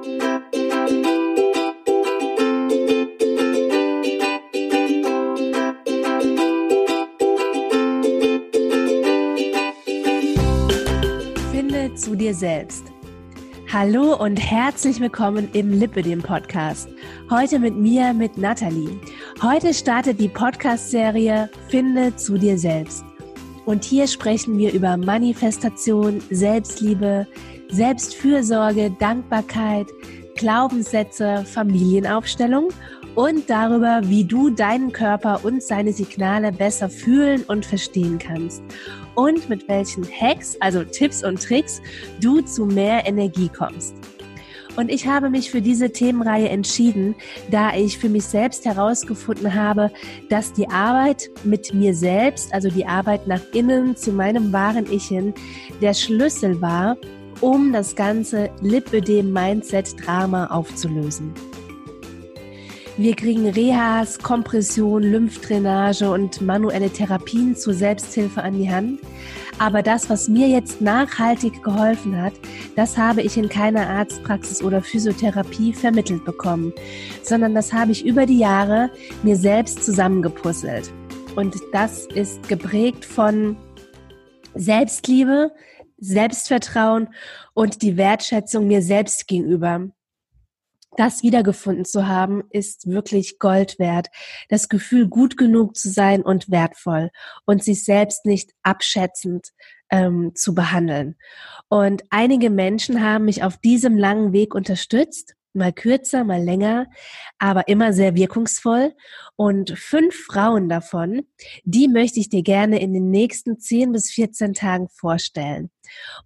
Finde 0.00 0.22
zu 11.96 12.14
dir 12.14 12.32
selbst. 12.32 12.84
Hallo 13.72 14.14
und 14.14 14.36
herzlich 14.36 15.00
willkommen 15.00 15.48
im 15.52 15.72
Lipidem 15.72 16.22
Podcast. 16.22 16.88
Heute 17.28 17.58
mit 17.58 17.74
mir, 17.74 18.14
mit 18.14 18.38
Nathalie. 18.38 19.00
Heute 19.42 19.74
startet 19.74 20.20
die 20.20 20.28
Podcast-Serie 20.28 21.50
Finde 21.70 22.14
zu 22.14 22.38
dir 22.38 22.56
selbst. 22.56 23.04
Und 23.66 23.84
hier 23.84 24.06
sprechen 24.06 24.56
wir 24.58 24.72
über 24.72 24.96
Manifestation, 24.96 26.22
Selbstliebe, 26.30 27.26
Selbstfürsorge, 27.70 28.90
Dankbarkeit, 28.98 29.86
Glaubenssätze, 30.36 31.44
Familienaufstellung 31.44 32.68
und 33.14 33.50
darüber, 33.50 34.00
wie 34.04 34.24
du 34.24 34.50
deinen 34.50 34.92
Körper 34.92 35.44
und 35.44 35.62
seine 35.62 35.92
Signale 35.92 36.52
besser 36.52 36.88
fühlen 36.88 37.42
und 37.48 37.66
verstehen 37.66 38.18
kannst 38.18 38.62
und 39.16 39.48
mit 39.48 39.68
welchen 39.68 40.06
Hacks, 40.08 40.56
also 40.60 40.84
Tipps 40.84 41.24
und 41.24 41.42
Tricks, 41.42 41.82
du 42.20 42.40
zu 42.40 42.66
mehr 42.66 43.06
Energie 43.06 43.48
kommst. 43.48 43.96
Und 44.76 44.92
ich 44.92 45.08
habe 45.08 45.28
mich 45.28 45.50
für 45.50 45.60
diese 45.60 45.90
Themenreihe 45.90 46.48
entschieden, 46.48 47.16
da 47.50 47.74
ich 47.74 47.98
für 47.98 48.08
mich 48.08 48.24
selbst 48.26 48.64
herausgefunden 48.64 49.52
habe, 49.52 49.90
dass 50.30 50.52
die 50.52 50.68
Arbeit 50.70 51.30
mit 51.42 51.74
mir 51.74 51.94
selbst, 51.94 52.54
also 52.54 52.70
die 52.70 52.86
Arbeit 52.86 53.26
nach 53.26 53.40
innen 53.52 53.96
zu 53.96 54.12
meinem 54.12 54.52
wahren 54.52 54.86
Ich 54.88 55.08
hin, 55.08 55.34
der 55.82 55.94
Schlüssel 55.94 56.60
war, 56.60 56.96
um 57.40 57.72
das 57.72 57.94
ganze 57.94 58.50
Lipödem-Mindset-Drama 58.60 60.46
aufzulösen. 60.46 61.32
Wir 62.96 63.14
kriegen 63.14 63.46
Rehas, 63.48 64.18
Kompression, 64.18 65.04
Lymphdrainage 65.04 66.10
und 66.10 66.40
manuelle 66.40 66.90
Therapien 66.90 67.54
zur 67.54 67.72
Selbsthilfe 67.72 68.42
an 68.42 68.58
die 68.58 68.68
Hand. 68.68 69.00
Aber 69.60 69.82
das, 69.82 70.10
was 70.10 70.28
mir 70.28 70.48
jetzt 70.48 70.80
nachhaltig 70.80 71.62
geholfen 71.62 72.20
hat, 72.20 72.32
das 72.74 72.98
habe 72.98 73.22
ich 73.22 73.36
in 73.36 73.48
keiner 73.48 73.88
Arztpraxis 73.88 74.62
oder 74.62 74.82
Physiotherapie 74.82 75.72
vermittelt 75.72 76.24
bekommen, 76.24 76.72
sondern 77.22 77.54
das 77.54 77.72
habe 77.72 77.92
ich 77.92 78.04
über 78.04 78.26
die 78.26 78.38
Jahre 78.38 78.90
mir 79.22 79.36
selbst 79.36 79.84
zusammengepuzzelt. 79.84 80.92
Und 81.36 81.54
das 81.72 82.06
ist 82.14 82.48
geprägt 82.48 83.04
von 83.04 83.56
Selbstliebe, 84.56 85.52
Selbstvertrauen 85.98 87.08
und 87.54 87.82
die 87.82 87.96
Wertschätzung 87.96 88.66
mir 88.66 88.82
selbst 88.82 89.26
gegenüber 89.26 89.88
das 90.96 91.22
wiedergefunden 91.22 91.84
zu 91.84 92.08
haben, 92.08 92.42
ist 92.50 92.88
wirklich 92.88 93.38
Gold 93.38 93.78
wert. 93.78 94.08
Das 94.48 94.68
Gefühl, 94.68 95.08
gut 95.08 95.36
genug 95.36 95.76
zu 95.76 95.90
sein 95.90 96.22
und 96.22 96.50
wertvoll 96.50 97.10
und 97.46 97.62
sich 97.62 97.84
selbst 97.84 98.26
nicht 98.26 98.52
abschätzend 98.64 99.52
ähm, 99.90 100.32
zu 100.34 100.54
behandeln. 100.54 101.16
Und 101.68 102.02
einige 102.10 102.50
Menschen 102.50 103.02
haben 103.02 103.26
mich 103.26 103.44
auf 103.44 103.58
diesem 103.58 103.96
langen 103.96 104.32
Weg 104.32 104.54
unterstützt 104.54 105.36
mal 105.58 105.72
kürzer, 105.72 106.24
mal 106.24 106.42
länger, 106.42 106.86
aber 107.38 107.68
immer 107.68 107.92
sehr 107.92 108.14
wirkungsvoll. 108.14 108.94
Und 109.36 109.78
fünf 109.78 110.14
Frauen 110.14 110.68
davon, 110.68 111.22
die 111.64 111.88
möchte 111.88 112.20
ich 112.20 112.28
dir 112.28 112.42
gerne 112.42 112.80
in 112.80 112.92
den 112.92 113.10
nächsten 113.10 113.58
10 113.58 113.92
bis 113.92 114.10
14 114.10 114.54
Tagen 114.54 114.88
vorstellen. 114.88 115.70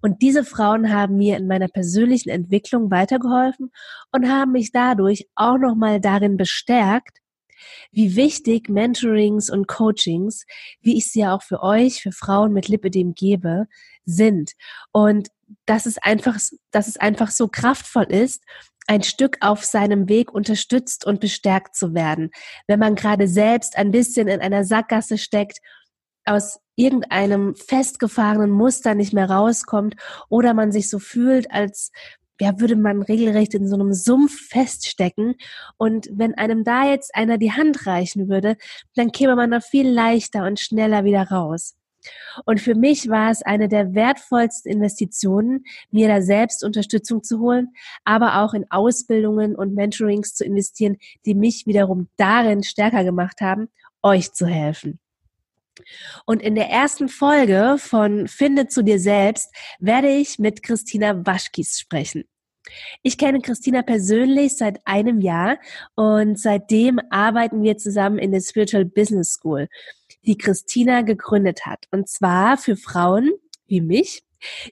Und 0.00 0.22
diese 0.22 0.44
Frauen 0.44 0.92
haben 0.92 1.16
mir 1.16 1.36
in 1.36 1.46
meiner 1.46 1.68
persönlichen 1.68 2.30
Entwicklung 2.30 2.90
weitergeholfen 2.90 3.70
und 4.12 4.28
haben 4.28 4.52
mich 4.52 4.72
dadurch 4.72 5.28
auch 5.34 5.58
nochmal 5.58 6.00
darin 6.00 6.36
bestärkt, 6.36 7.18
wie 7.90 8.16
wichtig 8.16 8.68
Mentorings 8.68 9.50
und 9.50 9.68
Coachings, 9.68 10.46
wie 10.80 10.96
ich 10.96 11.10
sie 11.10 11.20
ja 11.20 11.34
auch 11.34 11.42
für 11.42 11.62
euch, 11.62 12.02
für 12.02 12.12
Frauen 12.12 12.52
mit 12.52 12.68
Lipidem 12.68 13.14
gebe, 13.14 13.66
sind. 14.04 14.52
Und 14.90 15.28
dass 15.66 15.86
es 15.86 15.98
einfach, 15.98 16.38
dass 16.70 16.88
es 16.88 16.96
einfach 16.96 17.30
so 17.30 17.48
kraftvoll 17.48 18.04
ist 18.04 18.42
ein 18.86 19.02
Stück 19.02 19.38
auf 19.40 19.64
seinem 19.64 20.08
Weg 20.08 20.32
unterstützt 20.32 21.06
und 21.06 21.20
bestärkt 21.20 21.76
zu 21.76 21.94
werden. 21.94 22.30
Wenn 22.66 22.80
man 22.80 22.94
gerade 22.94 23.28
selbst 23.28 23.76
ein 23.76 23.90
bisschen 23.90 24.28
in 24.28 24.40
einer 24.40 24.64
Sackgasse 24.64 25.18
steckt, 25.18 25.58
aus 26.24 26.60
irgendeinem 26.76 27.54
festgefahrenen 27.54 28.50
Muster 28.50 28.94
nicht 28.94 29.12
mehr 29.12 29.28
rauskommt 29.28 29.96
oder 30.28 30.54
man 30.54 30.72
sich 30.72 30.88
so 30.88 30.98
fühlt, 30.98 31.50
als 31.50 31.90
ja, 32.40 32.58
würde 32.58 32.76
man 32.76 33.02
regelrecht 33.02 33.54
in 33.54 33.68
so 33.68 33.74
einem 33.76 33.92
Sumpf 33.92 34.48
feststecken. 34.48 35.36
Und 35.76 36.08
wenn 36.12 36.34
einem 36.34 36.64
da 36.64 36.88
jetzt 36.88 37.14
einer 37.14 37.38
die 37.38 37.52
Hand 37.52 37.86
reichen 37.86 38.28
würde, 38.28 38.56
dann 38.94 39.12
käme 39.12 39.36
man 39.36 39.50
da 39.50 39.60
viel 39.60 39.88
leichter 39.88 40.44
und 40.46 40.58
schneller 40.58 41.04
wieder 41.04 41.28
raus. 41.28 41.76
Und 42.44 42.60
für 42.60 42.74
mich 42.74 43.08
war 43.08 43.30
es 43.30 43.42
eine 43.42 43.68
der 43.68 43.94
wertvollsten 43.94 44.70
Investitionen, 44.70 45.64
mir 45.90 46.08
da 46.08 46.22
selbst 46.22 46.64
Unterstützung 46.64 47.22
zu 47.22 47.40
holen, 47.40 47.68
aber 48.04 48.42
auch 48.42 48.54
in 48.54 48.70
Ausbildungen 48.70 49.54
und 49.54 49.74
Mentorings 49.74 50.34
zu 50.34 50.44
investieren, 50.44 50.96
die 51.26 51.34
mich 51.34 51.66
wiederum 51.66 52.08
darin 52.16 52.62
stärker 52.62 53.04
gemacht 53.04 53.40
haben, 53.40 53.68
euch 54.02 54.32
zu 54.32 54.46
helfen. 54.46 54.98
Und 56.26 56.42
in 56.42 56.54
der 56.54 56.68
ersten 56.68 57.08
Folge 57.08 57.76
von 57.78 58.28
Finde 58.28 58.68
zu 58.68 58.82
dir 58.82 58.98
selbst 58.98 59.54
werde 59.78 60.08
ich 60.08 60.38
mit 60.38 60.62
Christina 60.62 61.24
Waschkis 61.26 61.78
sprechen. 61.78 62.24
Ich 63.02 63.18
kenne 63.18 63.40
Christina 63.40 63.82
persönlich 63.82 64.56
seit 64.56 64.86
einem 64.86 65.20
Jahr 65.20 65.58
und 65.96 66.38
seitdem 66.38 67.00
arbeiten 67.10 67.62
wir 67.62 67.76
zusammen 67.76 68.18
in 68.18 68.30
der 68.30 68.40
Spiritual 68.40 68.84
Business 68.84 69.32
School 69.32 69.68
die 70.26 70.38
Christina 70.38 71.02
gegründet 71.02 71.66
hat. 71.66 71.86
Und 71.90 72.08
zwar 72.08 72.56
für 72.56 72.76
Frauen 72.76 73.32
wie 73.66 73.80
mich, 73.80 74.22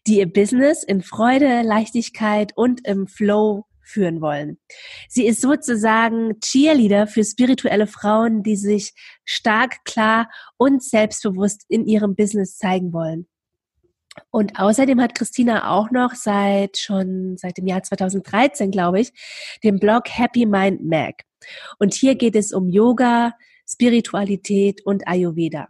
die 0.06 0.18
ihr 0.18 0.32
Business 0.32 0.82
in 0.82 1.02
Freude, 1.02 1.62
Leichtigkeit 1.62 2.52
und 2.56 2.86
im 2.86 3.06
Flow 3.06 3.66
führen 3.82 4.20
wollen. 4.20 4.58
Sie 5.08 5.26
ist 5.26 5.40
sozusagen 5.40 6.38
Cheerleader 6.40 7.06
für 7.06 7.24
spirituelle 7.24 7.86
Frauen, 7.86 8.42
die 8.42 8.56
sich 8.56 8.94
stark, 9.24 9.84
klar 9.84 10.30
und 10.56 10.82
selbstbewusst 10.82 11.64
in 11.68 11.86
ihrem 11.86 12.14
Business 12.14 12.56
zeigen 12.56 12.92
wollen. 12.92 13.26
Und 14.30 14.58
außerdem 14.58 15.00
hat 15.00 15.14
Christina 15.14 15.70
auch 15.70 15.90
noch 15.90 16.14
seit 16.14 16.78
schon 16.78 17.36
seit 17.36 17.58
dem 17.58 17.66
Jahr 17.66 17.82
2013, 17.82 18.70
glaube 18.70 19.00
ich, 19.00 19.12
den 19.62 19.78
Blog 19.78 20.08
Happy 20.08 20.46
Mind 20.46 20.84
Mag. 20.84 21.22
Und 21.78 21.94
hier 21.94 22.16
geht 22.16 22.36
es 22.36 22.52
um 22.52 22.68
Yoga, 22.68 23.32
Spiritualität 23.72 24.84
und 24.84 25.06
Ayurveda. 25.06 25.68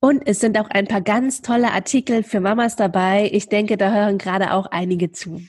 Und 0.00 0.26
es 0.26 0.40
sind 0.40 0.58
auch 0.58 0.68
ein 0.68 0.88
paar 0.88 1.00
ganz 1.00 1.42
tolle 1.42 1.70
Artikel 1.70 2.24
für 2.24 2.40
Mamas 2.40 2.74
dabei. 2.74 3.30
Ich 3.32 3.48
denke, 3.48 3.76
da 3.76 3.92
hören 3.92 4.18
gerade 4.18 4.52
auch 4.52 4.66
einige 4.66 5.12
zu. 5.12 5.40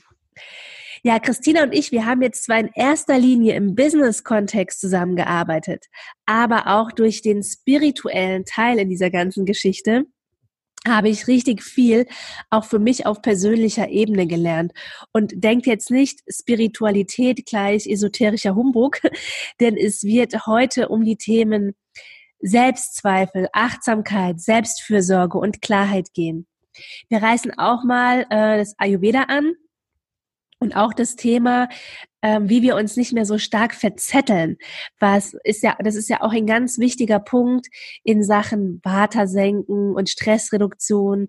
Ja, 1.02 1.18
Christina 1.18 1.64
und 1.64 1.74
ich, 1.74 1.92
wir 1.92 2.06
haben 2.06 2.22
jetzt 2.22 2.44
zwar 2.44 2.60
in 2.60 2.70
erster 2.74 3.18
Linie 3.18 3.56
im 3.56 3.74
Business-Kontext 3.74 4.80
zusammengearbeitet, 4.80 5.86
aber 6.24 6.68
auch 6.68 6.92
durch 6.92 7.20
den 7.20 7.42
spirituellen 7.42 8.44
Teil 8.46 8.78
in 8.78 8.88
dieser 8.88 9.10
ganzen 9.10 9.44
Geschichte 9.44 10.04
habe 10.86 11.08
ich 11.08 11.26
richtig 11.26 11.62
viel 11.62 12.06
auch 12.50 12.64
für 12.64 12.78
mich 12.78 13.06
auf 13.06 13.22
persönlicher 13.22 13.88
Ebene 13.88 14.26
gelernt. 14.26 14.72
Und 15.12 15.32
denkt 15.42 15.66
jetzt 15.66 15.90
nicht 15.90 16.20
Spiritualität 16.28 17.46
gleich 17.46 17.86
esoterischer 17.86 18.54
Humbug, 18.54 19.00
denn 19.60 19.76
es 19.76 20.04
wird 20.04 20.46
heute 20.46 20.88
um 20.88 21.04
die 21.04 21.16
Themen 21.16 21.74
Selbstzweifel, 22.40 23.48
Achtsamkeit, 23.52 24.40
Selbstfürsorge 24.40 25.38
und 25.38 25.62
Klarheit 25.62 26.12
gehen. 26.12 26.46
Wir 27.08 27.22
reißen 27.22 27.56
auch 27.56 27.84
mal 27.84 28.26
äh, 28.28 28.58
das 28.58 28.74
Ayurveda 28.78 29.22
an, 29.28 29.54
und 30.64 30.74
auch 30.76 30.94
das 30.94 31.14
Thema, 31.14 31.68
ähm, 32.24 32.48
wie 32.48 32.62
wir 32.62 32.74
uns 32.74 32.96
nicht 32.96 33.12
mehr 33.12 33.26
so 33.26 33.36
stark 33.36 33.74
verzetteln, 33.74 34.56
was 34.98 35.36
ist 35.44 35.62
ja, 35.62 35.76
das 35.78 35.94
ist 35.94 36.08
ja 36.08 36.22
auch 36.22 36.32
ein 36.32 36.46
ganz 36.46 36.78
wichtiger 36.78 37.18
Punkt 37.20 37.66
in 38.02 38.24
Sachen 38.24 38.80
Vata 38.82 39.24
und 39.24 40.08
Stressreduktion. 40.08 41.28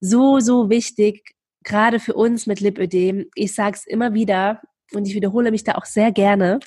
So, 0.00 0.40
so 0.40 0.68
wichtig, 0.68 1.34
gerade 1.64 1.98
für 1.98 2.12
uns 2.12 2.46
mit 2.46 2.60
Lipödem. 2.60 3.24
Ich 3.34 3.54
sage 3.54 3.78
es 3.78 3.86
immer 3.86 4.12
wieder 4.12 4.60
und 4.92 5.08
ich 5.08 5.14
wiederhole 5.14 5.50
mich 5.50 5.64
da 5.64 5.76
auch 5.76 5.86
sehr 5.86 6.12
gerne. 6.12 6.60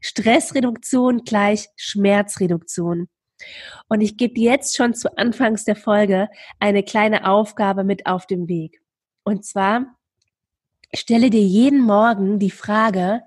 Stressreduktion 0.00 1.24
gleich 1.24 1.66
Schmerzreduktion. 1.74 3.08
Und 3.88 4.00
ich 4.00 4.16
gebe 4.16 4.40
jetzt 4.40 4.76
schon 4.76 4.94
zu 4.94 5.18
Anfangs 5.18 5.64
der 5.64 5.76
Folge 5.76 6.28
eine 6.60 6.84
kleine 6.84 7.28
Aufgabe 7.28 7.82
mit 7.82 8.06
auf 8.06 8.26
dem 8.26 8.48
Weg. 8.48 8.80
Und 9.24 9.44
zwar 9.44 9.97
Stelle 10.94 11.30
dir 11.30 11.42
jeden 11.42 11.80
Morgen 11.80 12.38
die 12.38 12.50
Frage, 12.50 13.22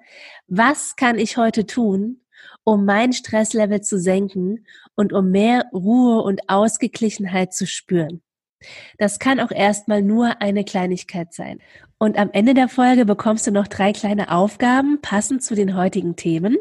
was 0.47 0.95
kann 0.95 1.19
ich 1.19 1.37
heute 1.37 1.65
tun, 1.65 2.21
um 2.63 2.85
mein 2.85 3.13
Stresslevel 3.13 3.81
zu 3.81 3.99
senken 3.99 4.65
und 4.95 5.13
um 5.13 5.29
mehr 5.29 5.65
Ruhe 5.73 6.23
und 6.23 6.49
Ausgeglichenheit 6.49 7.53
zu 7.53 7.67
spüren. 7.67 8.21
Das 8.97 9.19
kann 9.19 9.39
auch 9.39 9.51
erstmal 9.51 10.01
nur 10.01 10.41
eine 10.41 10.63
Kleinigkeit 10.63 11.33
sein. 11.33 11.59
Und 11.97 12.17
am 12.17 12.31
Ende 12.31 12.55
der 12.55 12.67
Folge 12.67 13.05
bekommst 13.05 13.45
du 13.45 13.51
noch 13.51 13.67
drei 13.67 13.91
kleine 13.91 14.31
Aufgaben 14.31 14.99
passend 15.01 15.43
zu 15.43 15.53
den 15.53 15.75
heutigen 15.75 16.15
Themen. 16.15 16.57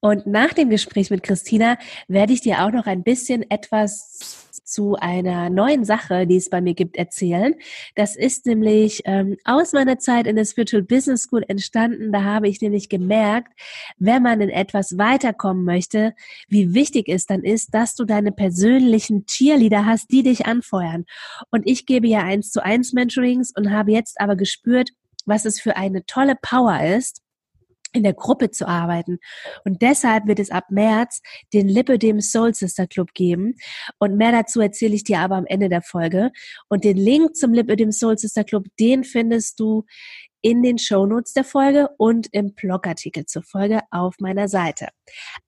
Und 0.00 0.26
nach 0.26 0.54
dem 0.54 0.70
Gespräch 0.70 1.10
mit 1.10 1.22
Christina 1.22 1.76
werde 2.08 2.32
ich 2.32 2.40
dir 2.40 2.64
auch 2.64 2.70
noch 2.70 2.86
ein 2.86 3.02
bisschen 3.02 3.50
etwas 3.50 4.48
zu 4.70 4.96
einer 4.96 5.50
neuen 5.50 5.84
Sache, 5.84 6.26
die 6.26 6.36
es 6.36 6.48
bei 6.50 6.60
mir 6.60 6.74
gibt, 6.74 6.96
erzählen. 6.96 7.54
Das 7.94 8.16
ist 8.16 8.46
nämlich 8.46 9.02
ähm, 9.04 9.36
aus 9.44 9.72
meiner 9.72 9.98
Zeit 9.98 10.26
in 10.26 10.36
der 10.36 10.44
Spiritual 10.44 10.82
Business 10.82 11.22
School 11.22 11.44
entstanden. 11.46 12.12
Da 12.12 12.24
habe 12.24 12.48
ich 12.48 12.60
nämlich 12.60 12.88
gemerkt, 12.88 13.52
wenn 13.98 14.22
man 14.22 14.40
in 14.40 14.50
etwas 14.50 14.96
weiterkommen 14.98 15.64
möchte, 15.64 16.14
wie 16.48 16.74
wichtig 16.74 17.08
es 17.08 17.26
dann 17.26 17.42
ist, 17.42 17.74
dass 17.74 17.94
du 17.94 18.04
deine 18.04 18.32
persönlichen 18.32 19.26
Cheerleader 19.26 19.84
hast, 19.84 20.10
die 20.10 20.22
dich 20.22 20.46
anfeuern. 20.46 21.04
Und 21.50 21.66
ich 21.66 21.86
gebe 21.86 22.06
ja 22.06 22.20
eins 22.20 22.50
zu 22.50 22.64
eins 22.64 22.92
Mentorings 22.92 23.52
und 23.56 23.70
habe 23.70 23.92
jetzt 23.92 24.20
aber 24.20 24.36
gespürt, 24.36 24.90
was 25.26 25.44
es 25.44 25.60
für 25.60 25.76
eine 25.76 26.04
tolle 26.06 26.34
Power 26.40 26.80
ist, 26.82 27.22
in 27.92 28.02
der 28.02 28.14
Gruppe 28.14 28.50
zu 28.50 28.66
arbeiten. 28.66 29.18
Und 29.64 29.82
deshalb 29.82 30.26
wird 30.26 30.38
es 30.38 30.50
ab 30.50 30.64
März 30.70 31.22
den 31.52 31.68
Lipidem 31.68 32.20
Soul 32.20 32.54
Sister 32.54 32.86
Club 32.86 33.14
geben. 33.14 33.54
Und 33.98 34.16
mehr 34.16 34.32
dazu 34.32 34.60
erzähle 34.60 34.94
ich 34.94 35.04
dir 35.04 35.20
aber 35.20 35.36
am 35.36 35.46
Ende 35.46 35.68
der 35.68 35.82
Folge. 35.82 36.30
Und 36.68 36.84
den 36.84 36.96
Link 36.96 37.36
zum 37.36 37.52
Lipidem 37.52 37.92
Soul 37.92 38.18
Sister 38.18 38.44
Club, 38.44 38.66
den 38.78 39.04
findest 39.04 39.60
du 39.60 39.84
in 40.42 40.62
den 40.62 40.78
Shownotes 40.78 41.34
der 41.34 41.44
Folge 41.44 41.88
und 41.98 42.28
im 42.32 42.54
Blogartikel 42.54 43.26
zur 43.26 43.42
Folge 43.42 43.80
auf 43.90 44.14
meiner 44.20 44.48
Seite. 44.48 44.88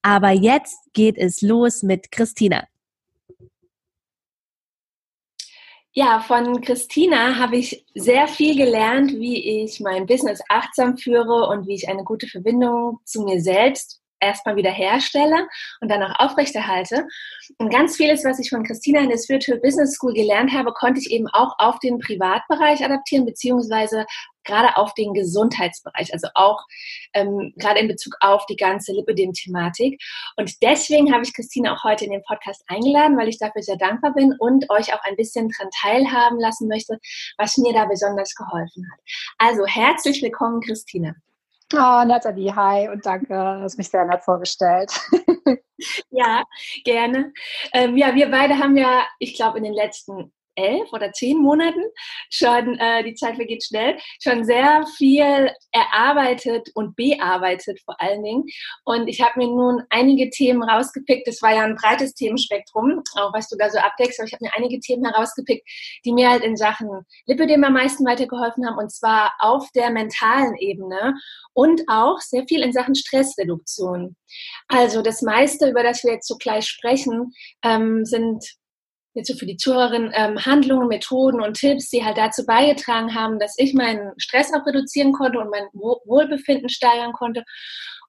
Aber 0.02 0.30
jetzt 0.30 0.76
geht 0.92 1.16
es 1.16 1.40
los 1.40 1.82
mit 1.82 2.10
Christina. 2.12 2.66
Ja, 5.94 6.20
von 6.20 6.60
Christina 6.62 7.36
habe 7.38 7.56
ich 7.58 7.84
sehr 7.94 8.26
viel 8.26 8.56
gelernt, 8.56 9.12
wie 9.12 9.62
ich 9.62 9.78
mein 9.80 10.06
Business 10.06 10.40
achtsam 10.48 10.96
führe 10.96 11.48
und 11.48 11.66
wie 11.66 11.74
ich 11.74 11.88
eine 11.88 12.02
gute 12.02 12.26
Verbindung 12.28 13.00
zu 13.04 13.22
mir 13.22 13.42
selbst 13.42 14.01
erstmal 14.22 14.56
wieder 14.56 14.70
herstelle 14.70 15.48
und 15.80 15.90
dann 15.90 16.02
auch 16.02 16.18
aufrechterhalte. 16.18 17.06
Und 17.58 17.70
ganz 17.70 17.96
vieles, 17.96 18.24
was 18.24 18.38
ich 18.38 18.50
von 18.50 18.64
Christina 18.64 19.00
in 19.00 19.10
der 19.10 19.18
Spiritual 19.18 19.60
Business 19.60 19.94
School 19.94 20.14
gelernt 20.14 20.52
habe, 20.52 20.72
konnte 20.72 21.00
ich 21.00 21.10
eben 21.10 21.28
auch 21.28 21.54
auf 21.58 21.78
den 21.80 21.98
Privatbereich 21.98 22.84
adaptieren, 22.84 23.26
beziehungsweise 23.26 24.06
gerade 24.44 24.76
auf 24.76 24.94
den 24.94 25.14
Gesundheitsbereich, 25.14 26.12
also 26.12 26.28
auch 26.34 26.64
ähm, 27.14 27.52
gerade 27.56 27.80
in 27.80 27.88
Bezug 27.88 28.16
auf 28.20 28.44
die 28.46 28.56
ganze 28.56 28.92
Lipidem-Thematik. 28.92 30.00
Und 30.36 30.62
deswegen 30.62 31.12
habe 31.12 31.22
ich 31.22 31.34
Christina 31.34 31.74
auch 31.74 31.84
heute 31.84 32.04
in 32.04 32.12
den 32.12 32.22
Podcast 32.22 32.64
eingeladen, 32.66 33.16
weil 33.16 33.28
ich 33.28 33.38
dafür 33.38 33.62
sehr 33.62 33.76
dankbar 33.76 34.14
bin 34.14 34.34
und 34.38 34.68
euch 34.70 34.92
auch 34.94 35.02
ein 35.04 35.16
bisschen 35.16 35.48
daran 35.48 35.70
teilhaben 35.80 36.38
lassen 36.38 36.68
möchte, 36.68 36.98
was 37.38 37.56
mir 37.58 37.72
da 37.72 37.84
besonders 37.84 38.34
geholfen 38.34 38.88
hat. 38.92 39.00
Also 39.38 39.66
herzlich 39.66 40.22
willkommen, 40.22 40.60
Christina. 40.60 41.14
Oh, 41.74 42.04
Nathalie, 42.04 42.54
hi 42.54 42.88
und 42.88 43.06
danke, 43.06 43.28
du 43.28 43.62
hast 43.62 43.78
mich 43.78 43.88
sehr 43.88 44.04
nett 44.04 44.22
vorgestellt. 44.22 44.92
ja, 46.10 46.44
gerne. 46.84 47.32
Ähm, 47.72 47.96
ja, 47.96 48.14
wir 48.14 48.30
beide 48.30 48.58
haben 48.58 48.76
ja, 48.76 49.04
ich 49.18 49.34
glaube, 49.34 49.58
in 49.58 49.64
den 49.64 49.72
letzten 49.72 50.32
elf 50.54 50.92
oder 50.92 51.12
zehn 51.12 51.38
Monaten 51.38 51.82
schon, 52.30 52.78
äh, 52.78 53.04
die 53.04 53.14
Zeit 53.14 53.36
vergeht 53.36 53.64
schnell, 53.64 53.96
schon 54.22 54.44
sehr 54.44 54.84
viel 54.96 55.50
erarbeitet 55.72 56.68
und 56.74 56.96
bearbeitet 56.96 57.80
vor 57.84 58.00
allen 58.00 58.22
Dingen. 58.22 58.44
Und 58.84 59.08
ich 59.08 59.20
habe 59.22 59.38
mir 59.38 59.48
nun 59.48 59.82
einige 59.90 60.30
Themen 60.30 60.62
rausgepickt. 60.62 61.26
Das 61.26 61.42
war 61.42 61.54
ja 61.54 61.62
ein 61.62 61.76
breites 61.76 62.14
Themenspektrum, 62.14 63.02
auch 63.16 63.32
was 63.32 63.48
du 63.48 63.56
da 63.56 63.70
so 63.70 63.78
abdeckst. 63.78 64.20
Aber 64.20 64.26
ich 64.26 64.32
habe 64.32 64.44
mir 64.44 64.52
einige 64.56 64.80
Themen 64.80 65.04
herausgepickt, 65.04 65.68
die 66.04 66.12
mir 66.12 66.30
halt 66.30 66.42
in 66.42 66.56
Sachen 66.56 66.88
Lipidem 67.26 67.64
am 67.64 67.74
meisten 67.74 68.04
weitergeholfen 68.04 68.66
haben. 68.66 68.78
Und 68.78 68.92
zwar 68.92 69.32
auf 69.38 69.68
der 69.74 69.90
mentalen 69.90 70.56
Ebene 70.56 71.14
und 71.54 71.82
auch 71.88 72.18
sehr 72.20 72.44
viel 72.46 72.62
in 72.62 72.72
Sachen 72.72 72.94
Stressreduktion. 72.94 74.16
Also 74.68 75.02
das 75.02 75.22
meiste, 75.22 75.68
über 75.68 75.82
das 75.82 76.04
wir 76.04 76.12
jetzt 76.12 76.28
so 76.28 76.36
gleich 76.36 76.66
sprechen, 76.66 77.32
ähm, 77.62 78.04
sind 78.04 78.44
jetzt 79.14 79.28
so 79.28 79.34
für 79.36 79.46
die 79.46 79.56
Zuhörerin 79.56 80.10
ähm, 80.14 80.44
Handlungen, 80.44 80.88
Methoden 80.88 81.40
und 81.40 81.54
Tipps, 81.54 81.90
die 81.90 82.04
halt 82.04 82.18
dazu 82.18 82.44
beigetragen 82.46 83.14
haben, 83.14 83.38
dass 83.38 83.54
ich 83.58 83.74
meinen 83.74 84.12
Stress 84.18 84.52
auch 84.54 84.66
reduzieren 84.66 85.12
konnte 85.12 85.38
und 85.38 85.50
mein 85.50 85.66
Wohlbefinden 85.72 86.68
steigern 86.68 87.12
konnte 87.12 87.44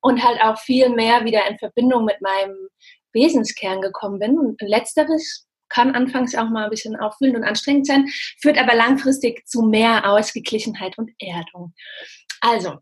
und 0.01 0.23
halt 0.23 0.41
auch 0.41 0.57
viel 0.59 0.89
mehr 0.89 1.25
wieder 1.25 1.47
in 1.49 1.57
Verbindung 1.57 2.05
mit 2.05 2.21
meinem 2.21 2.55
Wesenskern 3.13 3.81
gekommen 3.81 4.19
bin. 4.19 4.37
Und 4.37 4.61
letzteres 4.61 5.47
kann 5.69 5.95
anfangs 5.95 6.35
auch 6.35 6.49
mal 6.49 6.65
ein 6.65 6.69
bisschen 6.69 6.95
auffühlend 6.95 7.37
und 7.37 7.43
anstrengend 7.43 7.87
sein, 7.87 8.07
führt 8.41 8.57
aber 8.57 8.75
langfristig 8.75 9.47
zu 9.47 9.63
mehr 9.63 10.09
Ausgeglichenheit 10.09 10.97
und 10.97 11.11
Erdung. 11.19 11.73
Also, 12.41 12.77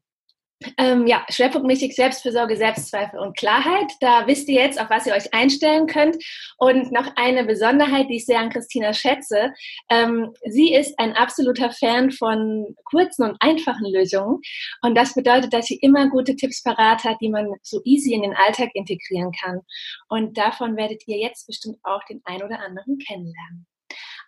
ähm, 0.78 1.08
ja, 1.08 1.26
schwerpunktmäßig 1.30 1.96
Selbstfürsorge, 1.96 2.58
Selbstzweifel 2.58 3.20
und 3.20 3.38
Klarheit. 3.38 3.92
Da 4.00 4.28
wisst 4.28 4.48
ihr 4.50 4.62
jetzt, 4.62 4.80
auf 4.80 4.90
was 4.90 5.06
ihr 5.06 5.14
euch 5.14 5.34
einstellen 5.34 5.88
könnt. 5.88 6.18
Und 6.58 6.92
noch 6.92 7.08
eine 7.16 7.46
Besonderheit, 7.46 8.10
die 8.10 8.18
ich 8.18 8.26
sehr 8.26 8.40
an 8.40 8.50
Christina 8.50 8.94
schätze. 8.94 9.54
Ähm, 9.90 10.34
sie 10.46 10.74
ist 10.74 10.98
ein 11.00 11.14
absoluter 11.14 11.72
Fan 11.72 12.12
von 12.12 12.76
kurzen 12.86 13.24
und 13.24 13.38
einfachen 13.40 13.92
Lösungen. 13.92 14.40
Und 14.82 14.96
das 14.96 15.14
bedeutet, 15.14 15.54
dass 15.54 15.68
sie 15.68 15.78
immer 15.78 16.10
gute 16.10 16.36
Tipps 16.36 16.64
parat 16.64 17.04
hat, 17.04 17.18
die 17.22 17.30
man 17.30 17.48
so 17.64 17.82
easy 17.84 18.14
in 18.14 18.22
den 18.22 18.36
Alltag 18.36 18.72
integrieren 18.74 19.32
kann. 19.32 19.62
Und 20.10 20.38
davon 20.38 20.76
werdet 20.76 21.04
ihr 21.08 21.18
jetzt 21.18 21.48
bestimmt 21.48 21.78
auch 21.84 22.04
den 22.06 22.22
ein 22.26 22.44
oder 22.44 22.60
anderen 22.60 22.98
kennenlernen. 22.98 23.68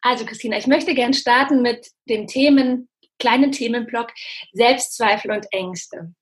Also 0.02 0.26
Christina, 0.26 0.58
ich 0.58 0.68
möchte 0.68 0.94
gern 0.94 1.14
starten 1.14 1.62
mit 1.62 1.88
dem 2.10 2.28
Themen, 2.28 2.90
kleinen 3.20 3.52
Themenblock 3.52 4.12
Selbstzweifel 4.52 5.32
und 5.32 5.48
Ängste. 5.52 6.14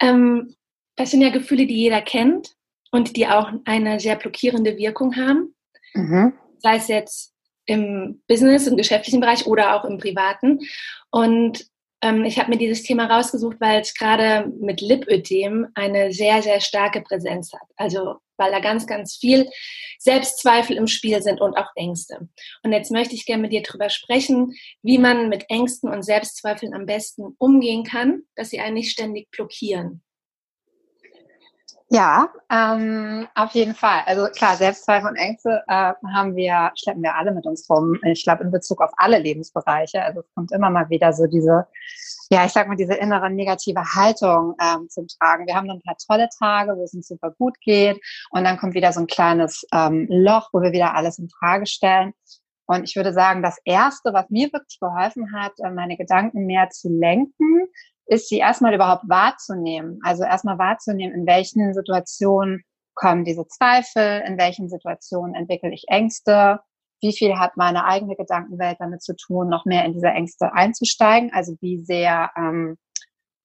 Ähm, 0.00 0.54
das 0.96 1.10
sind 1.10 1.22
ja 1.22 1.30
Gefühle, 1.30 1.66
die 1.66 1.76
jeder 1.76 2.02
kennt 2.02 2.54
und 2.90 3.16
die 3.16 3.26
auch 3.26 3.50
eine 3.64 4.00
sehr 4.00 4.16
blockierende 4.16 4.76
Wirkung 4.76 5.16
haben. 5.16 5.54
Mhm. 5.94 6.34
Sei 6.58 6.76
es 6.76 6.88
jetzt 6.88 7.32
im 7.66 8.22
Business, 8.28 8.66
im 8.66 8.76
geschäftlichen 8.76 9.20
Bereich 9.20 9.46
oder 9.46 9.74
auch 9.74 9.84
im 9.84 9.98
privaten. 9.98 10.60
Und 11.10 11.66
ähm, 12.02 12.24
ich 12.24 12.38
habe 12.38 12.50
mir 12.50 12.58
dieses 12.58 12.82
Thema 12.82 13.06
rausgesucht, 13.06 13.60
weil 13.60 13.80
es 13.80 13.94
gerade 13.94 14.52
mit 14.60 14.80
Lipödem 14.80 15.68
eine 15.74 16.12
sehr, 16.12 16.42
sehr 16.42 16.60
starke 16.60 17.00
Präsenz 17.00 17.52
hat. 17.52 17.68
Also 17.76 18.16
weil 18.42 18.52
da 18.52 18.60
ganz, 18.60 18.86
ganz 18.86 19.16
viel 19.16 19.48
Selbstzweifel 19.98 20.76
im 20.76 20.88
Spiel 20.88 21.22
sind 21.22 21.40
und 21.40 21.56
auch 21.56 21.70
Ängste. 21.76 22.28
Und 22.64 22.72
jetzt 22.72 22.90
möchte 22.90 23.14
ich 23.14 23.24
gerne 23.24 23.42
mit 23.42 23.52
dir 23.52 23.62
darüber 23.62 23.88
sprechen, 23.88 24.52
wie 24.82 24.98
man 24.98 25.28
mit 25.28 25.44
Ängsten 25.48 25.88
und 25.88 26.02
Selbstzweifeln 26.02 26.74
am 26.74 26.86
besten 26.86 27.34
umgehen 27.38 27.84
kann, 27.84 28.22
dass 28.34 28.50
sie 28.50 28.60
einen 28.60 28.74
nicht 28.74 28.90
ständig 28.90 29.30
blockieren. 29.30 30.02
Ja, 31.94 32.30
ähm, 32.50 33.28
auf 33.34 33.50
jeden 33.50 33.74
Fall. 33.74 34.00
Also 34.06 34.24
klar, 34.28 34.56
Selbstzweifel 34.56 35.10
und 35.10 35.16
Ängste 35.16 35.62
äh, 35.68 35.92
haben 36.14 36.34
wir, 36.36 36.72
schleppen 36.74 37.02
wir 37.02 37.14
alle 37.14 37.32
mit 37.32 37.44
uns 37.44 37.68
rum. 37.68 37.98
Ich 38.04 38.24
glaube, 38.24 38.44
in 38.44 38.50
Bezug 38.50 38.80
auf 38.80 38.92
alle 38.96 39.18
Lebensbereiche. 39.18 40.02
Also 40.02 40.20
es 40.20 40.34
kommt 40.34 40.52
immer 40.52 40.70
mal 40.70 40.88
wieder 40.88 41.12
so 41.12 41.26
diese, 41.26 41.66
ja, 42.30 42.46
ich 42.46 42.52
sag 42.52 42.66
mal, 42.66 42.76
diese 42.76 42.94
innere 42.94 43.28
negative 43.28 43.82
Haltung 43.94 44.54
ähm, 44.58 44.88
zum 44.88 45.06
Tragen. 45.06 45.46
Wir 45.46 45.54
haben 45.54 45.68
dann 45.68 45.78
ein 45.78 45.82
paar 45.82 45.98
tolle 45.98 46.30
Tage, 46.38 46.74
wo 46.78 46.82
es 46.82 46.94
uns 46.94 47.08
super 47.08 47.30
gut 47.32 47.60
geht. 47.60 48.00
Und 48.30 48.44
dann 48.44 48.56
kommt 48.56 48.72
wieder 48.72 48.90
so 48.94 49.00
ein 49.00 49.06
kleines 49.06 49.66
ähm, 49.74 50.06
Loch, 50.08 50.48
wo 50.54 50.62
wir 50.62 50.72
wieder 50.72 50.94
alles 50.94 51.18
in 51.18 51.28
Frage 51.28 51.66
stellen. 51.66 52.14
Und 52.64 52.84
ich 52.84 52.96
würde 52.96 53.12
sagen, 53.12 53.42
das 53.42 53.58
erste, 53.66 54.14
was 54.14 54.30
mir 54.30 54.50
wirklich 54.50 54.80
geholfen 54.80 55.34
hat, 55.34 55.52
äh, 55.58 55.70
meine 55.70 55.98
Gedanken 55.98 56.46
mehr 56.46 56.70
zu 56.70 56.88
lenken, 56.88 57.66
ist 58.06 58.28
sie 58.28 58.38
erstmal 58.38 58.74
überhaupt 58.74 59.08
wahrzunehmen. 59.08 60.00
Also 60.02 60.24
erstmal 60.24 60.58
wahrzunehmen, 60.58 61.14
in 61.14 61.26
welchen 61.26 61.72
Situationen 61.74 62.64
kommen 62.94 63.24
diese 63.24 63.46
Zweifel, 63.46 64.22
in 64.26 64.38
welchen 64.38 64.68
Situationen 64.68 65.34
entwickle 65.34 65.72
ich 65.72 65.84
Ängste, 65.88 66.60
wie 67.00 67.12
viel 67.12 67.38
hat 67.38 67.56
meine 67.56 67.84
eigene 67.84 68.14
Gedankenwelt 68.14 68.76
damit 68.78 69.02
zu 69.02 69.16
tun, 69.16 69.48
noch 69.48 69.64
mehr 69.64 69.84
in 69.84 69.92
diese 69.92 70.08
Ängste 70.08 70.52
einzusteigen. 70.52 71.32
Also 71.32 71.56
wie 71.60 71.78
sehr 71.78 72.30
ähm, 72.36 72.76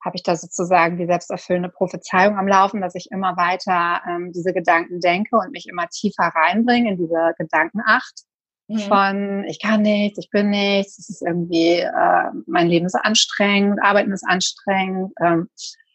habe 0.04 0.16
ich 0.16 0.24
da 0.24 0.36
sozusagen 0.36 0.98
die 0.98 1.08
selbsterfüllende 1.08 1.70
Prophezeiung 1.70 2.38
am 2.38 2.48
Laufen, 2.48 2.82
dass 2.82 2.96
ich 2.96 3.10
immer 3.12 3.36
weiter 3.36 4.02
ähm, 4.08 4.32
diese 4.32 4.54
Gedanken 4.54 5.00
denke 5.00 5.38
und 5.38 5.52
mich 5.52 5.68
immer 5.68 5.88
tiefer 5.88 6.32
reinbringe 6.36 6.92
in 6.92 6.98
diese 6.98 7.34
Gedankenacht 7.38 8.26
mhm. 8.68 8.80
von 8.80 9.44
ich 9.48 9.62
kann 9.62 9.82
nichts, 9.82 10.20
ich 10.20 10.30
bin 10.30 10.50
nichts, 10.50 11.00
es 11.00 11.10
ist 11.10 11.22
irgendwie, 11.22 11.80
äh, 11.80 12.32
mein 12.46 12.68
Leben 12.68 12.86
ist 12.86 12.96
anstrengend, 12.96 13.80
Arbeiten 13.82 14.12
ist 14.12 14.26
anstrengend. 14.28 15.14
Ähm, 15.22 15.50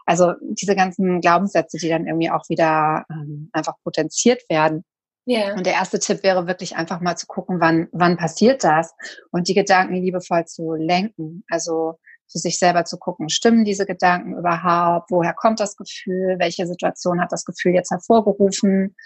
also 0.04 0.34
diese 0.40 0.74
ganzen 0.74 1.20
Glaubenssätze, 1.20 1.78
die 1.78 1.88
dann 1.88 2.06
irgendwie 2.06 2.30
auch 2.30 2.48
wieder 2.48 3.04
ähm, 3.10 3.50
einfach 3.52 3.74
potenziert 3.84 4.42
werden. 4.48 4.84
Yeah. 5.28 5.54
Und 5.54 5.66
der 5.66 5.74
erste 5.74 6.00
Tipp 6.00 6.24
wäre 6.24 6.48
wirklich 6.48 6.76
einfach 6.76 7.00
mal 7.00 7.16
zu 7.16 7.26
gucken, 7.26 7.60
wann, 7.60 7.88
wann 7.92 8.16
passiert 8.16 8.64
das 8.64 8.92
und 9.30 9.46
die 9.46 9.54
Gedanken 9.54 9.94
liebevoll 9.94 10.44
zu 10.46 10.74
lenken. 10.74 11.44
Also 11.48 11.98
für 12.32 12.38
sich 12.38 12.58
selber 12.58 12.84
zu 12.84 12.98
gucken, 12.98 13.28
stimmen 13.28 13.64
diese 13.64 13.86
Gedanken 13.86 14.36
überhaupt? 14.36 15.10
Woher 15.10 15.34
kommt 15.34 15.60
das 15.60 15.76
Gefühl? 15.76 16.36
Welche 16.38 16.66
Situation 16.66 17.20
hat 17.20 17.30
das 17.30 17.44
Gefühl 17.44 17.74
jetzt 17.74 17.90
hervorgerufen? 17.90 18.96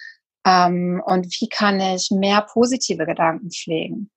Ähm, 0.46 1.02
und 1.04 1.26
wie 1.40 1.48
kann 1.48 1.80
ich 1.80 2.10
mehr 2.12 2.42
positive 2.42 3.04
Gedanken 3.04 3.50
pflegen? 3.50 4.10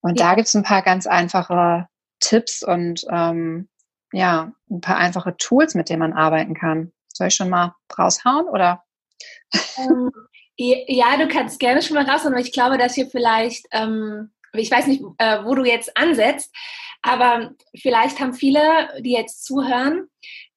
Und 0.00 0.20
ja. 0.20 0.28
da 0.28 0.34
gibt 0.34 0.48
es 0.48 0.54
ein 0.54 0.62
paar 0.62 0.82
ganz 0.82 1.06
einfache 1.06 1.88
Tipps 2.20 2.62
und 2.62 3.04
ähm, 3.10 3.68
ja, 4.12 4.52
ein 4.70 4.80
paar 4.80 4.98
einfache 4.98 5.36
Tools, 5.36 5.74
mit 5.74 5.88
denen 5.88 6.00
man 6.00 6.12
arbeiten 6.12 6.54
kann. 6.54 6.92
Soll 7.12 7.28
ich 7.28 7.34
schon 7.34 7.48
mal 7.48 7.74
raushauen 7.98 8.46
oder? 8.48 8.84
Ähm, 9.78 10.10
ja, 10.58 11.16
du 11.16 11.28
kannst 11.28 11.58
gerne 11.58 11.82
schon 11.82 11.94
mal 11.94 12.08
raushauen, 12.08 12.34
aber 12.34 12.42
ich 12.42 12.52
glaube, 12.52 12.78
dass 12.78 12.96
wir 12.96 13.08
vielleicht, 13.08 13.66
ähm, 13.72 14.32
ich 14.52 14.70
weiß 14.70 14.86
nicht, 14.86 15.02
äh, 15.18 15.44
wo 15.44 15.54
du 15.54 15.64
jetzt 15.64 15.96
ansetzt, 15.96 16.54
aber 17.06 17.52
vielleicht 17.80 18.18
haben 18.18 18.34
viele, 18.34 18.60
die 18.98 19.12
jetzt 19.12 19.44
zuhören, 19.44 20.08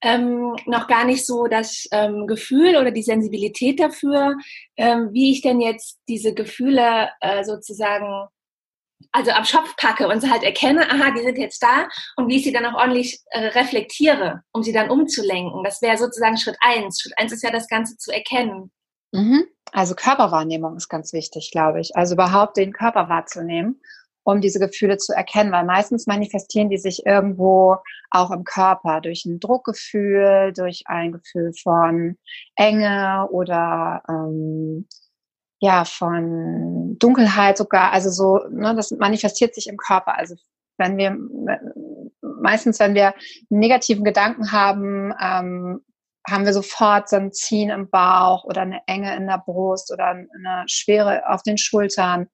ähm, 0.02 0.56
noch 0.66 0.88
gar 0.88 1.06
nicht 1.06 1.24
so 1.24 1.46
das 1.46 1.88
ähm, 1.92 2.26
Gefühl 2.26 2.76
oder 2.76 2.90
die 2.90 3.04
Sensibilität 3.04 3.80
dafür, 3.80 4.36
ähm, 4.76 5.10
wie 5.12 5.32
ich 5.32 5.42
denn 5.42 5.62
jetzt 5.62 6.00
diese 6.08 6.34
Gefühle 6.34 7.10
äh, 7.22 7.44
sozusagen 7.44 8.28
also 9.12 9.32
am 9.32 9.46
Schopf 9.46 9.76
packe 9.78 10.08
und 10.08 10.22
sie 10.22 10.30
halt 10.30 10.44
erkenne, 10.44 10.90
aha, 10.90 11.12
die 11.12 11.22
sind 11.22 11.38
jetzt 11.38 11.62
da 11.62 11.88
und 12.16 12.28
wie 12.28 12.38
ich 12.38 12.44
sie 12.44 12.52
dann 12.52 12.66
auch 12.66 12.80
ordentlich 12.80 13.20
äh, 13.30 13.48
reflektiere, 13.50 14.42
um 14.52 14.64
sie 14.64 14.74
dann 14.74 14.90
umzulenken. 14.90 15.64
Das 15.64 15.84
wäre 15.84 15.98
sozusagen 15.98 16.38
Schritt 16.38 16.58
eins. 16.62 17.00
Schritt 17.00 17.14
eins 17.18 17.32
ist 17.32 17.44
ja 17.44 17.52
das 17.52 17.68
Ganze 17.68 17.96
zu 17.98 18.12
erkennen. 18.12 18.72
Mhm. 19.12 19.46
Also 19.72 19.94
Körperwahrnehmung 19.94 20.78
ist 20.78 20.90
ganz 20.90 21.14
wichtig, 21.14 21.52
glaube 21.52 21.80
ich. 21.80 21.96
Also 21.96 22.16
überhaupt 22.16 22.58
den 22.58 22.74
Körper 22.74 23.08
wahrzunehmen 23.08 23.80
um 24.32 24.42
diese 24.42 24.60
Gefühle 24.60 24.98
zu 24.98 25.14
erkennen, 25.14 25.52
weil 25.52 25.66
meistens 25.66 26.08
manifestieren 26.08 26.70
die 26.70 26.78
sich 26.78 27.06
irgendwo 27.06 27.78
auch 28.12 28.32
im 28.32 28.44
Körper 28.44 29.02
durch 29.02 29.26
ein 29.26 29.40
Druckgefühl, 29.40 30.54
durch 30.56 30.84
ein 30.86 31.12
Gefühl 31.12 31.54
von 31.62 32.18
Enge 32.56 33.28
oder 33.32 34.04
ähm, 34.10 34.88
ja 35.60 35.86
von 35.86 36.98
Dunkelheit 37.00 37.58
sogar. 37.58 37.92
Also 37.92 38.10
so, 38.10 38.40
ne, 38.50 38.76
das 38.76 38.92
manifestiert 38.92 39.54
sich 39.54 39.68
im 39.68 39.78
Körper. 39.78 40.18
Also 40.18 40.36
wenn 40.78 40.98
wir 40.98 41.18
meistens, 42.22 42.80
wenn 42.80 42.96
wir 42.96 43.14
negativen 43.50 44.04
Gedanken 44.04 44.52
haben, 44.52 45.14
ähm, 45.22 45.82
haben 46.28 46.46
wir 46.46 46.54
sofort 46.54 47.10
so 47.10 47.16
ein 47.16 47.32
Ziehen 47.32 47.70
im 47.70 47.90
Bauch 47.90 48.44
oder 48.44 48.62
eine 48.62 48.82
Enge 48.88 49.16
in 49.16 49.28
der 49.28 49.42
Brust 49.46 49.92
oder 49.92 50.08
eine 50.08 50.64
Schwere 50.68 51.24
auf 51.28 51.44
den 51.44 51.58
Schultern 51.58 52.28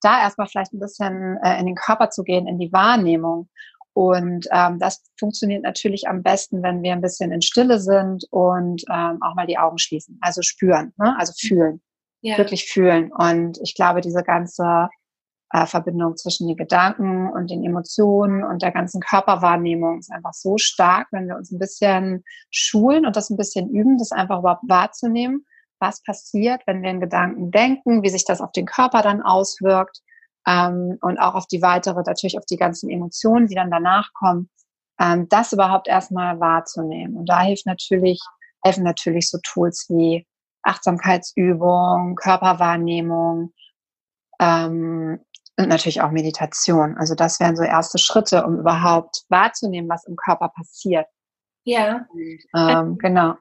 da 0.00 0.20
erstmal 0.22 0.46
vielleicht 0.46 0.72
ein 0.72 0.80
bisschen 0.80 1.38
äh, 1.42 1.58
in 1.58 1.66
den 1.66 1.74
Körper 1.74 2.10
zu 2.10 2.22
gehen, 2.22 2.46
in 2.46 2.58
die 2.58 2.72
Wahrnehmung. 2.72 3.48
Und 3.92 4.46
ähm, 4.52 4.78
das 4.78 5.02
funktioniert 5.18 5.62
natürlich 5.62 6.08
am 6.08 6.22
besten, 6.22 6.62
wenn 6.62 6.82
wir 6.82 6.92
ein 6.92 7.00
bisschen 7.00 7.32
in 7.32 7.42
Stille 7.42 7.80
sind 7.80 8.24
und 8.30 8.82
ähm, 8.90 9.18
auch 9.20 9.34
mal 9.34 9.46
die 9.46 9.58
Augen 9.58 9.78
schließen. 9.78 10.18
Also 10.20 10.42
spüren, 10.42 10.94
ne? 10.96 11.14
also 11.18 11.32
fühlen, 11.36 11.82
ja. 12.20 12.38
wirklich 12.38 12.66
fühlen. 12.66 13.12
Und 13.12 13.58
ich 13.62 13.74
glaube, 13.74 14.00
diese 14.00 14.22
ganze 14.22 14.88
äh, 15.52 15.66
Verbindung 15.66 16.16
zwischen 16.16 16.48
den 16.48 16.56
Gedanken 16.56 17.30
und 17.30 17.50
den 17.50 17.64
Emotionen 17.64 18.44
und 18.44 18.62
der 18.62 18.72
ganzen 18.72 19.00
Körperwahrnehmung 19.00 19.98
ist 19.98 20.12
einfach 20.12 20.34
so 20.34 20.58
stark, 20.58 21.08
wenn 21.10 21.28
wir 21.28 21.36
uns 21.36 21.50
ein 21.50 21.58
bisschen 21.58 22.24
schulen 22.50 23.06
und 23.06 23.16
das 23.16 23.30
ein 23.30 23.36
bisschen 23.36 23.70
üben, 23.70 23.98
das 23.98 24.12
einfach 24.12 24.40
überhaupt 24.40 24.68
wahrzunehmen 24.68 25.44
was 25.80 26.02
passiert, 26.02 26.62
wenn 26.66 26.82
wir 26.82 26.90
in 26.90 27.00
Gedanken 27.00 27.50
denken, 27.50 28.02
wie 28.02 28.10
sich 28.10 28.24
das 28.24 28.40
auf 28.40 28.52
den 28.52 28.66
Körper 28.66 29.02
dann 29.02 29.22
auswirkt 29.22 30.00
ähm, 30.46 30.98
und 31.00 31.18
auch 31.18 31.34
auf 31.34 31.46
die 31.46 31.62
weitere, 31.62 32.02
natürlich 32.02 32.38
auf 32.38 32.44
die 32.44 32.56
ganzen 32.56 32.90
Emotionen, 32.90 33.46
die 33.46 33.54
dann 33.54 33.70
danach 33.70 34.12
kommen, 34.12 34.50
ähm, 35.00 35.28
das 35.28 35.52
überhaupt 35.52 35.88
erstmal 35.88 36.38
wahrzunehmen. 36.38 37.16
Und 37.16 37.26
da 37.26 37.40
hilft 37.40 37.66
natürlich, 37.66 38.20
helfen 38.62 38.84
natürlich 38.84 39.28
so 39.30 39.38
Tools 39.42 39.86
wie 39.88 40.26
Achtsamkeitsübung, 40.62 42.14
Körperwahrnehmung 42.16 43.52
ähm, 44.38 45.20
und 45.62 45.68
natürlich 45.68 46.00
auch 46.02 46.10
Meditation. 46.10 46.96
Also 46.96 47.14
das 47.14 47.40
wären 47.40 47.56
so 47.56 47.62
erste 47.62 47.98
Schritte, 47.98 48.44
um 48.44 48.58
überhaupt 48.58 49.24
wahrzunehmen, 49.28 49.88
was 49.88 50.04
im 50.04 50.16
Körper 50.16 50.48
passiert. 50.48 51.06
Ja. 51.64 52.06
Und, 52.12 52.38
ähm, 52.56 52.98
genau. 52.98 53.34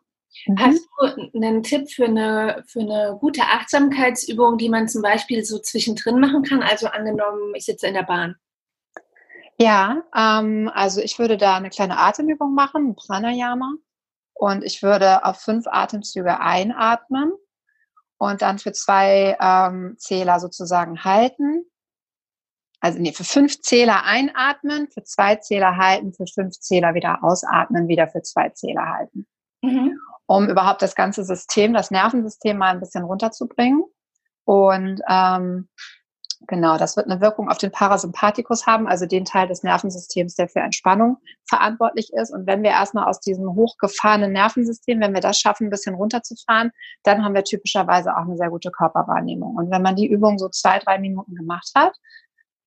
Mhm. 0.45 0.59
Hast 0.59 0.87
du 0.99 1.29
einen 1.35 1.63
Tipp 1.63 1.89
für 1.89 2.05
eine, 2.05 2.63
für 2.67 2.81
eine 2.81 3.17
gute 3.19 3.41
Achtsamkeitsübung, 3.41 4.57
die 4.57 4.69
man 4.69 4.87
zum 4.87 5.01
Beispiel 5.01 5.43
so 5.43 5.59
zwischendrin 5.59 6.19
machen 6.19 6.43
kann? 6.43 6.61
Also 6.61 6.87
angenommen, 6.87 7.53
ich 7.55 7.65
sitze 7.65 7.87
in 7.87 7.93
der 7.93 8.03
Bahn. 8.03 8.35
Ja, 9.57 10.03
ähm, 10.15 10.71
also 10.73 11.01
ich 11.01 11.19
würde 11.19 11.37
da 11.37 11.57
eine 11.57 11.69
kleine 11.69 11.97
Atemübung 11.97 12.53
machen, 12.53 12.89
ein 12.89 12.95
Pranayama. 12.95 13.73
Und 14.33 14.63
ich 14.63 14.81
würde 14.81 15.25
auf 15.25 15.41
fünf 15.41 15.67
Atemzüge 15.67 16.39
einatmen 16.39 17.33
und 18.17 18.41
dann 18.41 18.57
für 18.57 18.71
zwei 18.71 19.35
ähm, 19.41 19.95
Zähler 19.97 20.39
sozusagen 20.39 21.03
halten. 21.03 21.65
Also 22.81 22.99
nee, 22.99 23.11
für 23.11 23.23
fünf 23.23 23.61
Zähler 23.61 24.05
einatmen, 24.05 24.87
für 24.91 25.03
zwei 25.03 25.35
Zähler 25.35 25.77
halten, 25.77 26.13
für 26.13 26.25
fünf 26.27 26.59
Zähler 26.59 26.93
wieder 26.93 27.23
ausatmen, 27.23 27.87
wieder 27.87 28.07
für 28.07 28.21
zwei 28.21 28.49
Zähler 28.49 28.85
halten. 28.85 29.27
Mhm 29.61 29.99
um 30.29 30.47
überhaupt 30.47 30.83
das 30.83 30.93
ganze 30.93 31.23
System, 31.23 31.73
das 31.73 31.89
Nervensystem 31.89 32.55
mal 32.55 32.69
ein 32.69 32.79
bisschen 32.79 33.03
runterzubringen. 33.03 33.83
Und 34.45 35.01
ähm, 35.09 35.67
genau, 36.47 36.77
das 36.77 36.95
wird 36.95 37.07
eine 37.09 37.19
Wirkung 37.19 37.49
auf 37.49 37.57
den 37.57 37.71
Parasympathikus 37.71 38.67
haben, 38.67 38.87
also 38.87 39.07
den 39.07 39.25
Teil 39.25 39.47
des 39.47 39.63
Nervensystems, 39.63 40.35
der 40.35 40.47
für 40.47 40.59
Entspannung 40.59 41.17
verantwortlich 41.47 42.13
ist. 42.13 42.31
Und 42.31 42.45
wenn 42.45 42.61
wir 42.61 42.69
erstmal 42.69 43.07
aus 43.07 43.19
diesem 43.21 43.55
hochgefahrenen 43.55 44.31
Nervensystem, 44.31 44.99
wenn 44.99 45.15
wir 45.15 45.21
das 45.21 45.39
schaffen, 45.39 45.65
ein 45.65 45.71
bisschen 45.71 45.95
runterzufahren, 45.95 46.69
dann 47.01 47.25
haben 47.25 47.33
wir 47.33 47.43
typischerweise 47.43 48.15
auch 48.15 48.25
eine 48.25 48.37
sehr 48.37 48.51
gute 48.51 48.69
Körperwahrnehmung. 48.69 49.55
Und 49.55 49.71
wenn 49.71 49.81
man 49.81 49.95
die 49.95 50.07
Übung 50.07 50.37
so 50.37 50.49
zwei, 50.49 50.77
drei 50.77 50.99
Minuten 50.99 51.33
gemacht 51.33 51.71
hat, 51.73 51.97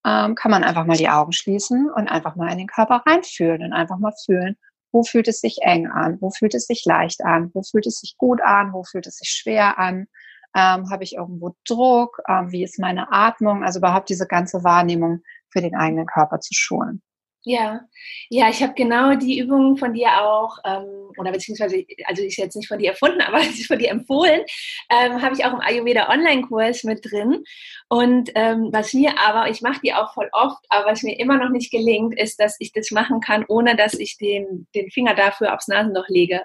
ähm, 0.06 0.34
kann 0.34 0.50
man 0.50 0.64
einfach 0.64 0.84
mal 0.84 0.96
die 0.96 1.08
Augen 1.08 1.32
schließen 1.32 1.90
und 1.90 2.08
einfach 2.08 2.36
mal 2.36 2.50
in 2.50 2.58
den 2.58 2.66
Körper 2.66 3.02
reinfühlen 3.06 3.62
und 3.62 3.72
einfach 3.72 3.98
mal 3.98 4.12
fühlen, 4.24 4.56
wo 4.92 5.02
fühlt 5.02 5.28
es 5.28 5.40
sich 5.40 5.58
eng 5.62 5.86
an? 5.86 6.18
Wo 6.20 6.30
fühlt 6.30 6.54
es 6.54 6.66
sich 6.66 6.84
leicht 6.84 7.24
an? 7.24 7.50
Wo 7.54 7.62
fühlt 7.62 7.86
es 7.86 8.00
sich 8.00 8.16
gut 8.18 8.40
an? 8.42 8.72
Wo 8.72 8.84
fühlt 8.84 9.06
es 9.06 9.16
sich 9.16 9.30
schwer 9.30 9.78
an? 9.78 10.06
Ähm, 10.54 10.90
Habe 10.90 11.04
ich 11.04 11.14
irgendwo 11.14 11.54
Druck? 11.66 12.18
Ähm, 12.28 12.52
wie 12.52 12.62
ist 12.62 12.78
meine 12.78 13.10
Atmung? 13.10 13.64
Also 13.64 13.78
überhaupt 13.78 14.10
diese 14.10 14.26
ganze 14.26 14.64
Wahrnehmung 14.64 15.22
für 15.50 15.62
den 15.62 15.74
eigenen 15.74 16.06
Körper 16.06 16.40
zu 16.40 16.52
schulen. 16.52 17.02
Ja, 17.44 17.80
ja, 18.28 18.48
ich 18.48 18.62
habe 18.62 18.74
genau 18.74 19.16
die 19.16 19.40
Übungen 19.40 19.76
von 19.76 19.94
dir 19.94 20.22
auch, 20.22 20.58
ähm, 20.64 21.10
oder 21.18 21.32
beziehungsweise, 21.32 21.84
also 22.04 22.22
ich 22.22 22.36
jetzt 22.36 22.54
nicht 22.54 22.68
von 22.68 22.78
dir 22.78 22.90
erfunden, 22.90 23.20
aber 23.26 23.40
ich 23.40 23.66
von 23.66 23.78
dir 23.78 23.90
empfohlen, 23.90 24.42
ähm, 24.88 25.20
habe 25.20 25.34
ich 25.34 25.44
auch 25.44 25.52
im 25.52 25.60
Ayurveda 25.60 26.08
Online-Kurs 26.08 26.84
mit 26.84 27.10
drin. 27.10 27.42
Und 27.88 28.30
ähm, 28.36 28.68
was 28.72 28.94
mir 28.94 29.18
aber, 29.18 29.50
ich 29.50 29.60
mache 29.60 29.80
die 29.82 29.92
auch 29.92 30.14
voll 30.14 30.28
oft, 30.32 30.64
aber 30.68 30.90
was 30.90 31.02
mir 31.02 31.18
immer 31.18 31.36
noch 31.36 31.50
nicht 31.50 31.72
gelingt, 31.72 32.18
ist, 32.18 32.38
dass 32.38 32.56
ich 32.60 32.72
das 32.72 32.92
machen 32.92 33.20
kann, 33.20 33.44
ohne 33.48 33.74
dass 33.74 33.94
ich 33.94 34.18
den, 34.18 34.68
den 34.74 34.90
Finger 34.90 35.14
dafür 35.14 35.52
aufs 35.52 35.68
Nasenloch 35.68 36.08
lege. 36.08 36.42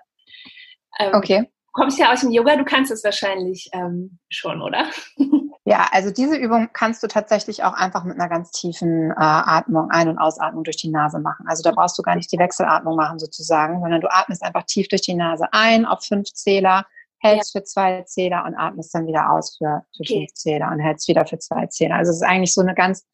Ähm, 0.99 1.13
okay. 1.13 1.41
Du 1.41 1.83
kommst 1.83 1.99
ja 1.99 2.11
aus 2.11 2.21
dem 2.21 2.31
Yoga, 2.31 2.55
du 2.55 2.65
kannst 2.65 2.91
es 2.91 3.03
wahrscheinlich 3.03 3.69
ähm, 3.71 4.17
schon, 4.29 4.63
oder? 4.63 4.89
Ja, 5.67 5.89
also 5.91 6.11
diese 6.11 6.37
Übung 6.37 6.69
kannst 6.71 7.03
du 7.03 7.07
tatsächlich 7.07 7.65
auch 7.65 7.73
einfach 7.73 8.05
mit 8.05 8.17
einer 8.17 8.29
ganz 8.29 8.51
tiefen 8.51 9.11
äh, 9.11 9.15
Atmung, 9.17 9.91
Ein- 9.91 10.07
und 10.07 10.17
Ausatmung 10.17 10.63
durch 10.63 10.77
die 10.77 10.89
Nase 10.89 11.19
machen. 11.19 11.45
Also 11.45 11.61
da 11.61 11.71
brauchst 11.71 11.97
du 11.97 12.03
gar 12.03 12.15
nicht 12.15 12.31
die 12.31 12.39
Wechselatmung 12.39 12.95
machen 12.95 13.19
sozusagen, 13.19 13.81
sondern 13.81 13.99
du 13.99 14.07
atmest 14.09 14.43
einfach 14.43 14.63
tief 14.63 14.87
durch 14.87 15.01
die 15.01 15.13
Nase 15.13 15.45
ein 15.51 15.85
auf 15.85 16.05
fünf 16.05 16.31
Zähler, 16.31 16.85
hältst 17.19 17.53
ja. 17.53 17.59
für 17.59 17.65
zwei 17.65 18.01
Zähler 18.03 18.45
und 18.45 18.55
atmest 18.55 18.95
dann 18.95 19.07
wieder 19.07 19.29
aus 19.29 19.57
für, 19.57 19.83
für 19.93 20.03
okay. 20.03 20.19
fünf 20.19 20.33
Zähler 20.35 20.71
und 20.71 20.79
hältst 20.79 21.09
wieder 21.09 21.25
für 21.25 21.37
zwei 21.37 21.67
Zähler. 21.67 21.95
Also 21.95 22.11
es 22.11 22.21
ist 22.21 22.23
eigentlich 22.25 22.53
so 22.53 22.61
eine 22.61 22.73
ganz, 22.73 23.05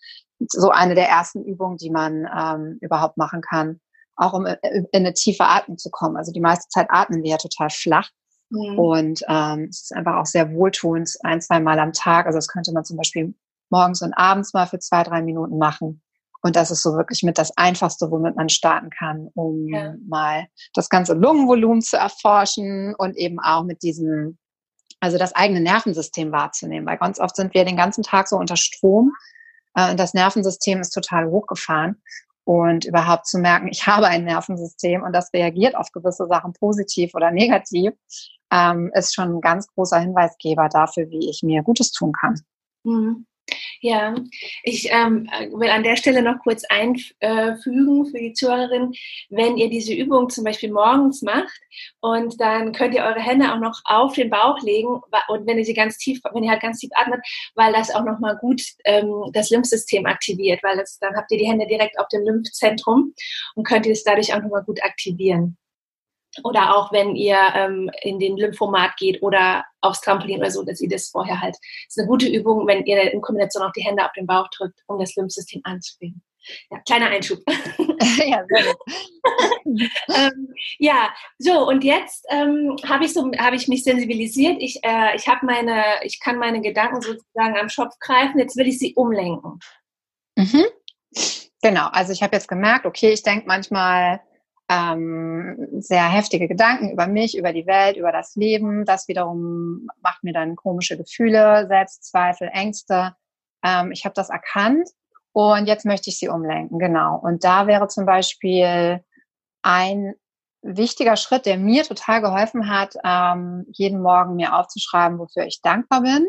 so 0.49 0.69
eine 0.69 0.93
der 0.93 1.09
ersten 1.09 1.43
Übungen, 1.43 1.77
die 1.77 1.89
man 1.89 2.29
ähm, 2.37 2.77
überhaupt 2.81 3.17
machen 3.17 3.41
kann, 3.41 3.79
auch 4.15 4.33
um 4.33 4.45
in 4.45 4.87
eine 4.93 5.13
tiefe 5.13 5.45
Atmung 5.45 5.79
zu 5.79 5.89
kommen. 5.89 6.17
Also 6.17 6.31
die 6.31 6.39
meiste 6.39 6.69
Zeit 6.69 6.85
atmen 6.91 7.23
wir 7.23 7.31
ja 7.31 7.37
total 7.37 7.71
flach. 7.71 8.11
Mhm. 8.53 8.79
Und 8.79 9.21
ähm, 9.27 9.67
es 9.69 9.83
ist 9.83 9.95
einfach 9.95 10.15
auch 10.15 10.25
sehr 10.25 10.53
wohltuend, 10.53 11.11
ein, 11.23 11.41
zwei 11.41 11.59
Mal 11.59 11.79
am 11.79 11.91
Tag. 11.91 12.27
Also 12.27 12.37
das 12.37 12.47
könnte 12.47 12.71
man 12.71 12.85
zum 12.85 12.97
Beispiel 12.97 13.33
morgens 13.69 14.01
und 14.01 14.13
abends 14.13 14.53
mal 14.53 14.67
für 14.67 14.79
zwei, 14.79 15.03
drei 15.03 15.21
Minuten 15.21 15.57
machen. 15.57 16.01
Und 16.43 16.55
das 16.55 16.71
ist 16.71 16.83
so 16.83 16.93
wirklich 16.95 17.23
mit 17.23 17.37
das 17.37 17.57
Einfachste, 17.57 18.11
womit 18.11 18.35
man 18.35 18.49
starten 18.49 18.89
kann, 18.89 19.29
um 19.33 19.67
ja. 19.69 19.95
mal 20.07 20.47
das 20.73 20.89
ganze 20.89 21.13
Lungenvolumen 21.13 21.81
zu 21.81 21.97
erforschen 21.97 22.93
und 22.97 23.15
eben 23.15 23.39
auch 23.39 23.63
mit 23.63 23.81
diesem, 23.81 24.37
also 24.99 25.17
das 25.17 25.33
eigene 25.33 25.61
Nervensystem 25.61 26.31
wahrzunehmen. 26.31 26.85
Weil 26.85 26.97
ganz 26.97 27.19
oft 27.19 27.35
sind 27.35 27.53
wir 27.53 27.65
den 27.65 27.77
ganzen 27.77 28.03
Tag 28.03 28.27
so 28.27 28.35
unter 28.35 28.57
Strom. 28.57 29.13
Äh, 29.73 29.95
das 29.95 30.13
Nervensystem 30.13 30.81
ist 30.81 30.91
total 30.91 31.27
hochgefahren 31.27 32.01
und 32.45 32.85
überhaupt 32.85 33.27
zu 33.27 33.39
merken, 33.39 33.67
ich 33.69 33.87
habe 33.87 34.07
ein 34.07 34.25
Nervensystem 34.25 35.03
und 35.03 35.13
das 35.13 35.33
reagiert 35.33 35.75
auf 35.75 35.91
gewisse 35.91 36.27
Sachen 36.27 36.53
positiv 36.53 37.13
oder 37.15 37.31
negativ 37.31 37.93
ähm, 38.51 38.91
ist 38.93 39.15
schon 39.15 39.35
ein 39.35 39.41
ganz 39.41 39.67
großer 39.67 39.99
Hinweisgeber 39.99 40.69
dafür, 40.69 41.09
wie 41.09 41.29
ich 41.29 41.41
mir 41.43 41.63
Gutes 41.63 41.91
tun 41.91 42.11
kann. 42.11 42.39
Mhm. 42.83 43.25
Ja, 43.81 44.15
ich 44.63 44.89
ähm, 44.91 45.29
will 45.51 45.69
an 45.69 45.83
der 45.83 45.97
Stelle 45.97 46.21
noch 46.21 46.39
kurz 46.41 46.63
einfügen 46.69 48.05
für 48.05 48.17
die 48.17 48.31
Zuhörerin, 48.33 48.93
wenn 49.29 49.57
ihr 49.57 49.69
diese 49.69 49.93
Übung 49.93 50.29
zum 50.29 50.45
Beispiel 50.45 50.71
morgens 50.71 51.21
macht 51.21 51.59
und 51.99 52.39
dann 52.39 52.71
könnt 52.71 52.93
ihr 52.93 53.03
eure 53.03 53.19
Hände 53.19 53.53
auch 53.53 53.59
noch 53.59 53.81
auf 53.83 54.13
den 54.13 54.29
Bauch 54.29 54.61
legen 54.61 55.01
und 55.27 55.45
wenn 55.45 55.57
ihr 55.57 55.65
sie 55.65 55.73
ganz 55.73 55.97
tief, 55.97 56.21
wenn 56.31 56.43
ihr 56.43 56.51
halt 56.51 56.61
ganz 56.61 56.79
tief 56.79 56.91
atmet, 56.93 57.19
weil 57.55 57.73
das 57.73 57.93
auch 57.93 58.05
nochmal 58.05 58.37
gut 58.37 58.61
ähm, 58.85 59.29
das 59.33 59.49
Lymphsystem 59.49 60.05
aktiviert, 60.05 60.63
weil 60.63 60.77
das, 60.77 60.97
dann 60.99 61.15
habt 61.17 61.29
ihr 61.31 61.37
die 61.37 61.47
Hände 61.47 61.67
direkt 61.67 61.99
auf 61.99 62.07
dem 62.07 62.23
Lymphzentrum 62.23 63.13
und 63.55 63.67
könnt 63.67 63.85
ihr 63.85 63.91
es 63.91 64.05
dadurch 64.05 64.33
auch 64.33 64.41
nochmal 64.41 64.63
gut 64.63 64.81
aktivieren. 64.81 65.57
Oder 66.43 66.75
auch 66.75 66.91
wenn 66.91 67.15
ihr 67.15 67.37
ähm, 67.53 67.91
in 68.01 68.17
den 68.17 68.37
Lymphomat 68.37 68.95
geht 68.97 69.21
oder 69.21 69.65
aufs 69.83 70.01
Trampolin 70.01 70.39
oder 70.39 70.51
so, 70.51 70.63
dass 70.63 70.81
ihr 70.81 70.89
das 70.89 71.09
vorher 71.09 71.39
halt. 71.41 71.55
Das 71.55 71.89
ist 71.89 71.99
eine 71.99 72.07
gute 72.07 72.27
Übung, 72.27 72.65
wenn 72.67 72.85
ihr 72.85 73.11
in 73.11 73.21
Kombination 73.21 73.63
auch 73.63 73.71
die 73.73 73.83
Hände 73.83 74.03
auf 74.03 74.13
den 74.13 74.25
Bauch 74.25 74.47
drückt, 74.55 74.79
um 74.87 74.99
das 74.99 75.15
Lymphsystem 75.15 75.61
anzuregen. 75.63 76.21
Ja, 76.69 76.79
kleiner 76.79 77.07
Einschub. 77.07 77.39
ja, 77.47 78.43
ähm, 79.65 80.53
ja, 80.77 81.13
so 81.37 81.67
und 81.67 81.83
jetzt 81.83 82.25
ähm, 82.29 82.75
habe 82.85 83.05
ich 83.05 83.13
so, 83.13 83.31
habe 83.37 83.55
ich 83.55 83.67
mich 83.67 83.83
sensibilisiert. 83.83 84.57
Ich, 84.59 84.83
äh, 84.83 85.15
ich 85.15 85.27
habe 85.27 85.45
meine, 85.45 85.83
ich 86.03 86.19
kann 86.19 86.37
meine 86.37 86.61
Gedanken 86.61 87.01
sozusagen 87.01 87.57
am 87.57 87.69
Schopf 87.69 87.97
greifen. 87.99 88.39
Jetzt 88.39 88.57
will 88.57 88.67
ich 88.67 88.79
sie 88.79 88.93
umlenken. 88.95 89.59
Mhm. 90.35 90.65
Genau. 91.61 91.87
Also 91.91 92.11
ich 92.11 92.21
habe 92.21 92.35
jetzt 92.35 92.49
gemerkt, 92.49 92.85
okay, 92.85 93.13
ich 93.13 93.23
denke 93.23 93.47
manchmal 93.47 94.19
ähm, 94.73 95.67
sehr 95.79 96.07
heftige 96.09 96.47
Gedanken 96.47 96.91
über 96.91 97.07
mich, 97.07 97.37
über 97.37 97.53
die 97.53 97.67
Welt, 97.67 97.97
über 97.97 98.11
das 98.11 98.35
Leben. 98.35 98.85
Das 98.85 99.07
wiederum 99.07 99.87
macht 100.01 100.23
mir 100.23 100.33
dann 100.33 100.55
komische 100.55 100.97
Gefühle, 100.97 101.67
Selbstzweifel, 101.67 102.49
Ängste. 102.51 103.15
Ähm, 103.63 103.91
ich 103.91 104.05
habe 104.05 104.15
das 104.15 104.29
erkannt 104.29 104.89
und 105.31 105.67
jetzt 105.67 105.85
möchte 105.85 106.09
ich 106.09 106.17
sie 106.17 106.29
umlenken, 106.29 106.79
genau. 106.79 107.17
Und 107.17 107.43
da 107.43 107.67
wäre 107.67 107.87
zum 107.87 108.05
Beispiel 108.05 109.03
ein 109.61 110.13
wichtiger 110.61 111.17
Schritt, 111.17 111.45
der 111.45 111.57
mir 111.57 111.83
total 111.83 112.21
geholfen 112.21 112.69
hat, 112.69 112.95
ähm, 113.03 113.65
jeden 113.71 114.01
Morgen 114.01 114.35
mir 114.35 114.55
aufzuschreiben, 114.55 115.19
wofür 115.19 115.45
ich 115.45 115.61
dankbar 115.61 116.01
bin. 116.01 116.25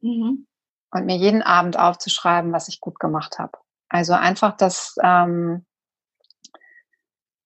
Mhm. 0.00 0.46
Und 0.90 1.06
mir 1.06 1.16
jeden 1.16 1.42
Abend 1.42 1.78
aufzuschreiben, 1.78 2.52
was 2.52 2.68
ich 2.68 2.80
gut 2.80 2.98
gemacht 3.00 3.38
habe. 3.38 3.52
Also 3.88 4.14
einfach 4.14 4.56
das, 4.56 4.94
ähm, 5.02 5.66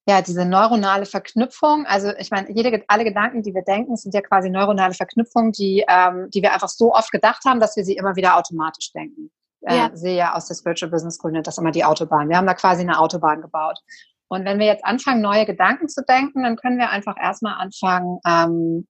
ja, 0.09 0.23
diese 0.23 0.47
neuronale 0.47 1.05
Verknüpfung, 1.05 1.85
also 1.85 2.13
ich 2.19 2.31
meine, 2.31 2.51
jede, 2.51 2.83
alle 2.89 3.05
Gedanken, 3.05 3.43
die 3.43 3.53
wir 3.53 3.61
denken, 3.61 3.95
sind 3.95 4.15
ja 4.15 4.23
quasi 4.23 4.49
neuronale 4.49 4.95
Verknüpfungen, 4.95 5.53
die, 5.53 5.85
ähm, 5.87 6.31
die 6.31 6.41
wir 6.41 6.55
einfach 6.55 6.71
so 6.71 6.95
oft 6.95 7.13
gedacht 7.13 7.45
haben, 7.45 7.61
dass 7.61 7.77
wir 7.77 7.85
sie 7.85 7.93
immer 7.93 8.17
wieder 8.17 8.39
automatisch 8.39 8.91
denken. 8.93 9.31
Äh, 9.61 9.77
ja. 9.77 9.91
sehe 9.93 10.17
ja 10.17 10.35
aus 10.35 10.47
der 10.47 10.55
Spiritual 10.55 10.91
Business 10.91 11.17
School 11.17 11.43
das 11.43 11.59
immer 11.59 11.73
die 11.73 11.85
Autobahn. 11.85 12.31
Wir 12.31 12.39
haben 12.39 12.47
da 12.47 12.55
quasi 12.55 12.81
eine 12.81 12.99
Autobahn 12.99 13.43
gebaut. 13.43 13.79
Und 14.29 14.47
wenn 14.47 14.59
wir 14.59 14.65
jetzt 14.65 14.85
anfangen, 14.87 15.21
neue 15.21 15.45
Gedanken 15.45 15.91
zu 15.91 16.03
denken, 16.03 16.43
dann 16.43 16.57
können 16.57 16.79
wir 16.79 16.89
einfach 16.89 17.17
erstmal 17.21 17.61
anfangen, 17.61 18.19
ähm, 18.27 18.87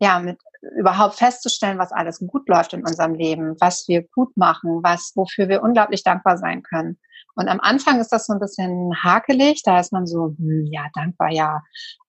ja, 0.00 0.20
mit 0.20 0.38
überhaupt 0.78 1.16
festzustellen, 1.16 1.78
was 1.78 1.92
alles 1.92 2.18
gut 2.18 2.48
läuft 2.48 2.72
in 2.72 2.86
unserem 2.86 3.14
Leben, 3.14 3.56
was 3.60 3.86
wir 3.88 4.02
gut 4.14 4.36
machen, 4.36 4.80
was, 4.82 5.12
wofür 5.14 5.48
wir 5.48 5.62
unglaublich 5.62 6.02
dankbar 6.02 6.38
sein 6.38 6.62
können. 6.62 6.98
Und 7.34 7.48
am 7.48 7.60
Anfang 7.60 8.00
ist 8.00 8.12
das 8.12 8.26
so 8.26 8.34
ein 8.34 8.40
bisschen 8.40 8.92
hakelig, 9.02 9.62
da 9.62 9.80
ist 9.80 9.92
man 9.92 10.06
so, 10.06 10.34
hm, 10.36 10.66
ja, 10.70 10.88
dankbar, 10.94 11.30
ja, 11.30 11.62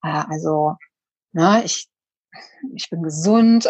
äh, 0.04 0.24
also, 0.30 0.76
ne, 1.32 1.62
ich, 1.64 1.88
ich 2.74 2.90
bin 2.90 3.04
gesund, 3.04 3.68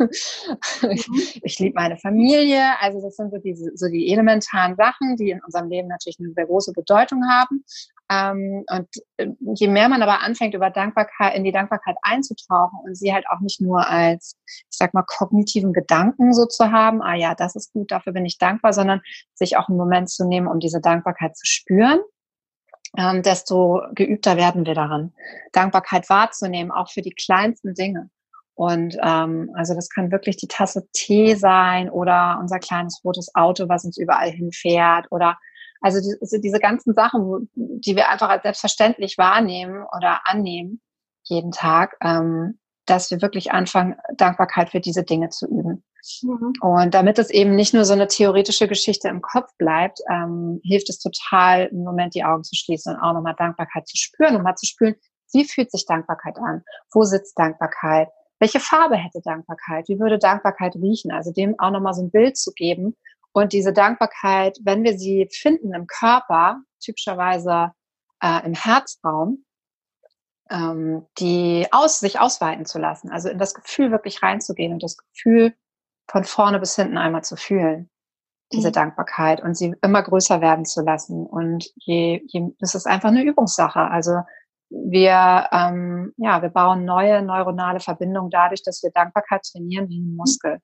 ich, 0.10 1.08
mhm. 1.08 1.22
ich 1.42 1.58
liebe 1.58 1.74
meine 1.74 1.96
Familie. 1.98 2.62
Also 2.80 3.00
das 3.00 3.16
sind 3.16 3.30
so, 3.30 3.38
diese, 3.38 3.70
so 3.74 3.88
die 3.88 4.12
elementaren 4.12 4.76
Sachen, 4.76 5.16
die 5.16 5.30
in 5.30 5.42
unserem 5.44 5.68
Leben 5.68 5.88
natürlich 5.88 6.18
eine 6.18 6.32
sehr 6.32 6.46
große 6.46 6.72
Bedeutung 6.72 7.22
haben. 7.28 7.64
Ähm, 8.10 8.64
und 8.68 8.88
äh, 9.18 9.28
je 9.54 9.68
mehr 9.68 9.88
man 9.88 10.02
aber 10.02 10.20
anfängt, 10.20 10.54
über 10.54 10.70
Dankbarkeit, 10.70 11.36
in 11.36 11.44
die 11.44 11.52
Dankbarkeit 11.52 11.96
einzutauchen 12.02 12.80
und 12.84 12.96
sie 12.96 13.14
halt 13.14 13.24
auch 13.30 13.38
nicht 13.38 13.60
nur 13.60 13.88
als, 13.88 14.36
ich 14.46 14.76
sag 14.76 14.94
mal, 14.94 15.04
kognitiven 15.06 15.72
Gedanken 15.72 16.32
so 16.32 16.46
zu 16.46 16.72
haben, 16.72 17.02
ah 17.02 17.14
ja, 17.14 17.36
das 17.36 17.54
ist 17.54 17.72
gut, 17.72 17.92
dafür 17.92 18.12
bin 18.12 18.26
ich 18.26 18.38
dankbar, 18.38 18.72
sondern 18.72 19.00
sich 19.34 19.56
auch 19.56 19.68
einen 19.68 19.78
Moment 19.78 20.10
zu 20.10 20.26
nehmen, 20.26 20.48
um 20.48 20.58
diese 20.58 20.80
Dankbarkeit 20.80 21.36
zu 21.36 21.46
spüren, 21.46 22.00
ähm, 22.98 23.22
desto 23.22 23.82
geübter 23.94 24.36
werden 24.36 24.66
wir 24.66 24.74
daran, 24.74 25.12
Dankbarkeit 25.52 26.10
wahrzunehmen, 26.10 26.72
auch 26.72 26.90
für 26.90 27.02
die 27.02 27.14
kleinsten 27.14 27.74
Dinge. 27.74 28.10
Und 28.54 28.98
ähm, 29.02 29.52
also 29.54 29.74
das 29.74 29.88
kann 29.88 30.10
wirklich 30.10 30.36
die 30.36 30.48
Tasse 30.48 30.86
Tee 30.92 31.34
sein 31.34 31.88
oder 31.88 32.38
unser 32.40 32.58
kleines 32.58 33.00
rotes 33.04 33.34
Auto, 33.36 33.68
was 33.68 33.84
uns 33.84 33.96
überall 33.96 34.30
hinfährt 34.30 35.06
oder 35.10 35.38
also, 35.80 36.00
die, 36.00 36.16
also 36.20 36.38
diese 36.38 36.58
ganzen 36.58 36.94
Sachen, 36.94 37.50
die 37.54 37.96
wir 37.96 38.08
einfach 38.08 38.28
als 38.28 38.42
selbstverständlich 38.42 39.18
wahrnehmen 39.18 39.84
oder 39.96 40.20
annehmen 40.24 40.80
jeden 41.24 41.52
Tag, 41.52 41.96
ähm, 42.02 42.58
dass 42.86 43.10
wir 43.10 43.22
wirklich 43.22 43.52
anfangen, 43.52 43.96
Dankbarkeit 44.16 44.70
für 44.70 44.80
diese 44.80 45.04
Dinge 45.04 45.28
zu 45.28 45.46
üben. 45.46 45.84
Mhm. 46.22 46.52
Und 46.60 46.94
damit 46.94 47.18
es 47.18 47.30
eben 47.30 47.54
nicht 47.54 47.74
nur 47.74 47.84
so 47.84 47.92
eine 47.92 48.08
theoretische 48.08 48.68
Geschichte 48.68 49.08
im 49.08 49.22
Kopf 49.22 49.50
bleibt, 49.58 50.00
ähm, 50.10 50.60
hilft 50.64 50.88
es 50.88 50.98
total, 50.98 51.66
im 51.66 51.84
Moment 51.84 52.14
die 52.14 52.24
Augen 52.24 52.42
zu 52.42 52.56
schließen 52.56 52.94
und 52.94 53.00
auch 53.00 53.12
nochmal 53.12 53.34
Dankbarkeit 53.36 53.86
zu 53.86 53.96
spüren, 53.96 54.36
um 54.36 54.42
mal 54.42 54.56
zu 54.56 54.66
spüren, 54.66 54.96
wie 55.32 55.44
fühlt 55.44 55.70
sich 55.70 55.86
Dankbarkeit 55.86 56.38
an? 56.38 56.62
Wo 56.92 57.04
sitzt 57.04 57.38
Dankbarkeit? 57.38 58.08
Welche 58.40 58.58
Farbe 58.58 58.96
hätte 58.96 59.20
Dankbarkeit? 59.22 59.86
Wie 59.88 60.00
würde 60.00 60.18
Dankbarkeit 60.18 60.74
riechen? 60.76 61.12
Also 61.12 61.30
dem 61.32 61.54
auch 61.58 61.70
nochmal 61.70 61.94
so 61.94 62.02
ein 62.02 62.10
Bild 62.10 62.36
zu 62.36 62.52
geben. 62.52 62.96
Und 63.32 63.52
diese 63.52 63.72
Dankbarkeit, 63.72 64.58
wenn 64.62 64.82
wir 64.82 64.98
sie 64.98 65.28
finden 65.30 65.72
im 65.74 65.86
Körper, 65.86 66.60
typischerweise 66.80 67.72
äh, 68.22 68.44
im 68.44 68.54
Herzraum, 68.54 69.44
ähm, 70.50 71.06
die 71.18 71.66
aus, 71.70 72.00
sich 72.00 72.18
ausweiten 72.18 72.66
zu 72.66 72.78
lassen. 72.78 73.10
Also 73.10 73.28
in 73.28 73.38
das 73.38 73.54
Gefühl 73.54 73.90
wirklich 73.92 74.22
reinzugehen 74.22 74.72
und 74.72 74.82
das 74.82 74.96
Gefühl 74.96 75.54
von 76.08 76.24
vorne 76.24 76.58
bis 76.58 76.74
hinten 76.74 76.98
einmal 76.98 77.22
zu 77.22 77.36
fühlen. 77.36 77.88
Diese 78.52 78.68
mhm. 78.68 78.72
Dankbarkeit 78.72 79.40
und 79.42 79.56
sie 79.56 79.76
immer 79.80 80.02
größer 80.02 80.40
werden 80.40 80.64
zu 80.64 80.82
lassen. 80.82 81.24
Und 81.24 81.70
je, 81.76 82.22
je, 82.26 82.48
das 82.58 82.74
ist 82.74 82.86
einfach 82.86 83.10
eine 83.10 83.22
Übungssache. 83.22 83.80
Also 83.80 84.22
wir, 84.70 85.48
ähm, 85.52 86.12
ja, 86.16 86.42
wir 86.42 86.48
bauen 86.48 86.84
neue 86.84 87.22
neuronale 87.22 87.78
Verbindungen 87.78 88.30
dadurch, 88.30 88.62
dass 88.64 88.82
wir 88.82 88.90
Dankbarkeit 88.90 89.42
trainieren 89.42 89.88
wie 89.88 90.00
ein 90.00 90.16
Muskel. 90.16 90.58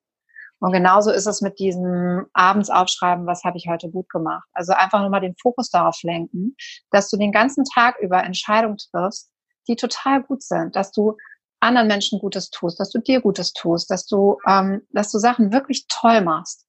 Und 0.61 0.73
genauso 0.73 1.11
ist 1.11 1.27
es 1.27 1.43
mit 1.43 1.59
diesem 1.59 2.27
abends 2.33 2.71
aufschreiben, 2.71 3.27
was 3.27 3.45
habe 3.45 3.59
ich 3.59 3.69
heute 3.69 3.91
gut 3.91 4.09
gemacht. 4.09 4.49
Also 4.53 4.73
einfach 4.73 5.01
nur 5.01 5.11
mal 5.11 5.21
den 5.21 5.37
Fokus 5.37 5.71
darauf 5.71 6.03
lenken, 6.03 6.57
dass 6.91 7.11
du 7.11 7.17
den 7.17 7.33
ganzen 7.33 7.65
Tag 7.65 7.99
über 8.01 8.25
Entscheidungen 8.25 8.79
triffst, 8.79 9.31
die 9.69 9.77
total 9.77 10.23
gut 10.23 10.43
sind, 10.43 10.75
dass 10.75 10.93
du 10.93 11.17
anderen 11.61 11.89
Menschen 11.89 12.19
Gutes 12.19 12.51
tust, 12.51 12.81
dass 12.81 12.91
du 12.91 13.01
dir 13.01 13.21
Gutes 13.21 13.53
tust, 13.53 13.91
dass 13.91 14.07
du, 14.07 14.39
ähm, 14.47 14.83
dass 14.91 15.11
du 15.11 15.19
Sachen 15.19 15.53
wirklich 15.53 15.87
toll 15.89 16.21
machst 16.21 16.67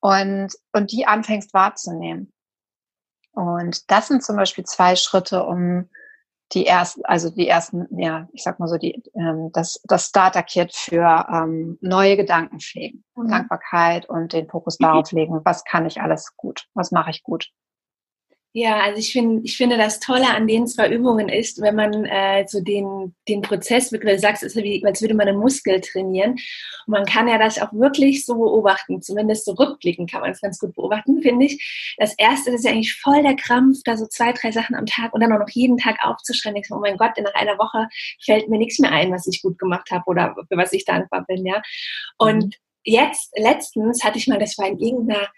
und, 0.00 0.48
und 0.72 0.92
die 0.92 1.06
anfängst 1.06 1.52
wahrzunehmen. 1.52 2.32
Und 3.32 3.90
das 3.90 4.08
sind 4.08 4.22
zum 4.22 4.36
Beispiel 4.36 4.64
zwei 4.64 4.96
Schritte, 4.96 5.44
um 5.44 5.90
die 6.52 6.66
ersten, 6.66 7.04
also 7.04 7.30
die 7.30 7.48
ersten, 7.48 7.86
ja, 7.98 8.28
ich 8.32 8.42
sag 8.42 8.60
mal 8.60 8.68
so, 8.68 8.76
die, 8.76 9.02
ähm, 9.14 9.50
das, 9.52 9.80
das 9.84 10.06
Starter-Kit 10.06 10.74
für 10.74 11.26
ähm, 11.30 11.78
neue 11.80 12.16
Gedanken 12.16 12.60
pflegen, 12.60 13.04
mhm. 13.16 13.28
Dankbarkeit 13.28 14.08
und 14.08 14.32
den 14.32 14.48
Fokus 14.48 14.78
darauf 14.78 15.10
legen, 15.12 15.40
was 15.44 15.64
kann 15.64 15.86
ich 15.86 16.00
alles 16.00 16.36
gut, 16.36 16.66
was 16.74 16.92
mache 16.92 17.10
ich 17.10 17.22
gut. 17.22 17.50
Ja, 18.58 18.80
also 18.80 18.98
ich 18.98 19.12
finde, 19.12 19.42
ich 19.44 19.54
finde 19.58 19.76
das 19.76 20.00
Tolle 20.00 20.30
an 20.30 20.46
den 20.46 20.66
zwei 20.66 20.90
Übungen 20.90 21.28
ist, 21.28 21.60
wenn 21.60 21.74
man 21.74 22.06
äh, 22.06 22.46
so 22.48 22.62
den, 22.62 23.14
den 23.28 23.42
Prozess 23.42 23.92
wirklich, 23.92 24.14
du 24.14 24.18
sagst, 24.18 24.42
es 24.42 24.56
ist 24.56 24.64
wie, 24.64 24.82
als 24.82 25.02
würde 25.02 25.12
man 25.12 25.28
einen 25.28 25.38
Muskel 25.38 25.78
trainieren. 25.82 26.30
Und 26.30 26.40
man 26.86 27.04
kann 27.04 27.28
ja 27.28 27.36
das 27.36 27.60
auch 27.60 27.70
wirklich 27.74 28.24
so 28.24 28.36
beobachten, 28.36 29.02
zumindest 29.02 29.44
so 29.44 29.52
rückblicken 29.52 30.06
kann 30.06 30.22
man 30.22 30.30
es 30.30 30.40
ganz 30.40 30.58
gut 30.58 30.74
beobachten, 30.74 31.20
finde 31.20 31.44
ich. 31.44 31.94
Das 31.98 32.14
erste 32.16 32.50
ist 32.50 32.64
ja 32.64 32.70
eigentlich 32.70 32.94
voll 32.94 33.22
der 33.22 33.36
Krampf, 33.36 33.80
da 33.84 33.98
so 33.98 34.06
zwei, 34.06 34.32
drei 34.32 34.50
Sachen 34.52 34.74
am 34.74 34.86
Tag 34.86 35.12
und 35.12 35.20
dann 35.20 35.34
auch 35.34 35.40
noch 35.40 35.50
jeden 35.50 35.76
Tag 35.76 35.98
aufzuschreiben. 36.02 36.58
Ich 36.58 36.68
so, 36.68 36.76
oh 36.76 36.80
mein 36.80 36.96
Gott, 36.96 37.10
nach 37.22 37.34
einer 37.34 37.58
Woche 37.58 37.86
fällt 38.24 38.48
mir 38.48 38.56
nichts 38.56 38.78
mehr 38.78 38.90
ein, 38.90 39.12
was 39.12 39.26
ich 39.26 39.42
gut 39.42 39.58
gemacht 39.58 39.90
habe 39.90 40.04
oder 40.06 40.34
für 40.34 40.56
was 40.56 40.72
ich 40.72 40.86
dankbar 40.86 41.26
bin, 41.28 41.44
ja. 41.44 41.60
Und 42.16 42.44
mhm. 42.44 42.50
jetzt, 42.84 43.34
letztens 43.36 44.02
hatte 44.02 44.16
ich 44.16 44.28
mal, 44.28 44.38
das 44.38 44.56
war 44.56 44.66
in 44.66 44.78
irgendeiner 44.78 45.28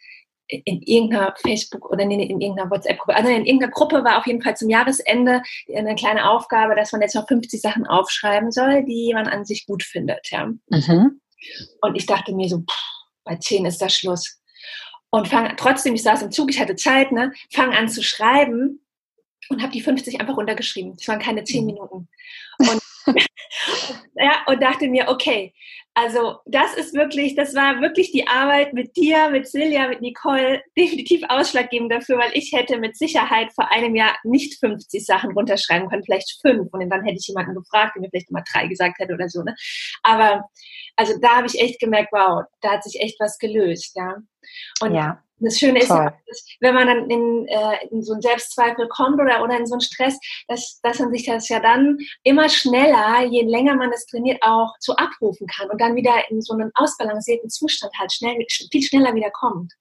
in 0.49 0.83
irgendeiner 0.83 1.35
Facebook 1.37 1.91
oder 1.91 2.03
in, 2.03 2.11
in 2.11 2.41
irgendeiner 2.41 2.71
WhatsApp-Gruppe, 2.71 3.15
also 3.15 3.29
in 3.29 3.45
irgendeiner 3.45 3.73
Gruppe 3.73 4.03
war 4.03 4.19
auf 4.19 4.27
jeden 4.27 4.43
Fall 4.43 4.57
zum 4.57 4.71
Jahresende 4.71 5.43
eine 5.75 5.95
kleine 5.95 6.31
Aufgabe, 6.31 6.75
dass 6.75 6.93
man 6.93 7.03
jetzt 7.03 7.15
noch 7.15 7.29
50 7.29 7.61
Sachen 7.61 7.87
aufschreiben 7.87 8.51
soll, 8.51 8.85
die 8.85 9.13
man 9.15 9.29
an 9.29 9.45
sich 9.45 9.67
gut 9.67 9.83
findet. 9.83 10.31
Ja. 10.31 10.47
Mhm. 10.47 11.21
Und 11.83 11.95
ich 11.95 12.07
dachte 12.07 12.35
mir 12.35 12.49
so, 12.49 12.61
pff, 12.61 12.99
bei 13.25 13.37
10 13.37 13.67
ist 13.67 13.83
das 13.83 13.95
Schluss. 13.95 14.41
Und 15.11 15.29
fang, 15.29 15.55
trotzdem, 15.57 15.95
ich 15.95 16.03
saß 16.03 16.23
im 16.23 16.31
Zug, 16.31 16.51
ich 16.51 16.61
hatte 16.61 16.77
Zeit, 16.77 17.13
ne, 17.13 17.33
fang 17.53 17.73
an 17.73 17.89
zu 17.89 18.03
schreiben 18.03 18.85
und 19.49 19.63
habe 19.63 19.73
die 19.73 19.81
50 19.81 20.21
einfach 20.21 20.37
runtergeschrieben. 20.37 20.97
Das 20.97 21.09
waren 21.09 21.21
keine 21.21 21.45
10 21.45 21.61
mhm. 21.61 21.67
Minuten. 21.67 22.09
Und, 22.59 22.81
ja, 24.15 24.45
und 24.47 24.63
dachte 24.63 24.89
mir, 24.89 25.09
okay, 25.09 25.55
Also 26.01 26.37
das 26.47 26.75
ist 26.75 26.95
wirklich, 26.95 27.35
das 27.35 27.57
war 27.57 27.81
wirklich 27.81 28.13
die 28.13 28.29
Arbeit 28.29 28.73
mit 28.73 28.97
dir, 28.97 29.31
mit 29.31 29.49
Silja, 29.49 29.89
mit 29.89 30.01
Nicole 30.01 30.63
definitiv 30.79 31.25
ausschlaggebend 31.29 31.91
dafür, 31.91 32.19
weil 32.19 32.31
ich 32.35 32.53
hätte 32.53 32.79
mit 32.79 32.97
Sicherheit 32.97 33.53
vor 33.53 33.73
einem 33.73 33.97
Jahr 33.97 34.15
nicht 34.23 34.61
50 34.61 35.05
Sachen 35.05 35.33
runterschreiben 35.33 35.89
können, 35.89 36.05
vielleicht 36.05 36.41
fünf 36.41 36.73
und 36.73 36.89
dann 36.89 37.03
hätte 37.03 37.17
ich 37.19 37.27
jemanden 37.27 37.57
gefragt, 37.57 37.97
der 37.97 38.03
mir 38.03 38.11
vielleicht 38.11 38.31
immer 38.31 38.45
drei 38.53 38.69
gesagt 38.69 39.01
hätte 39.01 39.13
oder 39.13 39.29
so. 39.29 39.43
Ne? 39.43 39.57
Aber 40.05 40.49
also 40.99 41.15
da 41.21 41.37
habe 41.37 41.47
ich 41.47 41.61
echt 41.61 41.79
gemerkt, 41.79 42.13
wow, 42.13 42.45
da 42.61 42.73
hat 42.73 42.83
sich 42.83 43.01
echt 43.01 43.19
was 43.21 43.39
gelöst, 43.39 43.97
ja. 43.97 44.17
Und 44.83 44.95
ja. 44.95 45.23
Das 45.41 45.57
Schöne 45.57 45.79
ist, 45.79 45.89
ja, 45.89 46.13
wenn 46.59 46.75
man 46.75 46.89
dann 46.89 47.09
in, 47.09 47.47
äh, 47.47 47.87
in, 47.93 48.03
so 48.03 48.13
einen 48.13 48.23
Selbstzweifel 48.23 48.89
kommt 48.89 49.21
oder, 49.21 49.41
oder 49.41 49.57
in 49.57 49.67
so 49.67 49.75
einen 49.75 49.81
Stress, 49.81 50.19
dass, 50.49 50.81
dass 50.83 50.99
man 50.99 51.13
sich 51.13 51.27
das 51.27 51.49
ja 51.49 51.61
dann 51.61 51.97
immer 52.25 52.49
schneller, 52.49 53.25
je 53.25 53.43
länger 53.43 53.77
man 53.77 53.93
es 53.93 54.05
trainiert, 54.07 54.43
auch 54.43 54.77
zu 54.81 54.97
abrufen 54.97 55.47
kann 55.47 55.71
und 55.71 55.81
dann 55.81 55.95
wieder 55.95 56.29
in 56.31 56.43
so 56.43 56.55
einen 56.55 56.73
ausbalancierten 56.75 57.51
Zustand 57.51 57.93
halt 58.01 58.13
schnell, 58.13 58.45
viel 58.49 58.83
schneller 58.83 59.15
wieder 59.15 59.31
kommt. 59.31 59.73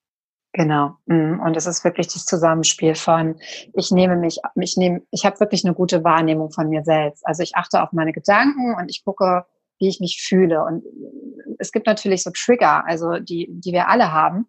Genau. 0.54 0.98
Mm, 1.08 1.40
und 1.40 1.58
es 1.58 1.66
ist 1.66 1.84
wirklich 1.84 2.08
das 2.08 2.26
Zusammenspiel 2.26 2.94
von, 2.94 3.40
ich 3.74 3.90
nehme 3.90 4.16
mich, 4.16 4.40
ich 4.62 4.78
nehme, 4.78 5.02
ich 5.10 5.26
habe 5.26 5.40
wirklich 5.40 5.66
eine 5.66 5.74
gute 5.74 6.04
Wahrnehmung 6.04 6.52
von 6.52 6.70
mir 6.70 6.84
selbst. 6.84 7.26
Also 7.26 7.42
ich 7.42 7.56
achte 7.56 7.82
auf 7.82 7.94
meine 7.94 8.14
Gedanken 8.14 8.76
und 8.76 8.90
ich 8.90 9.04
gucke, 9.04 9.46
wie 9.80 9.88
ich 9.88 10.00
mich 10.00 10.24
fühle. 10.28 10.64
Und 10.64 10.84
es 11.60 11.72
gibt 11.72 11.88
natürlich 11.88 12.24
so 12.24 12.32
Trigger, 12.34 12.86
also 12.88 13.20
die, 13.20 13.48
die 13.50 13.72
wir 13.72 13.90
alle 13.90 14.12
haben. 14.12 14.48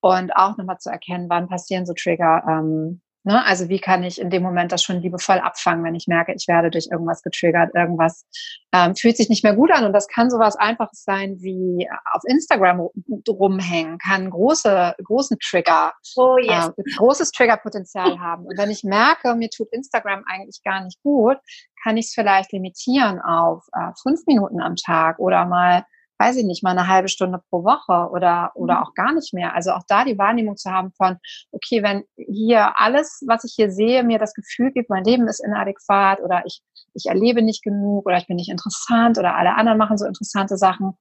Und 0.00 0.34
auch 0.34 0.56
nochmal 0.56 0.78
zu 0.78 0.90
erkennen, 0.90 1.28
wann 1.28 1.48
passieren 1.48 1.86
so 1.86 1.92
Trigger. 1.94 2.42
Ähm, 2.48 3.00
ne? 3.24 3.44
Also 3.44 3.68
wie 3.68 3.78
kann 3.78 4.02
ich 4.02 4.20
in 4.20 4.30
dem 4.30 4.42
Moment 4.42 4.72
das 4.72 4.82
schon 4.82 5.00
liebevoll 5.00 5.38
abfangen, 5.38 5.84
wenn 5.84 5.94
ich 5.94 6.06
merke, 6.06 6.32
ich 6.32 6.48
werde 6.48 6.70
durch 6.70 6.88
irgendwas 6.90 7.22
getriggert, 7.22 7.74
irgendwas 7.74 8.24
ähm, 8.72 8.94
fühlt 8.96 9.16
sich 9.16 9.28
nicht 9.28 9.44
mehr 9.44 9.54
gut 9.54 9.70
an. 9.72 9.84
Und 9.84 9.92
das 9.92 10.08
kann 10.08 10.30
sowas 10.30 10.56
Einfaches 10.56 11.04
sein 11.04 11.36
wie 11.40 11.88
auf 12.12 12.22
Instagram 12.26 12.88
rumhängen, 13.28 13.98
kann 13.98 14.30
große, 14.30 14.94
großen 15.04 15.38
Trigger, 15.40 15.92
oh, 16.16 16.36
yes. 16.38 16.68
äh, 16.76 16.82
großes 16.96 17.32
Triggerpotenzial 17.32 18.18
haben. 18.18 18.46
Und 18.46 18.58
wenn 18.58 18.70
ich 18.70 18.84
merke, 18.84 19.34
mir 19.34 19.50
tut 19.50 19.68
Instagram 19.72 20.24
eigentlich 20.26 20.62
gar 20.64 20.84
nicht 20.84 21.02
gut, 21.02 21.36
kann 21.82 21.96
ich 21.96 22.06
es 22.06 22.14
vielleicht 22.14 22.52
limitieren 22.52 23.20
auf 23.20 23.64
äh, 23.72 23.92
fünf 24.02 24.26
Minuten 24.26 24.60
am 24.60 24.76
Tag 24.76 25.18
oder 25.18 25.46
mal 25.46 25.84
weiß 26.20 26.36
ich 26.36 26.44
nicht, 26.44 26.62
mal 26.62 26.72
eine 26.72 26.86
halbe 26.86 27.08
Stunde 27.08 27.40
pro 27.48 27.64
Woche 27.64 28.10
oder, 28.12 28.52
oder 28.54 28.74
mhm. 28.74 28.82
auch 28.82 28.94
gar 28.94 29.14
nicht 29.14 29.32
mehr. 29.32 29.54
Also 29.54 29.70
auch 29.72 29.82
da 29.88 30.04
die 30.04 30.18
Wahrnehmung 30.18 30.58
zu 30.58 30.70
haben 30.70 30.92
von, 30.92 31.16
okay, 31.50 31.82
wenn 31.82 32.04
hier 32.16 32.78
alles, 32.78 33.24
was 33.26 33.44
ich 33.44 33.54
hier 33.56 33.72
sehe, 33.72 34.04
mir 34.04 34.18
das 34.18 34.34
Gefühl 34.34 34.70
gibt, 34.70 34.90
mein 34.90 35.04
Leben 35.04 35.26
ist 35.28 35.42
inadäquat 35.42 36.20
oder 36.20 36.42
ich, 36.44 36.60
ich 36.92 37.06
erlebe 37.06 37.40
nicht 37.40 37.62
genug 37.62 38.04
oder 38.04 38.18
ich 38.18 38.26
bin 38.26 38.36
nicht 38.36 38.50
interessant 38.50 39.18
oder 39.18 39.34
alle 39.34 39.54
anderen 39.54 39.78
machen 39.78 39.96
so 39.96 40.04
interessante 40.04 40.58
Sachen, 40.58 40.92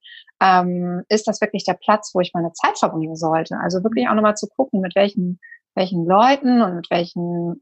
ähm, 0.41 1.03
ist 1.09 1.27
das 1.27 1.41
wirklich 1.41 1.65
der 1.65 1.73
Platz, 1.73 2.11
wo 2.13 2.21
ich 2.21 2.31
meine 2.33 2.53
Zeit 2.53 2.79
verbringen 2.79 3.17
sollte. 3.17 3.57
Also 3.61 3.83
wirklich 3.83 4.07
auch 4.07 4.13
nochmal 4.13 4.37
zu 4.37 4.47
gucken, 4.47 4.79
mit 4.79 4.95
welchen, 4.95 5.41
welchen 5.75 6.05
Leuten 6.05 6.61
und 6.61 6.77
mit 6.77 6.89
welchen, 6.89 7.61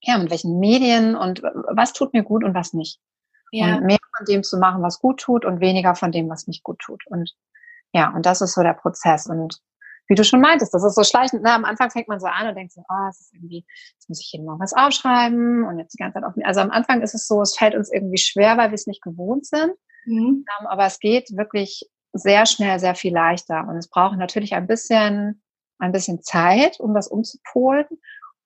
ja, 0.00 0.16
mit 0.16 0.30
welchen 0.30 0.58
Medien 0.58 1.16
und 1.16 1.42
was 1.42 1.92
tut 1.92 2.14
mir 2.14 2.22
gut 2.22 2.44
und 2.44 2.54
was 2.54 2.72
nicht. 2.72 2.98
Ja. 3.52 3.76
Und 3.76 3.84
mehr 3.84 3.98
von 4.16 4.26
dem 4.26 4.42
zu 4.42 4.58
machen, 4.58 4.82
was 4.82 5.00
gut 5.00 5.20
tut 5.20 5.44
und 5.44 5.60
weniger 5.60 5.94
von 5.94 6.12
dem, 6.12 6.28
was 6.28 6.46
nicht 6.46 6.62
gut 6.62 6.78
tut. 6.80 7.06
Und 7.06 7.34
ja, 7.92 8.12
und 8.14 8.26
das 8.26 8.40
ist 8.40 8.54
so 8.54 8.62
der 8.62 8.74
Prozess. 8.74 9.26
Und 9.26 9.60
wie 10.08 10.14
du 10.14 10.24
schon 10.24 10.40
meintest, 10.40 10.72
das 10.72 10.84
ist 10.84 10.94
so 10.94 11.04
schleichend. 11.04 11.42
Na, 11.44 11.54
am 11.54 11.64
Anfang 11.64 11.90
fängt 11.90 12.08
man 12.08 12.18
so 12.18 12.26
an 12.26 12.48
und 12.48 12.54
denkt 12.54 12.72
so, 12.72 12.82
oh, 12.88 13.08
es 13.10 13.20
ist 13.20 13.34
irgendwie, 13.34 13.64
jetzt 13.94 14.08
muss 14.08 14.20
ich 14.20 14.32
jeden 14.32 14.46
Morgen 14.46 14.60
was 14.60 14.72
aufschreiben 14.72 15.64
und 15.64 15.78
jetzt 15.78 15.92
die 15.92 15.98
ganze 15.98 16.14
Zeit 16.14 16.24
auf. 16.24 16.34
Also 16.44 16.60
am 16.60 16.70
Anfang 16.70 17.02
ist 17.02 17.14
es 17.14 17.26
so, 17.26 17.42
es 17.42 17.56
fällt 17.56 17.74
uns 17.74 17.92
irgendwie 17.92 18.18
schwer, 18.18 18.56
weil 18.56 18.70
wir 18.70 18.74
es 18.74 18.86
nicht 18.86 19.02
gewohnt 19.02 19.46
sind. 19.46 19.72
Mhm. 20.06 20.44
Um, 20.60 20.66
aber 20.66 20.86
es 20.86 20.98
geht 20.98 21.36
wirklich 21.36 21.88
sehr 22.12 22.46
schnell, 22.46 22.78
sehr 22.78 22.94
viel 22.94 23.12
leichter. 23.12 23.66
Und 23.68 23.76
es 23.76 23.88
braucht 23.88 24.16
natürlich 24.18 24.54
ein 24.54 24.66
bisschen, 24.66 25.42
ein 25.78 25.92
bisschen 25.92 26.22
Zeit, 26.22 26.80
um 26.80 26.94
das 26.94 27.08
umzupolen. 27.08 27.86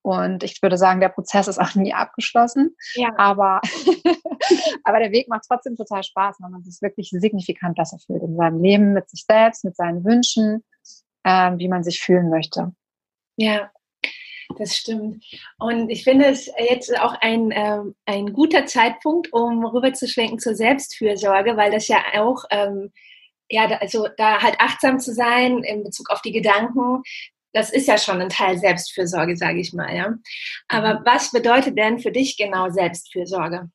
Und 0.03 0.43
ich 0.43 0.61
würde 0.61 0.77
sagen, 0.77 1.01
der 1.01 1.09
Prozess 1.09 1.49
ist 1.49 1.59
auch 1.59 1.75
nie 1.77 1.95
abgeschlossen. 1.95 2.77
Ja. 2.95 3.11
Aber, 3.17 3.61
aber 4.85 4.99
der 4.99 5.13
Weg 5.13 5.29
macht 5.29 5.45
trotzdem 5.49 5.77
total 5.77 6.03
Spaß, 6.03 6.37
wenn 6.41 6.51
man 6.51 6.65
sich 6.65 6.83
wirklich 6.83 7.11
signifikant 7.11 7.77
besser 7.77 7.99
fühlt 8.05 8.23
in 8.23 8.37
seinem 8.37 8.63
Leben, 8.63 8.93
mit 8.93 9.09
sich 9.09 9.25
selbst, 9.25 9.65
mit 9.65 9.77
seinen 9.77 10.05
Wünschen, 10.05 10.65
äh, 11.25 11.53
wie 11.57 11.69
man 11.69 11.85
sich 11.85 12.01
fühlen 12.01 12.31
möchte. 12.31 12.73
Ja, 13.37 13.71
das 14.59 14.77
stimmt. 14.77 15.25
Und 15.59 15.89
ich 15.89 16.05
finde 16.05 16.27
es 16.27 16.51
jetzt 16.59 16.99
auch 16.99 17.15
ein, 17.21 17.51
ähm, 17.53 17.95
ein 18.05 18.33
guter 18.33 18.67
Zeitpunkt, 18.67 19.33
um 19.33 19.65
rüberzuschwenken 19.65 20.39
zur 20.39 20.55
Selbstfürsorge, 20.55 21.57
weil 21.57 21.71
das 21.71 21.89
ja 21.89 22.03
auch 22.17 22.45
ähm, 22.51 22.93
ja, 23.53 23.67
also 23.81 24.09
da 24.17 24.41
halt 24.41 24.57
achtsam 24.59 24.99
zu 24.99 25.13
sein 25.13 25.63
in 25.63 25.85
Bezug 25.85 26.11
auf 26.11 26.23
die 26.23 26.33
Gedanken, 26.33 27.03
das 27.53 27.71
ist 27.71 27.87
ja 27.87 27.99
schon 27.99 28.21
ein 28.21 28.29
Teil 28.29 28.59
Selbstfürsorge, 28.59 29.37
sage 29.37 29.61
ich 29.61 29.73
mal. 29.73 29.95
Ja? 29.95 30.15
Aber 30.69 31.03
was 31.05 31.31
bedeutet 31.31 31.79
denn 31.79 31.99
für 31.99 32.13
dich 32.13 32.37
genau 32.37 32.71
Selbstfürsorge? 32.71 33.71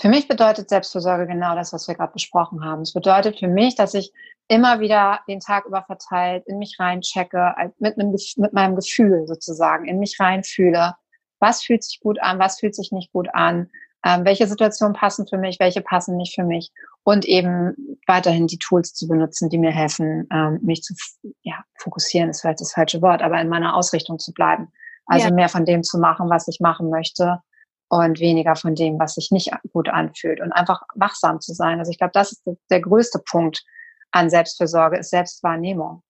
Für 0.00 0.08
mich 0.08 0.26
bedeutet 0.26 0.68
Selbstfürsorge 0.68 1.26
genau 1.26 1.54
das, 1.54 1.72
was 1.72 1.86
wir 1.86 1.94
gerade 1.94 2.12
besprochen 2.12 2.64
haben. 2.64 2.82
Es 2.82 2.92
bedeutet 2.92 3.38
für 3.38 3.48
mich, 3.48 3.76
dass 3.76 3.94
ich 3.94 4.12
immer 4.48 4.80
wieder 4.80 5.20
den 5.28 5.40
Tag 5.40 5.64
über 5.66 5.82
verteilt 5.84 6.44
in 6.46 6.58
mich 6.58 6.76
reinchecke, 6.78 7.54
mit, 7.78 7.98
einem, 7.98 8.14
mit 8.36 8.52
meinem 8.52 8.76
Gefühl 8.76 9.26
sozusagen, 9.26 9.86
in 9.86 9.98
mich 9.98 10.18
reinfühle. 10.18 10.94
Was 11.38 11.62
fühlt 11.62 11.84
sich 11.84 12.00
gut 12.00 12.20
an, 12.20 12.38
was 12.38 12.60
fühlt 12.60 12.74
sich 12.74 12.92
nicht 12.92 13.12
gut 13.12 13.28
an? 13.32 13.70
ähm, 14.04 14.24
welche 14.24 14.46
Situationen 14.46 14.94
passen 14.94 15.26
für 15.26 15.38
mich, 15.38 15.58
welche 15.58 15.80
passen 15.80 16.16
nicht 16.16 16.34
für 16.34 16.44
mich 16.44 16.70
und 17.04 17.26
eben 17.26 17.98
weiterhin 18.06 18.46
die 18.46 18.58
Tools 18.58 18.94
zu 18.94 19.06
benutzen, 19.06 19.50
die 19.50 19.58
mir 19.58 19.70
helfen, 19.70 20.26
ähm, 20.32 20.58
mich 20.62 20.82
zu 20.82 20.94
ja, 21.42 21.62
fokussieren, 21.78 22.30
ist 22.30 22.40
vielleicht 22.40 22.60
das 22.60 22.72
falsche 22.72 23.02
Wort, 23.02 23.22
aber 23.22 23.40
in 23.40 23.48
meiner 23.48 23.76
Ausrichtung 23.76 24.18
zu 24.18 24.32
bleiben. 24.32 24.72
Also 25.06 25.28
ja. 25.28 25.34
mehr 25.34 25.50
von 25.50 25.66
dem 25.66 25.82
zu 25.82 25.98
machen, 25.98 26.30
was 26.30 26.48
ich 26.48 26.60
machen 26.60 26.88
möchte 26.88 27.40
und 27.88 28.20
weniger 28.20 28.56
von 28.56 28.74
dem, 28.74 28.98
was 28.98 29.14
sich 29.14 29.30
nicht 29.30 29.52
gut 29.72 29.90
anfühlt 29.90 30.40
und 30.40 30.52
einfach 30.52 30.82
wachsam 30.94 31.40
zu 31.40 31.52
sein. 31.52 31.78
Also 31.78 31.90
ich 31.90 31.98
glaube, 31.98 32.12
das 32.14 32.32
ist 32.32 32.42
der 32.70 32.80
größte 32.80 33.20
Punkt 33.30 33.62
an 34.10 34.30
Selbstfürsorge, 34.30 34.96
ist 34.96 35.10
Selbstwahrnehmung. 35.10 36.02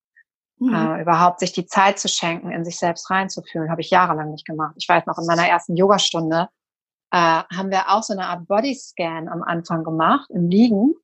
Mhm. 0.59 0.75
Äh, 0.75 1.03
überhaupt 1.03 1.41
sich 1.41 1.53
die 1.53 1.67
Zeit 1.67 1.99
zu 1.99 2.07
schenken, 2.07 2.53
in 2.53 2.65
sich 2.65 2.79
selbst 2.79 3.11
reinzufühlen, 3.11 3.71
habe 3.71 3.81
ich 3.81 3.91
jahrelang 3.91 4.31
nicht 4.31 4.47
gemacht. 4.47 4.75
Ich 4.79 4.89
weiß 4.89 5.07
noch 5.07 5.19
in 5.19 5.27
meiner 5.27 5.49
ersten 5.49 5.77
Yogastunde, 5.77 6.49
äh, 7.11 7.17
haben 7.17 7.71
wir 7.71 7.91
auch 7.91 8.03
so 8.03 8.13
eine 8.13 8.27
Art 8.27 8.47
Bodyscan 8.47 9.29
am 9.29 9.43
Anfang 9.43 9.85
gemacht 9.85 10.29
im 10.31 10.49
Liegen 10.49 10.95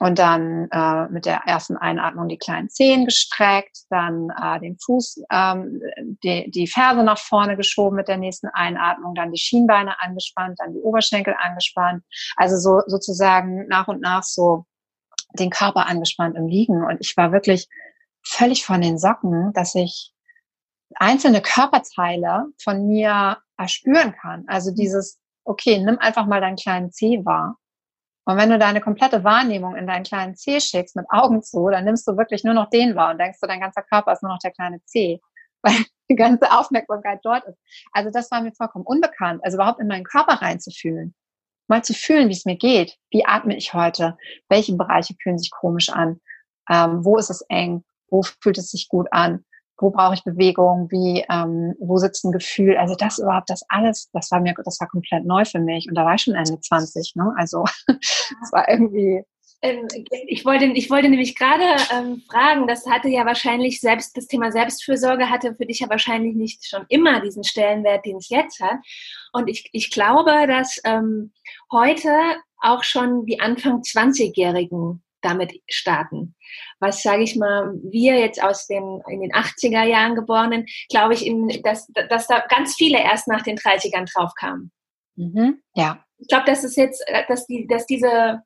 und 0.00 0.18
dann 0.18 0.68
äh, 0.70 1.08
mit 1.08 1.26
der 1.26 1.42
ersten 1.46 1.76
Einatmung 1.76 2.28
die 2.28 2.38
kleinen 2.38 2.68
Zehen 2.68 3.04
gestreckt, 3.04 3.78
dann 3.90 4.30
äh, 4.30 4.58
den 4.58 4.76
Fuß, 4.78 5.22
ähm, 5.30 5.80
die, 6.24 6.50
die 6.50 6.66
Ferse 6.66 7.04
nach 7.04 7.18
vorne 7.18 7.56
geschoben 7.56 7.96
mit 7.96 8.08
der 8.08 8.16
nächsten 8.16 8.48
Einatmung, 8.48 9.14
dann 9.14 9.30
die 9.30 9.38
Schienbeine 9.38 10.00
angespannt, 10.00 10.58
dann 10.58 10.72
die 10.72 10.80
Oberschenkel 10.80 11.34
angespannt. 11.38 12.02
Also 12.36 12.56
so 12.56 12.82
sozusagen 12.86 13.68
nach 13.68 13.86
und 13.86 14.00
nach 14.00 14.24
so 14.24 14.66
den 15.38 15.50
Körper 15.50 15.86
angespannt 15.86 16.36
im 16.36 16.48
Liegen. 16.48 16.84
Und 16.84 16.98
ich 17.00 17.16
war 17.16 17.32
wirklich 17.32 17.68
völlig 18.24 18.64
von 18.64 18.80
den 18.80 18.98
Socken, 18.98 19.52
dass 19.52 19.74
ich 19.74 20.12
einzelne 20.96 21.40
Körperteile 21.40 22.46
von 22.62 22.86
mir 22.86 23.38
erspüren 23.56 24.14
kann. 24.20 24.44
Also 24.48 24.72
dieses 24.72 25.18
okay, 25.44 25.78
nimm 25.78 25.98
einfach 25.98 26.26
mal 26.26 26.40
deinen 26.40 26.56
kleinen 26.56 26.90
C 26.90 27.24
wahr. 27.24 27.58
Und 28.26 28.38
wenn 28.38 28.50
du 28.50 28.58
deine 28.58 28.80
komplette 28.80 29.22
Wahrnehmung 29.22 29.76
in 29.76 29.86
deinen 29.86 30.04
kleinen 30.04 30.34
C 30.34 30.60
schickst 30.60 30.96
mit 30.96 31.06
Augen 31.10 31.42
zu, 31.42 31.68
dann 31.68 31.84
nimmst 31.84 32.08
du 32.08 32.16
wirklich 32.16 32.42
nur 32.42 32.54
noch 32.54 32.70
den 32.70 32.96
wahr 32.96 33.10
und 33.10 33.18
denkst 33.18 33.38
du, 33.40 33.46
dein 33.46 33.60
ganzer 33.60 33.82
Körper 33.82 34.12
ist 34.12 34.22
nur 34.22 34.32
noch 34.32 34.38
der 34.38 34.52
kleine 34.52 34.82
C, 34.84 35.20
weil 35.62 35.76
die 36.10 36.16
ganze 36.16 36.50
Aufmerksamkeit 36.50 37.20
dort 37.22 37.44
ist. 37.44 37.58
Also 37.92 38.10
das 38.10 38.30
war 38.30 38.40
mir 38.40 38.52
vollkommen 38.52 38.86
unbekannt, 38.86 39.42
also 39.44 39.56
überhaupt 39.56 39.80
in 39.80 39.88
meinen 39.88 40.04
Körper 40.04 40.34
reinzufühlen. 40.34 41.14
Mal 41.66 41.82
zu 41.82 41.94
fühlen, 41.94 42.28
wie 42.28 42.34
es 42.34 42.44
mir 42.44 42.56
geht. 42.56 42.96
Wie 43.10 43.24
atme 43.24 43.56
ich 43.56 43.72
heute? 43.72 44.18
Welche 44.48 44.76
Bereiche 44.76 45.14
fühlen 45.22 45.38
sich 45.38 45.50
komisch 45.50 45.88
an? 45.88 46.20
Ähm, 46.70 47.04
wo 47.04 47.16
ist 47.16 47.30
es 47.30 47.42
eng? 47.48 47.84
Wo 48.10 48.22
fühlt 48.22 48.58
es 48.58 48.70
sich 48.70 48.88
gut 48.88 49.08
an? 49.12 49.44
Wo 49.78 49.90
brauche 49.90 50.14
ich 50.14 50.24
Bewegung, 50.24 50.88
wie, 50.90 51.24
ähm, 51.30 51.74
wo 51.78 51.96
sitzt 51.96 52.24
ein 52.24 52.32
Gefühl, 52.32 52.76
also 52.76 52.94
das 52.94 53.18
überhaupt, 53.18 53.50
das 53.50 53.64
alles, 53.68 54.08
das 54.12 54.30
war 54.30 54.40
mir, 54.40 54.54
das 54.64 54.80
war 54.80 54.88
komplett 54.88 55.24
neu 55.24 55.44
für 55.44 55.60
mich 55.60 55.88
und 55.88 55.94
da 55.94 56.04
war 56.04 56.14
ich 56.14 56.22
schon 56.22 56.34
Ende 56.34 56.60
20, 56.60 57.14
ne, 57.16 57.32
also 57.36 57.64
das 57.86 58.52
war 58.52 58.68
irgendwie, 58.68 59.24
ähm, 59.64 59.88
ich 60.26 60.44
wollte, 60.44 60.66
ich 60.66 60.90
wollte 60.90 61.08
nämlich 61.08 61.34
gerade 61.34 61.64
ähm, 61.90 62.22
fragen, 62.30 62.66
das 62.66 62.86
hatte 62.86 63.08
ja 63.08 63.24
wahrscheinlich 63.24 63.80
selbst, 63.80 64.16
das 64.16 64.26
Thema 64.26 64.52
Selbstfürsorge 64.52 65.30
hatte 65.30 65.54
für 65.54 65.66
dich 65.66 65.80
ja 65.80 65.88
wahrscheinlich 65.88 66.36
nicht 66.36 66.66
schon 66.66 66.84
immer 66.88 67.20
diesen 67.20 67.44
Stellenwert, 67.44 68.04
den 68.04 68.16
es 68.16 68.28
jetzt 68.28 68.60
hat. 68.60 68.78
Und 69.32 69.48
ich, 69.48 69.70
ich 69.72 69.90
glaube, 69.90 70.46
dass 70.46 70.80
ähm, 70.84 71.32
heute 71.72 72.10
auch 72.60 72.84
schon 72.84 73.26
die 73.26 73.40
Anfang 73.40 73.80
20-Jährigen 73.80 75.03
damit 75.24 75.52
starten. 75.68 76.34
Was, 76.80 77.02
sage 77.02 77.22
ich 77.22 77.36
mal, 77.36 77.74
wir 77.82 78.18
jetzt 78.18 78.42
aus 78.42 78.66
den, 78.66 79.00
in 79.08 79.20
den 79.20 79.32
80er 79.32 79.84
Jahren 79.84 80.14
geborenen, 80.14 80.66
glaube 80.90 81.14
ich, 81.14 81.26
in, 81.26 81.48
dass, 81.62 81.88
dass 82.08 82.26
da 82.26 82.44
ganz 82.48 82.74
viele 82.76 82.98
erst 82.98 83.28
nach 83.28 83.42
den 83.42 83.56
30ern 83.56 84.12
drauf 84.12 84.32
kamen. 84.38 84.70
Mhm. 85.16 85.62
Ja. 85.74 86.04
Ich 86.18 86.28
glaube, 86.28 86.44
dass 86.46 86.64
es 86.64 86.76
jetzt, 86.76 87.04
dass, 87.28 87.46
die, 87.46 87.66
dass 87.66 87.86
diese 87.86 88.42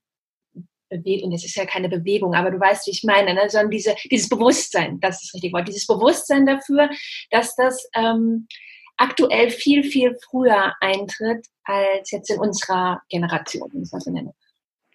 Bewegung, 0.89 1.31
das 1.31 1.45
ist 1.45 1.57
ja 1.57 1.67
keine 1.67 1.89
Bewegung, 1.89 2.35
aber 2.35 2.51
du 2.51 2.59
weißt, 2.59 2.87
wie 2.87 2.93
ich 2.93 3.05
meine, 3.05 3.35
ne? 3.35 3.49
sondern 3.49 3.71
diese, 3.71 3.95
dieses 4.11 4.29
Bewusstsein, 4.29 5.01
das 5.01 5.23
ist 5.23 5.35
richtig 5.35 5.53
Wort, 5.53 5.69
dieses 5.69 5.87
Bewusstsein 5.87 6.47
dafür, 6.47 6.91
dass 7.31 7.55
das 7.57 7.89
ähm, 7.95 8.49
aktuell 8.97 9.51
viel, 9.51 9.85
viel 9.85 10.17
früher 10.29 10.75
eintritt 10.81 11.47
als 11.65 12.11
jetzt 12.11 12.31
in 12.31 12.41
unserer 12.41 13.03
Generation, 13.09 13.69
wenn 13.73 13.83
ich 13.83 13.91
das 13.91 14.05
so 14.05 14.11
nenne. 14.11 14.35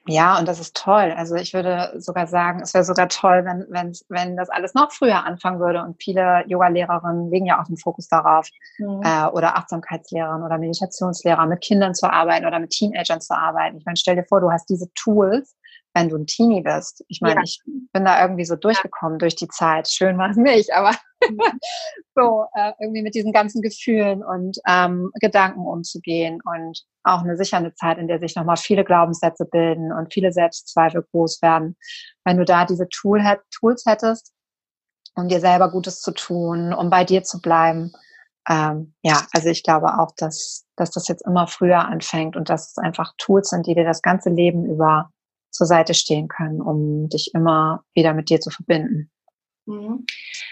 Ja, 0.06 0.38
und 0.38 0.48
das 0.50 0.60
ist 0.60 0.76
toll. 0.76 1.14
Also 1.16 1.36
ich 1.36 1.54
würde 1.54 1.94
sogar 1.98 2.28
sagen, 2.28 2.60
es 2.62 2.74
wäre 2.74 2.84
sogar 2.84 3.08
toll, 3.08 3.46
wenn, 3.46 3.66
wenn, 3.70 3.94
wenn 4.10 4.36
das 4.36 4.50
alles 4.50 4.74
noch 4.74 4.92
früher 4.92 5.24
anfangen 5.24 5.62
würde. 5.62 5.82
Und 5.82 6.02
viele 6.04 6.44
Yoga-Lehrerinnen 6.46 7.32
legen 7.32 7.46
ja 7.46 7.62
auch 7.62 7.66
den 7.66 7.78
Fokus 7.78 8.10
darauf, 8.10 8.50
mhm. 8.80 9.02
äh, 9.04 9.28
oder 9.28 9.56
Achtsamkeitslehrerinnen 9.56 10.44
oder 10.44 10.58
Meditationslehrer 10.58 11.46
mit 11.46 11.62
Kindern 11.62 11.96
zu 11.96 12.12
arbeiten 12.12 12.46
oder 12.46 12.60
mit 12.60 12.72
Teenagern 12.72 13.22
zu 13.22 13.34
arbeiten. 13.34 13.78
Ich 13.78 13.86
meine, 13.86 13.96
stell 13.96 14.18
dir 14.18 14.26
vor, 14.26 14.42
du 14.42 14.52
hast 14.52 14.70
diese 14.70 14.92
Tools, 14.94 15.56
wenn 15.94 16.10
du 16.10 16.18
ein 16.18 16.26
Teenie 16.26 16.62
bist. 16.62 17.04
Ich 17.08 17.22
meine, 17.22 17.36
ja. 17.36 17.42
ich 17.44 17.62
bin 17.66 18.06
da 18.06 18.22
irgendwie 18.22 18.46
so 18.46 18.56
durchgekommen 18.56 19.20
durch 19.20 19.36
die 19.36 19.48
Zeit. 19.48 19.88
Schön 19.90 20.18
war 20.18 20.32
es 20.32 20.38
nicht, 20.38 20.74
aber 20.74 20.92
mhm. 21.30 21.40
so 22.16 22.46
äh, 22.56 22.72
irgendwie 22.80 23.04
mit 23.04 23.16
diesen 23.16 23.32
ganzen 23.32 23.62
Gefühlen 23.62 24.24
und 24.24 24.58
ähm, 24.68 25.12
Gedanken 25.22 25.66
umzugehen 25.66 26.40
und 26.44 26.84
auch 27.04 27.22
eine 27.22 27.38
sichere 27.38 27.74
Zeit, 27.76 27.98
in 27.98 28.08
der 28.08 28.20
sich 28.20 28.36
nochmal 28.36 28.58
viele 28.58 28.84
Glaubenssätze 28.84 29.46
bilden 29.46 29.92
und 29.92 30.14
viele 30.14 30.32
Selbstzweifel 30.32 31.06
groß 31.12 31.42
werden. 31.42 31.78
Wenn 32.24 32.38
du 32.38 32.46
da 32.46 32.66
diese 32.66 32.88
Tool 32.90 33.22
Tools 33.52 33.84
hättest, 33.86 34.34
um 35.16 35.28
dir 35.28 35.40
selber 35.40 35.70
Gutes 35.70 36.02
zu 36.02 36.12
tun, 36.12 36.74
um 36.74 36.90
bei 36.90 37.04
dir 37.04 37.24
zu 37.24 37.40
bleiben, 37.40 37.94
ähm, 38.50 38.94
ja, 39.04 39.22
also 39.32 39.50
ich 39.50 39.64
glaube 39.64 40.00
auch, 40.00 40.12
dass, 40.18 40.66
dass 40.76 40.92
das 40.92 41.08
jetzt 41.08 41.26
immer 41.26 41.48
früher 41.48 41.86
anfängt 41.86 42.36
und 42.36 42.50
dass 42.50 42.72
es 42.72 42.78
einfach 42.78 43.14
Tools 43.18 43.50
sind, 43.50 43.68
die 43.68 43.76
dir 43.76 43.86
das 43.86 44.02
ganze 44.02 44.30
Leben 44.30 44.66
über 44.66 45.12
zur 45.54 45.68
Seite 45.68 45.94
stehen 45.94 46.28
können, 46.28 46.62
um 46.62 47.08
dich 47.10 47.32
immer 47.34 47.84
wieder 47.94 48.14
mit 48.14 48.30
dir 48.30 48.42
zu 48.42 48.50
verbinden. 48.50 49.10
Mhm. 49.66 50.06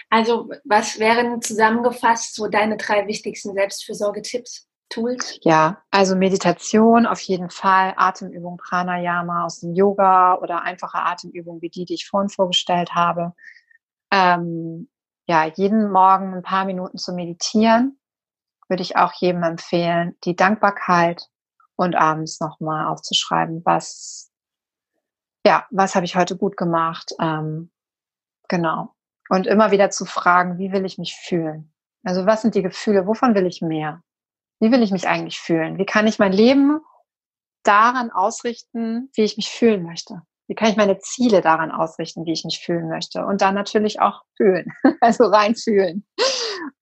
Also, 0.08 0.48
was 0.64 0.98
wären 0.98 1.42
zusammengefasst 1.42 2.34
so 2.34 2.48
deine 2.48 2.76
drei 2.76 3.06
wichtigsten 3.06 3.52
Selbstfürsorgetipps? 3.52 4.68
Tools? 4.92 5.38
Ja, 5.42 5.82
also 5.90 6.14
Meditation 6.14 7.06
auf 7.06 7.20
jeden 7.20 7.50
Fall, 7.50 7.94
Atemübung, 7.96 8.58
Pranayama 8.58 9.44
aus 9.44 9.60
dem 9.60 9.74
Yoga 9.74 10.34
oder 10.36 10.62
einfache 10.62 10.98
Atemübungen 10.98 11.62
wie 11.62 11.70
die, 11.70 11.84
die 11.84 11.94
ich 11.94 12.06
vorhin 12.06 12.28
vorgestellt 12.28 12.94
habe. 12.94 13.32
Ähm, 14.10 14.90
ja, 15.26 15.46
jeden 15.46 15.90
Morgen 15.90 16.34
ein 16.34 16.42
paar 16.42 16.66
Minuten 16.66 16.98
zu 16.98 17.14
meditieren, 17.14 17.98
würde 18.68 18.82
ich 18.82 18.96
auch 18.96 19.12
jedem 19.14 19.42
empfehlen. 19.42 20.16
Die 20.24 20.36
Dankbarkeit 20.36 21.28
und 21.76 21.94
abends 21.94 22.40
nochmal 22.40 22.86
aufzuschreiben, 22.86 23.62
was 23.64 24.31
ja, 25.44 25.66
was 25.70 25.94
habe 25.94 26.04
ich 26.04 26.16
heute 26.16 26.36
gut 26.36 26.56
gemacht? 26.56 27.12
Ähm, 27.20 27.70
genau. 28.48 28.94
Und 29.28 29.46
immer 29.46 29.70
wieder 29.70 29.90
zu 29.90 30.04
fragen, 30.04 30.58
wie 30.58 30.72
will 30.72 30.84
ich 30.84 30.98
mich 30.98 31.14
fühlen? 31.16 31.72
Also 32.04 32.26
was 32.26 32.42
sind 32.42 32.54
die 32.54 32.62
Gefühle? 32.62 33.06
Wovon 33.06 33.34
will 33.34 33.46
ich 33.46 33.62
mehr? 33.62 34.02
Wie 34.60 34.70
will 34.70 34.82
ich 34.82 34.90
mich 34.90 35.08
eigentlich 35.08 35.40
fühlen? 35.40 35.78
Wie 35.78 35.86
kann 35.86 36.06
ich 36.06 36.18
mein 36.18 36.32
Leben 36.32 36.80
daran 37.62 38.10
ausrichten, 38.10 39.10
wie 39.14 39.22
ich 39.22 39.36
mich 39.36 39.50
fühlen 39.50 39.84
möchte? 39.84 40.22
Wie 40.48 40.54
kann 40.54 40.68
ich 40.68 40.76
meine 40.76 40.98
Ziele 40.98 41.40
daran 41.40 41.70
ausrichten, 41.70 42.26
wie 42.26 42.32
ich 42.32 42.44
mich 42.44 42.60
fühlen 42.60 42.88
möchte? 42.88 43.24
Und 43.24 43.40
dann 43.40 43.54
natürlich 43.54 44.00
auch 44.00 44.22
fühlen, 44.36 44.72
also 45.00 45.24
rein 45.24 45.54
fühlen, 45.54 46.04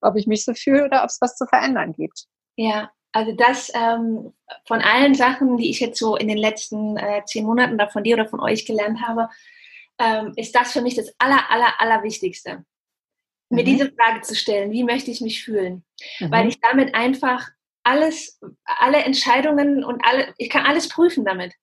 ob 0.00 0.16
ich 0.16 0.26
mich 0.26 0.44
so 0.44 0.54
fühle 0.54 0.86
oder 0.86 1.02
ob 1.02 1.10
es 1.10 1.18
was 1.20 1.36
zu 1.36 1.46
verändern 1.46 1.92
gibt. 1.92 2.24
Ja, 2.56 2.90
also 3.12 3.32
das 3.32 3.72
ähm, 3.74 4.32
von 4.66 4.80
allen 4.80 5.14
Sachen, 5.14 5.56
die 5.56 5.70
ich 5.70 5.80
jetzt 5.80 5.98
so 5.98 6.16
in 6.16 6.28
den 6.28 6.38
letzten 6.38 6.96
äh, 6.96 7.22
zehn 7.24 7.44
Monaten 7.44 7.78
da 7.78 7.88
von 7.88 8.04
dir 8.04 8.14
oder 8.14 8.28
von 8.28 8.40
euch 8.40 8.66
gelernt 8.66 9.00
habe, 9.02 9.28
ähm, 9.98 10.32
ist 10.36 10.54
das 10.54 10.72
für 10.72 10.80
mich 10.80 10.94
das 10.94 11.14
aller, 11.18 11.50
aller, 11.50 11.80
aller 11.80 12.02
Wichtigste. 12.02 12.64
Mhm. 13.50 13.56
Mir 13.56 13.64
diese 13.64 13.92
Frage 13.92 14.20
zu 14.22 14.34
stellen, 14.34 14.70
wie 14.70 14.84
möchte 14.84 15.10
ich 15.10 15.20
mich 15.20 15.44
fühlen? 15.44 15.84
Mhm. 16.20 16.30
Weil 16.30 16.48
ich 16.48 16.60
damit 16.60 16.94
einfach 16.94 17.48
alles, 17.82 18.40
alle 18.64 18.98
Entscheidungen 18.98 19.84
und 19.84 20.04
alle, 20.04 20.32
ich 20.38 20.50
kann 20.50 20.66
alles 20.66 20.88
prüfen 20.88 21.24
damit. 21.24 21.54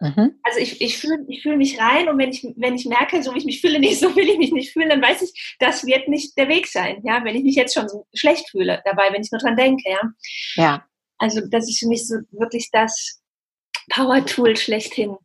Mhm. 0.00 0.38
Also 0.42 0.58
ich, 0.58 0.80
ich 0.80 0.98
fühle 0.98 1.24
ich 1.28 1.42
fühl 1.42 1.56
mich 1.56 1.80
rein 1.80 2.08
und 2.08 2.18
wenn 2.18 2.30
ich, 2.30 2.46
wenn 2.56 2.74
ich 2.74 2.84
merke, 2.84 3.22
so 3.22 3.32
wie 3.32 3.38
ich 3.38 3.44
mich 3.44 3.60
fühle, 3.60 3.78
nicht 3.78 3.98
so 4.00 4.14
will 4.16 4.28
ich 4.28 4.38
mich 4.38 4.52
nicht 4.52 4.72
fühlen, 4.72 4.88
dann 4.88 5.02
weiß 5.02 5.22
ich, 5.22 5.56
das 5.60 5.86
wird 5.86 6.08
nicht 6.08 6.36
der 6.36 6.48
Weg 6.48 6.66
sein, 6.66 7.00
ja, 7.04 7.24
wenn 7.24 7.36
ich 7.36 7.44
mich 7.44 7.54
jetzt 7.54 7.74
schon 7.74 7.88
so 7.88 8.06
schlecht 8.12 8.50
fühle 8.50 8.82
dabei, 8.84 9.12
wenn 9.12 9.22
ich 9.22 9.30
nur 9.30 9.40
dran 9.40 9.56
denke, 9.56 9.88
ja. 9.88 10.00
Ja. 10.56 10.84
Also 11.18 11.40
das 11.48 11.68
ist 11.68 11.78
für 11.78 11.88
mich 11.88 12.06
so 12.06 12.16
wirklich 12.30 12.70
das 12.72 13.20
Power-Tool 13.90 14.56
schlechthin, 14.56 15.16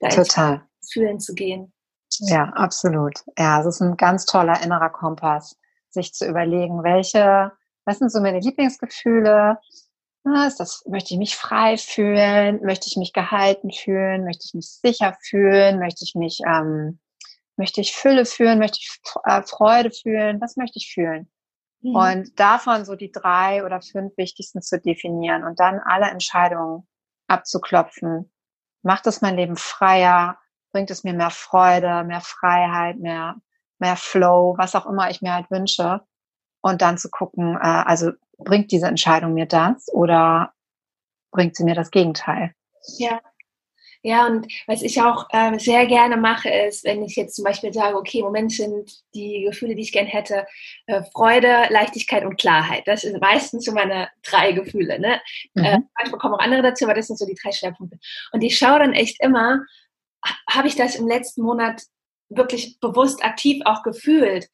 da 0.00 0.08
Total. 0.08 0.62
fühlen 0.92 1.20
zu 1.20 1.34
gehen. 1.34 1.72
Ja, 2.20 2.44
absolut. 2.54 3.24
Ja, 3.38 3.60
es 3.60 3.66
ist 3.66 3.80
ein 3.80 3.96
ganz 3.96 4.24
toller 4.24 4.62
innerer 4.62 4.90
Kompass, 4.90 5.56
sich 5.90 6.12
zu 6.12 6.26
überlegen, 6.26 6.82
welche, 6.82 7.52
was 7.84 7.98
sind 7.98 8.10
so 8.10 8.20
meine 8.20 8.40
Lieblingsgefühle? 8.40 9.58
ist 10.46 10.58
das, 10.58 10.84
möchte 10.86 11.12
ich 11.12 11.18
mich 11.18 11.36
frei 11.36 11.76
fühlen? 11.76 12.60
Möchte 12.64 12.88
ich 12.88 12.96
mich 12.96 13.12
gehalten 13.12 13.70
fühlen? 13.70 14.24
Möchte 14.24 14.46
ich 14.46 14.54
mich 14.54 14.68
sicher 14.70 15.16
fühlen? 15.20 15.78
Möchte 15.78 16.04
ich 16.04 16.14
mich, 16.14 16.40
ähm, 16.46 16.98
möchte 17.56 17.80
ich 17.82 17.94
Fülle 17.94 18.24
fühlen? 18.24 18.58
Möchte 18.58 18.78
ich 18.80 19.00
äh, 19.24 19.42
Freude 19.42 19.90
fühlen? 19.90 20.40
Was 20.40 20.56
möchte 20.56 20.78
ich 20.78 20.92
fühlen? 20.92 21.28
Mhm. 21.84 21.94
Und 21.94 22.40
davon 22.40 22.84
so 22.84 22.96
die 22.96 23.12
drei 23.12 23.64
oder 23.64 23.82
fünf 23.82 24.16
wichtigsten 24.16 24.62
zu 24.62 24.80
definieren 24.80 25.44
und 25.44 25.60
dann 25.60 25.80
alle 25.80 26.06
Entscheidungen 26.06 26.88
abzuklopfen. 27.28 28.32
Macht 28.82 29.06
es 29.06 29.20
mein 29.20 29.36
Leben 29.36 29.56
freier? 29.56 30.38
Bringt 30.72 30.90
es 30.90 31.04
mir 31.04 31.12
mehr 31.12 31.30
Freude, 31.30 32.02
mehr 32.04 32.22
Freiheit, 32.22 32.98
mehr, 32.98 33.36
mehr 33.78 33.96
Flow, 33.96 34.54
was 34.56 34.74
auch 34.74 34.86
immer 34.86 35.10
ich 35.10 35.20
mir 35.20 35.34
halt 35.34 35.50
wünsche? 35.50 36.00
Und 36.62 36.80
dann 36.80 36.96
zu 36.96 37.10
gucken, 37.10 37.56
äh, 37.56 37.60
also 37.60 38.12
bringt 38.38 38.72
diese 38.72 38.86
Entscheidung 38.86 39.34
mir 39.34 39.46
das 39.46 39.86
oder 39.92 40.52
bringt 41.30 41.54
sie 41.54 41.64
mir 41.64 41.74
das 41.74 41.90
Gegenteil? 41.90 42.54
Ja, 42.98 43.20
ja, 44.04 44.26
und 44.26 44.46
was 44.66 44.82
ich 44.82 45.00
auch 45.00 45.26
ähm, 45.32 45.58
sehr 45.58 45.86
gerne 45.86 46.18
mache, 46.18 46.50
ist, 46.50 46.84
wenn 46.84 47.02
ich 47.02 47.16
jetzt 47.16 47.36
zum 47.36 47.44
Beispiel 47.44 47.72
sage, 47.72 47.96
okay, 47.96 48.18
im 48.18 48.26
Moment 48.26 48.52
sind 48.52 49.02
die 49.14 49.46
Gefühle, 49.48 49.74
die 49.74 49.80
ich 49.80 49.92
gern 49.92 50.04
hätte, 50.04 50.46
äh, 50.84 51.02
Freude, 51.14 51.68
Leichtigkeit 51.70 52.22
und 52.26 52.38
Klarheit. 52.38 52.86
Das 52.86 53.00
sind 53.00 53.18
meistens 53.22 53.64
so 53.64 53.72
meine 53.72 54.10
drei 54.22 54.52
Gefühle. 54.52 55.00
Ne? 55.00 55.22
Mhm. 55.54 55.64
Äh, 55.64 55.78
manchmal 55.98 56.20
kommen 56.20 56.34
auch 56.34 56.40
andere 56.40 56.60
dazu, 56.60 56.84
aber 56.84 56.92
das 56.92 57.06
sind 57.06 57.18
so 57.18 57.24
die 57.24 57.34
drei 57.42 57.50
Schwerpunkte. 57.50 57.98
Und 58.32 58.42
ich 58.42 58.58
schaue 58.58 58.80
dann 58.80 58.92
echt 58.92 59.22
immer, 59.22 59.64
habe 60.50 60.68
ich 60.68 60.76
das 60.76 60.96
im 60.96 61.08
letzten 61.08 61.40
Monat 61.40 61.80
wirklich 62.28 62.78
bewusst 62.80 63.24
aktiv 63.24 63.62
auch 63.64 63.82
gefühlt? 63.82 64.50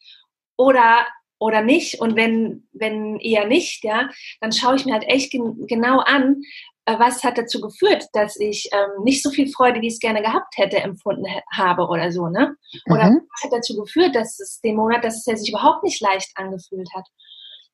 Oder 0.56 1.06
oder 1.40 1.62
nicht. 1.62 2.00
Und 2.00 2.16
wenn, 2.16 2.68
wenn 2.72 3.18
eher 3.18 3.46
nicht, 3.46 3.82
ja, 3.82 4.10
dann 4.40 4.52
schaue 4.52 4.76
ich 4.76 4.84
mir 4.84 4.92
halt 4.92 5.08
echt 5.08 5.32
gen 5.32 5.66
genau 5.66 5.98
an, 6.00 6.42
äh, 6.69 6.69
was 6.98 7.22
hat 7.22 7.38
dazu 7.38 7.60
geführt, 7.60 8.06
dass 8.12 8.36
ich 8.38 8.68
ähm, 8.72 9.04
nicht 9.04 9.22
so 9.22 9.30
viel 9.30 9.50
Freude, 9.50 9.80
wie 9.80 9.88
ich 9.88 9.94
es 9.94 10.00
gerne 10.00 10.22
gehabt 10.22 10.56
hätte, 10.56 10.78
empfunden 10.78 11.26
habe 11.52 11.86
oder 11.86 12.10
so, 12.12 12.28
ne? 12.28 12.56
Oder 12.86 13.10
mhm. 13.10 13.20
was 13.30 13.44
hat 13.44 13.52
dazu 13.52 13.76
geführt, 13.76 14.14
dass 14.14 14.40
es 14.40 14.60
den 14.60 14.76
Monat, 14.76 15.04
dass 15.04 15.26
es 15.26 15.40
sich 15.40 15.50
überhaupt 15.50 15.84
nicht 15.84 16.00
leicht 16.00 16.30
angefühlt 16.34 16.88
hat. 16.94 17.06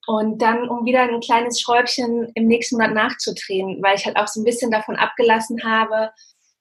Und 0.07 0.41
dann, 0.41 0.69
um 0.69 0.85
wieder 0.85 1.03
ein 1.03 1.21
kleines 1.21 1.61
Schräubchen 1.61 2.31
im 2.35 2.47
nächsten 2.47 2.77
Monat 2.77 2.95
nachzudrehen, 2.95 3.83
weil 3.83 3.97
ich 3.97 4.07
halt 4.07 4.17
auch 4.17 4.29
so 4.29 4.41
ein 4.41 4.45
bisschen 4.45 4.71
davon 4.71 4.97
abgelassen 4.97 5.65
habe, 5.65 6.13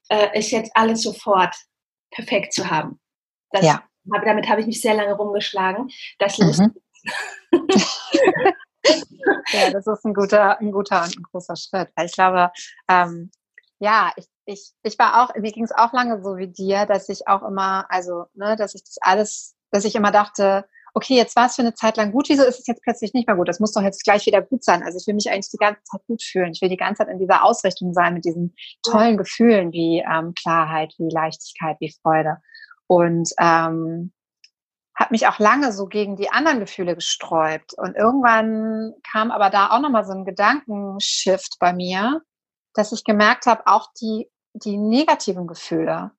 äh, 0.10 0.38
ist 0.38 0.52
jetzt 0.52 0.72
alles 0.74 1.04
sofort 1.04 1.56
perfekt 2.12 2.54
zu 2.54 2.70
haben. 2.70 3.00
Das, 3.52 3.66
ja. 3.66 3.84
Hab, 4.14 4.26
damit 4.26 4.50
habe 4.50 4.62
ich 4.62 4.68
mich 4.68 4.82
sehr 4.82 4.96
lange 4.96 5.14
rumgeschlagen. 5.14 5.90
Das 6.20 6.38
mhm. 6.40 6.74
ja, 9.52 9.72
das 9.72 9.88
ist 9.88 10.06
ein 10.06 10.14
guter, 10.14 10.60
ein 10.60 10.72
guter 10.72 11.04
und 11.04 11.18
ein 11.18 11.24
großer 11.32 11.56
Schritt. 11.56 11.90
Weil 11.96 12.06
ich 12.08 12.14
glaube, 12.14 12.52
ähm, 12.88 13.32
ja, 13.80 14.12
ich, 14.16 14.26
ich, 14.46 14.72
ich 14.84 15.00
war 15.00 15.24
auch, 15.24 15.36
mir 15.36 15.52
ging 15.52 15.64
es 15.64 15.72
auch 15.72 15.94
lange 15.94 16.22
so 16.24 16.38
wie 16.38 16.48
dir, 16.48 16.86
dass 16.86 17.10
ich 17.10 17.28
auch 17.28 17.44
immer, 17.44 17.86
also, 17.90 18.26
ne, 18.34 18.56
dass 18.56 18.76
ich 18.76 18.84
das 18.84 18.98
alles, 19.02 19.56
dass 19.72 19.86
ich 19.86 19.96
immer 19.96 20.12
dachte, 20.12 20.66
okay, 20.96 21.16
jetzt 21.16 21.36
war 21.36 21.48
es 21.48 21.56
für 21.56 21.62
eine 21.62 21.74
Zeit 21.74 21.98
lang 21.98 22.14
gut, 22.14 22.30
wieso 22.30 22.44
ist 22.44 22.60
es 22.60 22.68
jetzt 22.68 22.82
plötzlich 22.82 23.14
nicht 23.14 23.28
mehr 23.28 23.36
gut? 23.36 23.50
Das 23.50 23.60
muss 23.60 23.74
doch 23.74 23.82
jetzt 23.82 24.06
gleich 24.06 24.26
wieder 24.26 24.42
gut 24.42 24.64
sein. 24.64 24.82
Also 24.82 24.98
ich 24.98 25.06
will 25.06 25.14
mich 25.14 25.30
eigentlich 25.30 25.52
die 25.52 25.58
ganze 25.58 25.84
Zeit 25.84 26.02
gut 26.08 26.24
fühlen. 26.24 26.54
Ich 26.54 26.62
will 26.62 26.70
die 26.70 26.78
ganze 26.78 27.00
Zeit 27.00 27.10
in 27.10 27.20
dieser 27.20 27.44
Ausrichtung 27.44 27.94
sein 27.94 28.14
mit 28.14 28.24
diesen 28.24 28.56
tollen 28.82 29.18
Gefühlen 29.18 29.74
wie 29.74 30.00
ähm, 30.10 30.34
Klarheit, 30.42 30.94
wie 30.98 31.10
Leichtigkeit, 31.14 31.76
wie 31.82 31.94
Freude. 32.02 32.38
Und 32.88 33.30
ähm, 33.40 34.14
habe 34.96 35.12
mich 35.12 35.28
auch 35.28 35.40
lange 35.40 35.74
so 35.74 35.88
gegen 35.88 36.16
die 36.16 36.30
anderen 36.30 36.60
Gefühle 36.60 36.96
gesträubt. 36.96 37.74
Und 37.78 37.96
irgendwann 37.96 38.94
kam 39.10 39.32
aber 39.32 39.50
da 39.50 39.72
auch 39.72 39.80
nochmal 39.80 40.06
so 40.06 40.14
ein 40.14 40.26
Gedankenshift 40.26 41.58
bei 41.60 41.74
mir, 41.74 42.22
dass 42.74 42.92
ich 42.92 43.04
gemerkt 43.04 43.46
habe, 43.46 43.68
auch 43.68 43.90
die, 44.00 44.30
die 44.54 44.78
negativen 44.78 45.48
Gefühle 45.48 46.12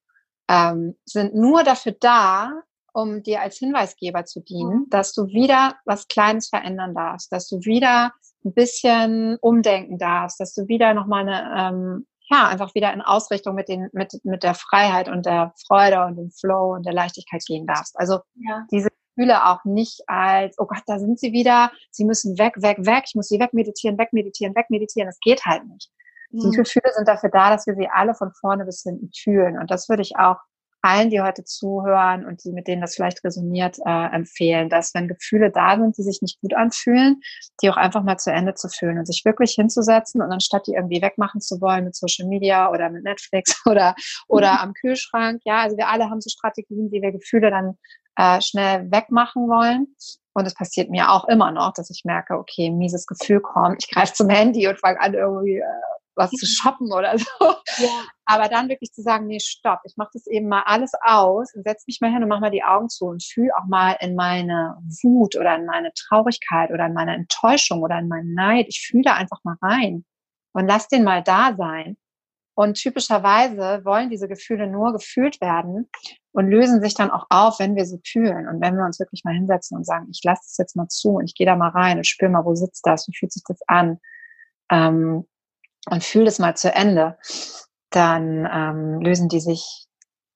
ähm, 0.48 0.96
sind 1.04 1.34
nur 1.34 1.62
dafür 1.62 1.92
da, 1.92 2.62
um 2.92 3.22
dir 3.22 3.42
als 3.42 3.58
Hinweisgeber 3.58 4.24
zu 4.24 4.40
dienen, 4.40 4.80
mhm. 4.80 4.90
dass 4.90 5.12
du 5.12 5.26
wieder 5.26 5.76
was 5.84 6.08
Kleines 6.08 6.48
verändern 6.48 6.94
darfst, 6.94 7.32
dass 7.32 7.48
du 7.48 7.60
wieder 7.60 8.12
ein 8.44 8.54
bisschen 8.54 9.36
umdenken 9.40 9.98
darfst, 9.98 10.40
dass 10.40 10.54
du 10.54 10.68
wieder 10.68 10.94
nochmal 10.94 11.28
eine, 11.28 11.54
ähm, 11.58 12.06
ja, 12.28 12.48
einfach 12.48 12.74
wieder 12.74 12.92
in 12.92 13.02
Ausrichtung 13.02 13.54
mit, 13.54 13.68
den, 13.68 13.88
mit, 13.92 14.12
mit 14.24 14.42
der 14.42 14.54
Freiheit 14.54 15.08
und 15.08 15.26
der 15.26 15.52
Freude 15.66 16.04
und 16.04 16.16
dem 16.16 16.30
Flow 16.30 16.74
und 16.74 16.84
der 16.84 16.92
Leichtigkeit 16.92 17.44
gehen 17.46 17.66
darfst. 17.66 17.98
Also 17.98 18.20
ja. 18.34 18.66
diese 18.70 18.88
Gefühle 19.14 19.46
auch 19.46 19.64
nicht 19.64 20.02
als, 20.08 20.58
oh 20.58 20.66
Gott, 20.66 20.82
da 20.86 20.98
sind 20.98 21.20
sie 21.20 21.32
wieder, 21.32 21.70
sie 21.90 22.04
müssen 22.04 22.36
weg, 22.38 22.54
weg, 22.56 22.78
weg, 22.80 23.04
ich 23.06 23.14
muss 23.14 23.28
sie 23.28 23.38
wegmeditieren, 23.38 23.96
wegmeditieren, 23.96 24.54
wegmeditieren. 24.54 25.08
Das 25.08 25.20
geht 25.20 25.44
halt 25.44 25.66
nicht. 25.66 25.90
Mhm. 26.30 26.50
Die 26.50 26.56
Gefühle 26.56 26.92
sind 26.94 27.06
dafür 27.06 27.30
da, 27.30 27.50
dass 27.50 27.66
wir 27.66 27.74
sie 27.76 27.88
alle 27.88 28.14
von 28.14 28.32
vorne 28.32 28.64
bis 28.64 28.82
hinten 28.82 29.10
fühlen. 29.16 29.58
Und 29.58 29.70
das 29.70 29.88
würde 29.88 30.02
ich 30.02 30.16
auch 30.16 30.38
allen, 30.82 31.10
die 31.10 31.20
heute 31.20 31.44
zuhören 31.44 32.24
und 32.26 32.44
die, 32.44 32.52
mit 32.52 32.68
denen 32.68 32.82
das 32.82 32.94
vielleicht 32.94 33.24
resoniert, 33.24 33.78
äh, 33.84 34.14
empfehlen, 34.14 34.68
dass 34.68 34.94
wenn 34.94 35.08
Gefühle 35.08 35.50
da 35.50 35.76
sind, 35.76 35.96
die 35.98 36.02
sich 36.02 36.22
nicht 36.22 36.40
gut 36.40 36.54
anfühlen, 36.54 37.20
die 37.62 37.70
auch 37.70 37.76
einfach 37.76 38.02
mal 38.02 38.18
zu 38.18 38.30
Ende 38.30 38.54
zu 38.54 38.68
fühlen 38.68 38.98
und 38.98 39.06
sich 39.06 39.24
wirklich 39.24 39.52
hinzusetzen 39.52 40.22
und 40.22 40.30
anstatt 40.30 40.66
die 40.66 40.74
irgendwie 40.74 41.02
wegmachen 41.02 41.40
zu 41.40 41.60
wollen 41.60 41.84
mit 41.84 41.96
Social 41.96 42.28
Media 42.28 42.70
oder 42.70 42.90
mit 42.90 43.04
Netflix 43.04 43.62
oder, 43.66 43.94
oder 44.28 44.52
mhm. 44.52 44.58
am 44.58 44.72
Kühlschrank, 44.74 45.42
ja, 45.44 45.58
also 45.62 45.76
wir 45.76 45.88
alle 45.88 46.10
haben 46.10 46.20
so 46.20 46.30
Strategien, 46.30 46.90
wie 46.92 47.02
wir 47.02 47.12
Gefühle 47.12 47.50
dann 47.50 47.76
äh, 48.16 48.40
schnell 48.40 48.90
wegmachen 48.90 49.48
wollen. 49.48 49.88
Und 50.32 50.46
es 50.46 50.54
passiert 50.54 50.90
mir 50.90 51.10
auch 51.10 51.26
immer 51.28 51.50
noch, 51.50 51.72
dass 51.72 51.88
ich 51.88 52.02
merke, 52.04 52.34
okay, 52.34 52.70
mieses 52.70 53.06
Gefühl 53.06 53.40
kommt, 53.40 53.82
ich 53.82 53.90
greife 53.90 54.12
zum 54.12 54.28
Handy 54.28 54.68
und 54.68 54.78
fange 54.78 55.00
an, 55.00 55.14
irgendwie 55.14 55.56
äh, 55.56 55.95
was 56.16 56.30
zu 56.30 56.46
shoppen 56.46 56.92
oder 56.92 57.18
so. 57.18 57.26
Ja. 57.78 58.04
Aber 58.24 58.48
dann 58.48 58.68
wirklich 58.68 58.92
zu 58.92 59.02
sagen, 59.02 59.26
nee, 59.26 59.38
stopp, 59.40 59.80
ich 59.84 59.96
mache 59.96 60.10
das 60.14 60.26
eben 60.26 60.48
mal 60.48 60.62
alles 60.66 60.92
aus 61.02 61.54
und 61.54 61.64
setze 61.64 61.84
mich 61.86 62.00
mal 62.00 62.10
hin 62.10 62.22
und 62.22 62.28
mach 62.28 62.40
mal 62.40 62.50
die 62.50 62.64
Augen 62.64 62.88
zu 62.88 63.06
und 63.06 63.22
fühle 63.22 63.56
auch 63.56 63.66
mal 63.66 63.96
in 64.00 64.14
meine 64.16 64.76
Wut 65.02 65.36
oder 65.36 65.54
in 65.56 65.66
meine 65.66 65.92
Traurigkeit 65.94 66.70
oder 66.70 66.86
in 66.86 66.94
meine 66.94 67.14
Enttäuschung 67.14 67.82
oder 67.82 67.98
in 67.98 68.08
meinen 68.08 68.34
Neid. 68.34 68.66
Ich 68.68 68.86
fühle 68.86 69.04
da 69.04 69.14
einfach 69.14 69.44
mal 69.44 69.56
rein 69.62 70.04
und 70.52 70.66
lass 70.66 70.88
den 70.88 71.04
mal 71.04 71.22
da 71.22 71.54
sein. 71.56 71.96
Und 72.58 72.78
typischerweise 72.78 73.84
wollen 73.84 74.08
diese 74.08 74.28
Gefühle 74.28 74.66
nur 74.66 74.94
gefühlt 74.94 75.42
werden 75.42 75.90
und 76.32 76.48
lösen 76.48 76.80
sich 76.80 76.94
dann 76.94 77.10
auch 77.10 77.26
auf, 77.28 77.58
wenn 77.58 77.76
wir 77.76 77.84
sie 77.84 78.00
fühlen. 78.02 78.48
Und 78.48 78.62
wenn 78.62 78.76
wir 78.76 78.84
uns 78.86 78.98
wirklich 78.98 79.24
mal 79.24 79.34
hinsetzen 79.34 79.76
und 79.76 79.84
sagen, 79.84 80.08
ich 80.10 80.22
lasse 80.24 80.40
das 80.44 80.56
jetzt 80.56 80.74
mal 80.74 80.88
zu 80.88 81.10
und 81.10 81.26
ich 81.26 81.34
gehe 81.34 81.46
da 81.46 81.54
mal 81.54 81.68
rein 81.68 81.98
und 81.98 82.06
spüre 82.06 82.30
mal, 82.30 82.46
wo 82.46 82.54
sitzt 82.54 82.86
das, 82.86 83.06
wie 83.08 83.16
fühlt 83.16 83.32
sich 83.32 83.42
das 83.46 83.60
an, 83.66 83.98
ähm, 84.70 85.26
und 85.90 86.04
fühle 86.04 86.26
das 86.26 86.38
mal 86.38 86.56
zu 86.56 86.72
Ende, 86.72 87.18
dann 87.90 88.48
ähm, 88.52 89.00
lösen 89.00 89.28
die 89.28 89.40
sich, 89.40 89.86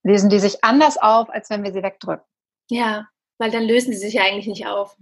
lösen 0.03 0.31
die 0.31 0.39
sich 0.39 0.65
anders 0.65 0.97
auf, 0.97 1.29
als 1.31 1.51
wenn 1.51 1.63
wir 1.63 1.73
sie 1.73 1.83
wegdrücken. 1.83 2.25
Ja, 2.71 3.09
weil 3.39 3.51
dann 3.51 3.65
lösen 3.65 3.93
sie 3.93 3.99
sich 3.99 4.15
ja 4.15 4.23
eigentlich 4.23 4.47
nicht 4.47 4.67
auf. 4.67 4.97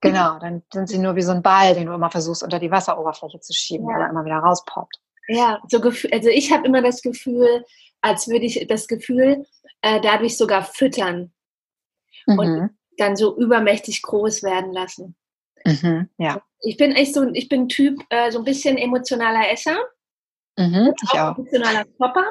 Genau, 0.00 0.38
dann 0.38 0.62
sind 0.70 0.88
sie 0.88 0.98
nur 0.98 1.16
wie 1.16 1.22
so 1.22 1.32
ein 1.32 1.42
Ball, 1.42 1.74
den 1.74 1.86
du 1.86 1.94
immer 1.94 2.10
versuchst, 2.10 2.42
unter 2.42 2.58
die 2.58 2.70
Wasseroberfläche 2.70 3.40
zu 3.40 3.54
schieben, 3.54 3.88
ja. 3.88 3.94
weil 3.94 4.02
er 4.02 4.10
immer 4.10 4.24
wieder 4.24 4.36
rauspoppt. 4.36 5.00
Ja, 5.28 5.62
so 5.68 5.80
also 5.80 6.28
ich 6.28 6.52
habe 6.52 6.66
immer 6.66 6.82
das 6.82 7.00
Gefühl, 7.00 7.64
als 8.02 8.28
würde 8.28 8.44
ich 8.44 8.66
das 8.68 8.86
Gefühl 8.86 9.46
äh, 9.80 10.00
dadurch 10.02 10.36
sogar 10.36 10.62
füttern 10.62 11.32
mhm. 12.26 12.38
und 12.38 12.70
dann 12.98 13.16
so 13.16 13.34
übermächtig 13.38 14.02
groß 14.02 14.42
werden 14.42 14.72
lassen. 14.72 15.16
Mhm, 15.64 16.10
ja. 16.18 16.42
Ich 16.60 16.76
bin 16.76 16.92
echt 16.92 17.14
so, 17.14 17.26
ich 17.32 17.48
bin 17.48 17.68
Typ 17.68 17.98
äh, 18.10 18.30
so 18.30 18.38
ein 18.38 18.44
bisschen 18.44 18.76
emotionaler 18.76 19.50
Esser. 19.50 19.76
Mhm, 20.56 20.92
ich 21.02 21.10
auch. 21.18 21.36
Emotionaler 21.36 21.84
Shopper. 21.98 22.24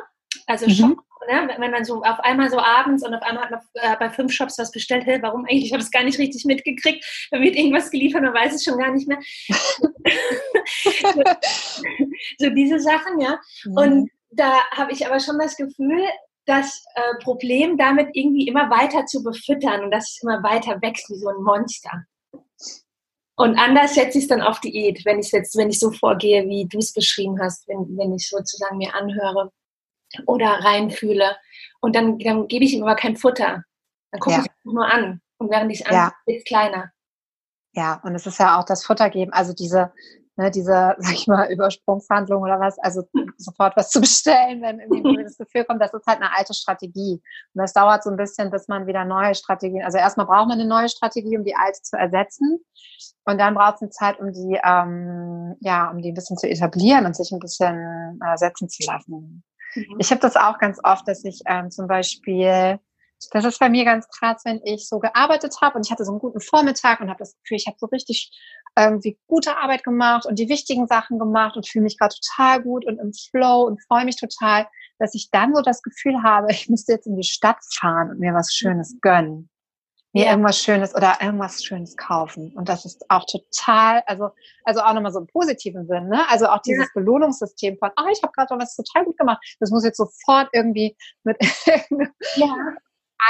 Also 0.47 0.65
mhm. 0.67 0.71
Shop, 0.71 0.97
ne? 1.29 1.49
wenn 1.57 1.71
man 1.71 1.85
so 1.85 2.01
auf 2.03 2.19
einmal 2.19 2.49
so 2.49 2.59
abends 2.59 3.05
und 3.05 3.13
auf 3.13 3.21
einmal 3.21 3.45
hat 3.45 3.51
man 3.51 3.61
äh, 3.75 3.95
bei 3.97 4.09
fünf 4.09 4.31
Shops 4.33 4.57
was 4.57 4.71
bestellt, 4.71 5.05
hey, 5.05 5.21
warum 5.21 5.45
eigentlich? 5.45 5.65
Ich 5.65 5.73
habe 5.73 5.83
es 5.83 5.91
gar 5.91 6.03
nicht 6.03 6.19
richtig 6.19 6.45
mitgekriegt. 6.45 7.05
Da 7.31 7.39
wird 7.39 7.55
irgendwas 7.55 7.91
geliefert, 7.91 8.23
man 8.23 8.33
weiß 8.33 8.55
es 8.55 8.63
schon 8.63 8.77
gar 8.77 8.91
nicht 8.91 9.07
mehr. 9.07 9.19
so 12.39 12.49
diese 12.49 12.79
Sachen, 12.79 13.19
ja. 13.19 13.39
Mhm. 13.65 13.77
Und 13.77 14.09
da 14.31 14.63
habe 14.71 14.91
ich 14.91 15.05
aber 15.05 15.19
schon 15.19 15.37
das 15.37 15.55
Gefühl, 15.55 16.03
das 16.45 16.83
äh, 16.95 17.23
Problem 17.23 17.77
damit 17.77 18.09
irgendwie 18.13 18.47
immer 18.47 18.69
weiter 18.69 19.05
zu 19.05 19.23
befüttern 19.23 19.83
und 19.83 19.91
dass 19.91 20.09
es 20.11 20.23
immer 20.23 20.43
weiter 20.43 20.81
wächst 20.81 21.09
wie 21.09 21.15
so 21.15 21.29
ein 21.29 21.41
Monster. 21.43 22.05
Und 23.35 23.57
anders 23.57 23.95
setze 23.95 24.19
ich 24.19 24.25
es 24.25 24.27
dann 24.27 24.41
auf 24.41 24.59
Diät, 24.59 25.05
wenn 25.05 25.19
ich 25.19 25.31
jetzt, 25.31 25.57
wenn 25.57 25.69
ich 25.69 25.79
so 25.79 25.91
vorgehe, 25.91 26.47
wie 26.47 26.67
du 26.67 26.77
es 26.77 26.93
beschrieben 26.93 27.39
hast, 27.41 27.67
wenn, 27.67 27.97
wenn 27.97 28.13
ich 28.13 28.29
sozusagen 28.29 28.77
mir 28.77 28.93
anhöre 28.93 29.51
oder 30.27 30.47
reinfühle. 30.63 31.35
Und 31.81 31.95
dann, 31.95 32.19
dann 32.19 32.47
gebe 32.47 32.63
ich 32.63 32.73
ihm 32.73 32.83
aber 32.83 32.95
kein 32.95 33.17
Futter. 33.17 33.63
Dann 34.11 34.19
gucke 34.19 34.35
ja. 34.35 34.43
ich 34.43 34.51
nur 34.63 34.85
an. 34.85 35.21
Und 35.37 35.49
während 35.49 35.71
ich 35.71 35.81
es 35.81 35.85
an, 35.87 35.93
ja. 35.93 36.13
wird 36.25 36.39
es 36.39 36.43
kleiner. 36.43 36.91
Ja, 37.73 37.99
und 38.03 38.13
es 38.13 38.27
ist 38.27 38.39
ja 38.39 38.59
auch 38.59 38.65
das 38.65 38.85
Futter 38.85 39.09
geben, 39.09 39.33
also 39.33 39.51
diese, 39.53 39.91
ne, 40.35 40.51
diese, 40.51 40.95
sag 40.97 41.13
ich 41.13 41.27
mal, 41.27 41.51
Übersprungshandlung 41.51 42.43
oder 42.43 42.59
was, 42.59 42.77
also 42.79 43.03
sofort 43.37 43.75
was 43.75 43.89
zu 43.89 44.01
bestellen, 44.01 44.61
wenn 44.61 44.79
irgendwie 44.79 45.23
das 45.23 45.37
Gefühl 45.37 45.65
kommt, 45.65 45.81
das 45.81 45.93
ist 45.93 46.05
halt 46.05 46.21
eine 46.21 46.35
alte 46.35 46.53
Strategie. 46.53 47.21
Und 47.53 47.61
das 47.61 47.73
dauert 47.73 48.03
so 48.03 48.09
ein 48.09 48.17
bisschen, 48.17 48.51
bis 48.51 48.67
man 48.67 48.87
wieder 48.87 49.05
neue 49.05 49.35
Strategien, 49.35 49.83
also 49.83 49.97
erstmal 49.97 50.25
braucht 50.25 50.47
man 50.47 50.59
eine 50.59 50.67
neue 50.67 50.89
Strategie, 50.89 51.37
um 51.37 51.43
die 51.43 51.55
alte 51.55 51.81
zu 51.81 51.97
ersetzen. 51.97 52.59
Und 53.25 53.39
dann 53.39 53.53
braucht 53.55 53.75
es 53.75 53.81
eine 53.81 53.91
Zeit, 53.91 54.19
um 54.19 54.33
die, 54.33 54.59
ähm, 54.63 55.55
ja, 55.61 55.89
um 55.89 56.01
die 56.01 56.11
ein 56.11 56.15
bisschen 56.15 56.37
zu 56.37 56.47
etablieren 56.47 57.05
und 57.05 57.15
sich 57.15 57.31
ein 57.31 57.39
bisschen 57.39 58.19
äh, 58.21 58.37
setzen 58.37 58.67
zu 58.67 58.83
lassen. 58.85 59.43
Mhm. 59.75 59.95
Ich 59.99 60.11
habe 60.11 60.21
das 60.21 60.35
auch 60.35 60.57
ganz 60.57 60.79
oft, 60.83 61.07
dass 61.07 61.23
ich 61.23 61.41
ähm, 61.45 61.71
zum 61.71 61.87
Beispiel 61.87 62.79
das 63.31 63.45
ist 63.45 63.59
bei 63.59 63.69
mir 63.69 63.85
ganz 63.85 64.07
krass, 64.09 64.41
wenn 64.45 64.61
ich 64.63 64.87
so 64.87 64.99
gearbeitet 64.99 65.55
habe 65.61 65.77
und 65.77 65.85
ich 65.85 65.91
hatte 65.91 66.05
so 66.05 66.11
einen 66.11 66.19
guten 66.19 66.41
Vormittag 66.41 66.99
und 66.99 67.09
habe 67.09 67.19
das 67.19 67.35
Gefühl, 67.37 67.57
ich 67.57 67.67
habe 67.67 67.77
so 67.79 67.87
richtig 67.87 68.31
irgendwie 68.77 69.19
gute 69.27 69.57
Arbeit 69.57 69.83
gemacht 69.83 70.25
und 70.25 70.39
die 70.39 70.49
wichtigen 70.49 70.87
Sachen 70.87 71.19
gemacht 71.19 71.55
und 71.55 71.67
fühle 71.67 71.83
mich 71.83 71.97
gerade 71.97 72.15
total 72.15 72.61
gut 72.61 72.85
und 72.85 72.99
im 72.99 73.13
Flow 73.13 73.63
und 73.63 73.83
freue 73.83 74.05
mich 74.05 74.15
total, 74.15 74.67
dass 74.99 75.13
ich 75.13 75.29
dann 75.31 75.55
so 75.55 75.61
das 75.61 75.81
Gefühl 75.81 76.23
habe, 76.23 76.47
ich 76.51 76.69
müsste 76.69 76.93
jetzt 76.93 77.07
in 77.07 77.15
die 77.15 77.27
Stadt 77.27 77.57
fahren 77.79 78.11
und 78.11 78.19
mir 78.19 78.33
was 78.33 78.53
Schönes 78.53 78.97
gönnen. 79.01 79.49
Mir 80.15 80.25
ja. 80.25 80.31
irgendwas 80.31 80.59
Schönes 80.59 80.93
oder 80.93 81.17
irgendwas 81.21 81.63
Schönes 81.63 81.97
kaufen. 81.97 82.53
Und 82.55 82.69
das 82.69 82.85
ist 82.85 83.03
auch 83.09 83.25
total, 83.25 84.03
also, 84.05 84.29
also 84.63 84.81
auch 84.81 84.93
nochmal 84.93 85.11
so 85.11 85.19
im 85.19 85.27
positiven 85.27 85.87
Sinn, 85.87 86.07
ne? 86.07 86.23
Also 86.29 86.47
auch 86.47 86.61
dieses 86.61 86.85
ja. 86.85 86.91
Belohnungssystem 86.93 87.77
von, 87.79 87.89
ah, 87.95 88.05
ich 88.11 88.21
habe 88.21 88.31
gerade 88.31 88.55
was 88.59 88.75
total 88.75 89.05
gut 89.05 89.17
gemacht. 89.17 89.43
Das 89.59 89.71
muss 89.71 89.83
jetzt 89.83 89.97
sofort 89.97 90.49
irgendwie 90.53 90.95
mit 91.23 91.37
ja. 92.35 92.55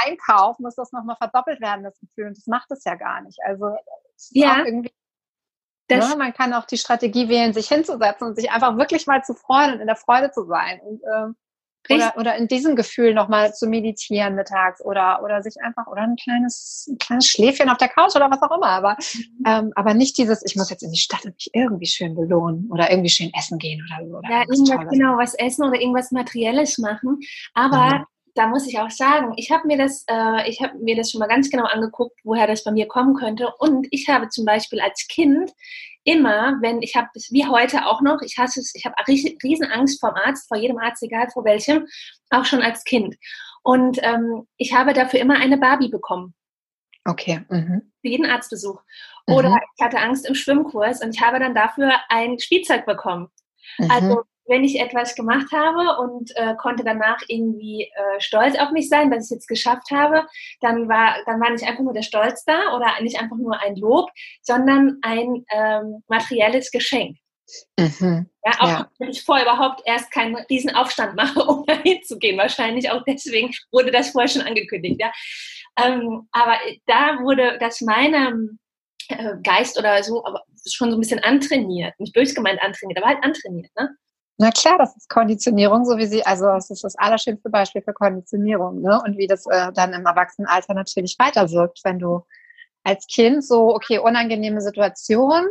Einkauf 0.04 0.58
muss 0.58 0.74
das 0.74 0.92
nochmal 0.92 1.16
verdoppelt 1.16 1.60
werden, 1.60 1.84
das 1.84 1.98
Gefühl. 2.00 2.28
Und 2.28 2.36
das 2.36 2.46
macht 2.46 2.70
es 2.70 2.84
ja 2.84 2.94
gar 2.94 3.20
nicht. 3.22 3.38
Also 3.44 3.76
ja. 4.30 4.64
irgendwie 4.64 4.92
das, 5.88 6.10
ne? 6.10 6.16
Man 6.16 6.32
kann 6.32 6.52
auch 6.54 6.64
die 6.64 6.78
Strategie 6.78 7.28
wählen, 7.28 7.52
sich 7.52 7.68
hinzusetzen 7.68 8.28
und 8.28 8.36
sich 8.36 8.50
einfach 8.50 8.76
wirklich 8.78 9.06
mal 9.06 9.22
zu 9.22 9.34
freuen 9.34 9.74
und 9.74 9.80
in 9.80 9.86
der 9.86 9.96
Freude 9.96 10.30
zu 10.30 10.46
sein. 10.46 10.80
Und, 10.80 11.02
ähm, 11.04 11.36
oder, 11.90 12.14
oder 12.16 12.36
in 12.36 12.48
diesem 12.48 12.76
Gefühl 12.76 13.12
nochmal 13.12 13.52
zu 13.52 13.66
meditieren 13.66 14.36
mittags 14.36 14.82
oder, 14.82 15.22
oder 15.22 15.42
sich 15.42 15.56
einfach, 15.62 15.86
oder 15.86 16.00
ein 16.00 16.16
kleines, 16.16 16.88
ein 16.90 16.96
kleines 16.96 17.26
Schläfchen 17.26 17.68
auf 17.68 17.76
der 17.76 17.90
Couch 17.90 18.16
oder 18.16 18.30
was 18.30 18.40
auch 18.40 18.56
immer. 18.56 18.68
Aber, 18.68 18.96
mhm. 19.14 19.44
ähm, 19.46 19.72
aber 19.74 19.92
nicht 19.92 20.16
dieses, 20.16 20.42
ich 20.46 20.56
muss 20.56 20.70
jetzt 20.70 20.82
in 20.82 20.92
die 20.92 20.98
Stadt 20.98 21.26
und 21.26 21.34
mich 21.34 21.50
irgendwie 21.52 21.86
schön 21.86 22.14
belohnen 22.14 22.70
oder 22.70 22.90
irgendwie 22.90 23.10
schön 23.10 23.30
essen 23.38 23.58
gehen 23.58 23.86
oder 23.86 24.08
so. 24.08 24.16
Oder 24.16 24.30
ja, 24.30 24.40
irgendwas, 24.40 24.90
genau, 24.90 25.18
was 25.18 25.34
essen 25.34 25.64
oder 25.66 25.78
irgendwas 25.78 26.10
Materielles 26.10 26.78
machen. 26.78 27.20
Aber 27.52 27.98
mhm 27.98 28.04
da 28.34 28.48
muss 28.48 28.66
ich 28.66 28.78
auch 28.78 28.90
sagen, 28.90 29.32
ich 29.36 29.50
habe 29.50 29.66
mir 29.66 29.78
das, 29.78 30.04
äh, 30.08 30.48
ich 30.48 30.60
habe 30.60 30.76
mir 30.78 30.96
das 30.96 31.10
schon 31.10 31.20
mal 31.20 31.28
ganz 31.28 31.50
genau 31.50 31.64
angeguckt, 31.64 32.18
woher 32.24 32.46
das 32.46 32.64
bei 32.64 32.72
mir 32.72 32.86
kommen 32.86 33.14
könnte. 33.14 33.48
Und 33.58 33.86
ich 33.90 34.08
habe 34.08 34.28
zum 34.28 34.44
Beispiel 34.44 34.80
als 34.80 35.06
Kind 35.08 35.52
immer, 36.04 36.58
wenn 36.60 36.82
ich 36.82 36.96
habe 36.96 37.08
wie 37.30 37.46
heute 37.46 37.86
auch 37.86 38.02
noch, 38.02 38.20
ich 38.22 38.36
hasse 38.36 38.60
es, 38.60 38.74
ich 38.74 38.84
habe 38.84 38.94
riesen 39.08 39.70
Angst 39.70 40.00
vor 40.00 40.10
dem 40.10 40.22
Arzt, 40.24 40.48
vor 40.48 40.56
jedem 40.56 40.78
Arzt, 40.78 41.02
egal 41.02 41.28
vor 41.32 41.44
welchem, 41.44 41.86
auch 42.30 42.44
schon 42.44 42.62
als 42.62 42.84
Kind. 42.84 43.16
Und 43.62 43.98
ähm, 44.02 44.46
ich 44.56 44.74
habe 44.74 44.92
dafür 44.92 45.20
immer 45.20 45.36
eine 45.36 45.56
Barbie 45.56 45.88
bekommen. 45.88 46.34
Okay. 47.06 47.44
Mhm. 47.48 47.92
Für 48.00 48.08
jeden 48.08 48.26
Arztbesuch. 48.26 48.80
Oder 49.26 49.50
mhm. 49.50 49.60
ich 49.76 49.84
hatte 49.84 49.98
Angst 49.98 50.26
im 50.26 50.34
Schwimmkurs 50.34 51.02
und 51.02 51.14
ich 51.14 51.22
habe 51.22 51.38
dann 51.38 51.54
dafür 51.54 51.92
ein 52.08 52.38
Spielzeug 52.38 52.84
bekommen. 52.84 53.28
Mhm. 53.78 53.90
Also 53.90 54.22
wenn 54.46 54.64
ich 54.64 54.80
etwas 54.80 55.14
gemacht 55.14 55.46
habe 55.52 56.00
und 56.00 56.30
äh, 56.36 56.54
konnte 56.56 56.84
danach 56.84 57.18
irgendwie 57.28 57.84
äh, 57.94 58.20
stolz 58.20 58.58
auf 58.58 58.70
mich 58.70 58.88
sein, 58.88 59.10
dass 59.10 59.20
ich 59.20 59.24
es 59.24 59.30
jetzt 59.30 59.48
geschafft 59.48 59.90
habe, 59.90 60.26
dann 60.60 60.88
war, 60.88 61.16
dann 61.26 61.40
war 61.40 61.50
nicht 61.50 61.66
einfach 61.66 61.82
nur 61.82 61.94
der 61.94 62.02
Stolz 62.02 62.44
da 62.44 62.74
oder 62.74 62.86
nicht 63.00 63.20
einfach 63.20 63.36
nur 63.36 63.60
ein 63.60 63.76
Lob, 63.76 64.10
sondern 64.42 64.98
ein 65.02 65.44
ähm, 65.52 66.02
materielles 66.08 66.70
Geschenk. 66.70 67.16
Mhm. 67.78 68.30
Ja, 68.44 68.52
auch 68.60 68.68
ja. 68.68 68.90
wenn 68.98 69.10
ich 69.10 69.22
vorher 69.22 69.44
überhaupt 69.44 69.82
erst 69.84 70.10
keinen 70.10 70.36
riesen 70.36 70.74
Aufstand 70.74 71.14
mache, 71.14 71.40
um 71.44 71.64
da 71.66 71.74
hinzugehen. 71.82 72.38
Wahrscheinlich 72.38 72.90
auch 72.90 73.02
deswegen 73.06 73.52
wurde 73.70 73.90
das 73.90 74.10
vorher 74.10 74.28
schon 74.28 74.42
angekündigt. 74.42 75.00
Ja. 75.00 75.12
Ähm, 75.82 76.28
aber 76.32 76.58
da 76.86 77.18
wurde 77.22 77.58
das 77.58 77.80
meinem 77.80 78.58
äh, 79.08 79.34
Geist 79.42 79.78
oder 79.78 80.02
so 80.02 80.24
aber 80.24 80.42
schon 80.66 80.90
so 80.90 80.96
ein 80.96 81.00
bisschen 81.00 81.22
antrainiert. 81.22 81.98
Nicht 81.98 82.14
böse 82.14 82.34
gemeint 82.34 82.62
antrainiert, 82.62 82.98
aber 82.98 83.08
halt 83.08 83.24
antrainiert. 83.24 83.70
Ne? 83.76 83.90
Na 84.38 84.50
klar, 84.50 84.78
das 84.78 84.96
ist 84.96 85.08
Konditionierung, 85.08 85.84
so 85.84 85.96
wie 85.96 86.06
sie, 86.06 86.26
also 86.26 86.48
es 86.50 86.70
ist 86.70 86.82
das 86.84 86.96
allerschönste 86.96 87.50
Beispiel 87.50 87.82
für 87.82 87.92
Konditionierung, 87.92 88.80
ne? 88.82 89.00
Und 89.04 89.16
wie 89.16 89.28
das 89.28 89.46
äh, 89.46 89.72
dann 89.72 89.92
im 89.92 90.06
Erwachsenenalter 90.06 90.74
natürlich 90.74 91.16
weiterwirkt, 91.18 91.80
wenn 91.84 91.98
du 92.00 92.24
als 92.84 93.06
Kind 93.06 93.44
so, 93.44 93.74
okay, 93.74 93.98
unangenehme 93.98 94.60
Situation, 94.60 95.46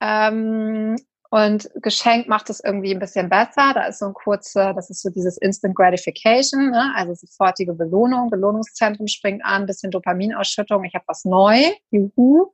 ähm, 0.00 0.96
Und 1.30 1.68
Geschenk 1.82 2.26
macht 2.28 2.48
es 2.50 2.60
irgendwie 2.64 2.92
ein 2.94 2.98
bisschen 3.00 3.28
besser. 3.28 3.72
Da 3.74 3.86
ist 3.88 3.98
so 3.98 4.06
ein 4.06 4.14
kurzer, 4.14 4.72
das 4.74 4.88
ist 4.90 5.02
so 5.02 5.10
dieses 5.10 5.36
Instant 5.38 5.74
Gratification, 5.76 6.70
ne? 6.70 6.92
also 6.96 7.14
sofortige 7.14 7.74
Belohnung. 7.74 8.30
Belohnungszentrum 8.30 9.06
springt 9.08 9.44
an, 9.44 9.66
bisschen 9.66 9.90
Dopaminausschüttung. 9.90 10.84
Ich 10.84 10.94
habe 10.94 11.04
was 11.06 11.24
neu, 11.26 11.58
juhu. 11.90 12.52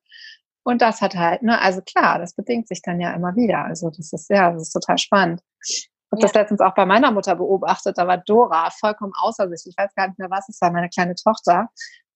Und 0.65 0.81
das 0.83 1.01
hat 1.03 1.15
halt, 1.15 1.43
ne, 1.43 1.61
also 1.61 1.83
klar, 1.83 2.19
das 2.19 2.35
bedingt 2.35 2.69
sich 2.69 2.83
dann 2.83 2.99
ja 2.99 3.12
immer 3.12 3.37
wieder. 3.37 3.65
Also 3.65 3.91
das 3.91 4.12
ist 4.12 4.31
ja, 4.31 4.51
das 4.51 4.62
ist 4.62 4.73
total 4.73 4.99
spannend. 4.99 5.41
Ich 5.67 5.91
habe 6.11 6.21
ja. 6.21 6.27
das 6.27 6.35
letztens 6.35 6.61
auch 6.61 6.75
bei 6.75 6.87
meiner 6.87 7.11
Mutter 7.11 7.37
beobachtet. 7.37 7.99
Da 7.99 8.07
war 8.07 8.19
Dora 8.19 8.71
vollkommen 8.71 9.12
außer 9.15 9.49
sich. 9.51 9.67
Ich 9.67 9.77
weiß 9.77 9.95
gar 9.95 10.09
nicht 10.09 10.19
mehr, 10.19 10.31
was 10.31 10.49
es 10.49 10.61
war, 10.61 10.73
meine 10.73 10.89
kleine 10.89 11.15
Tochter. 11.15 11.69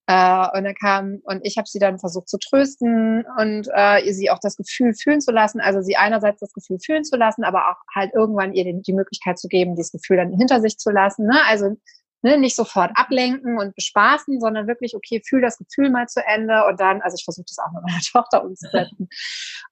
Äh, 0.07 0.57
und 0.57 0.64
dann 0.64 0.74
kam, 0.74 1.20
und 1.24 1.40
ich 1.44 1.59
habe 1.59 1.68
sie 1.68 1.78
dann 1.78 1.99
versucht 1.99 2.30
zu 2.30 2.38
trösten 2.38 3.26
und 3.38 3.68
äh, 3.74 4.11
sie 4.11 4.30
auch 4.30 4.38
das 4.40 4.57
Gefühl 4.57 4.94
fühlen 4.94 5.20
zu 5.20 5.30
lassen. 5.30 5.61
Also 5.61 5.82
sie 5.82 5.96
einerseits 5.96 6.40
das 6.40 6.55
Gefühl 6.55 6.78
fühlen 6.78 7.05
zu 7.05 7.16
lassen, 7.16 7.44
aber 7.44 7.68
auch 7.68 7.76
halt 7.94 8.14
irgendwann 8.14 8.55
ihr 8.55 8.64
die, 8.64 8.80
die 8.80 8.94
Möglichkeit 8.94 9.38
zu 9.38 9.49
geben, 9.49 9.76
dieses 9.76 9.92
Gefühl 9.92 10.16
dann 10.16 10.32
hinter 10.32 10.62
sich 10.62 10.78
zu 10.78 10.88
lassen. 10.88 11.26
Ne? 11.26 11.38
Also 11.46 11.76
Ne, 12.22 12.36
nicht 12.36 12.56
sofort 12.56 12.90
ablenken 12.96 13.58
und 13.58 13.76
bespaßen, 13.76 14.40
sondern 14.40 14.66
wirklich, 14.66 14.96
okay, 14.96 15.22
fühl 15.24 15.40
das 15.40 15.56
Gefühl 15.56 15.88
mal 15.88 16.08
zu 16.08 16.20
Ende 16.26 16.64
und 16.66 16.80
dann, 16.80 17.00
also 17.00 17.14
ich 17.16 17.24
versuche 17.24 17.44
das 17.46 17.58
auch 17.58 17.72
mit 17.72 17.84
meiner 17.84 18.00
Tochter 18.12 18.44
umzusetzen. 18.44 19.08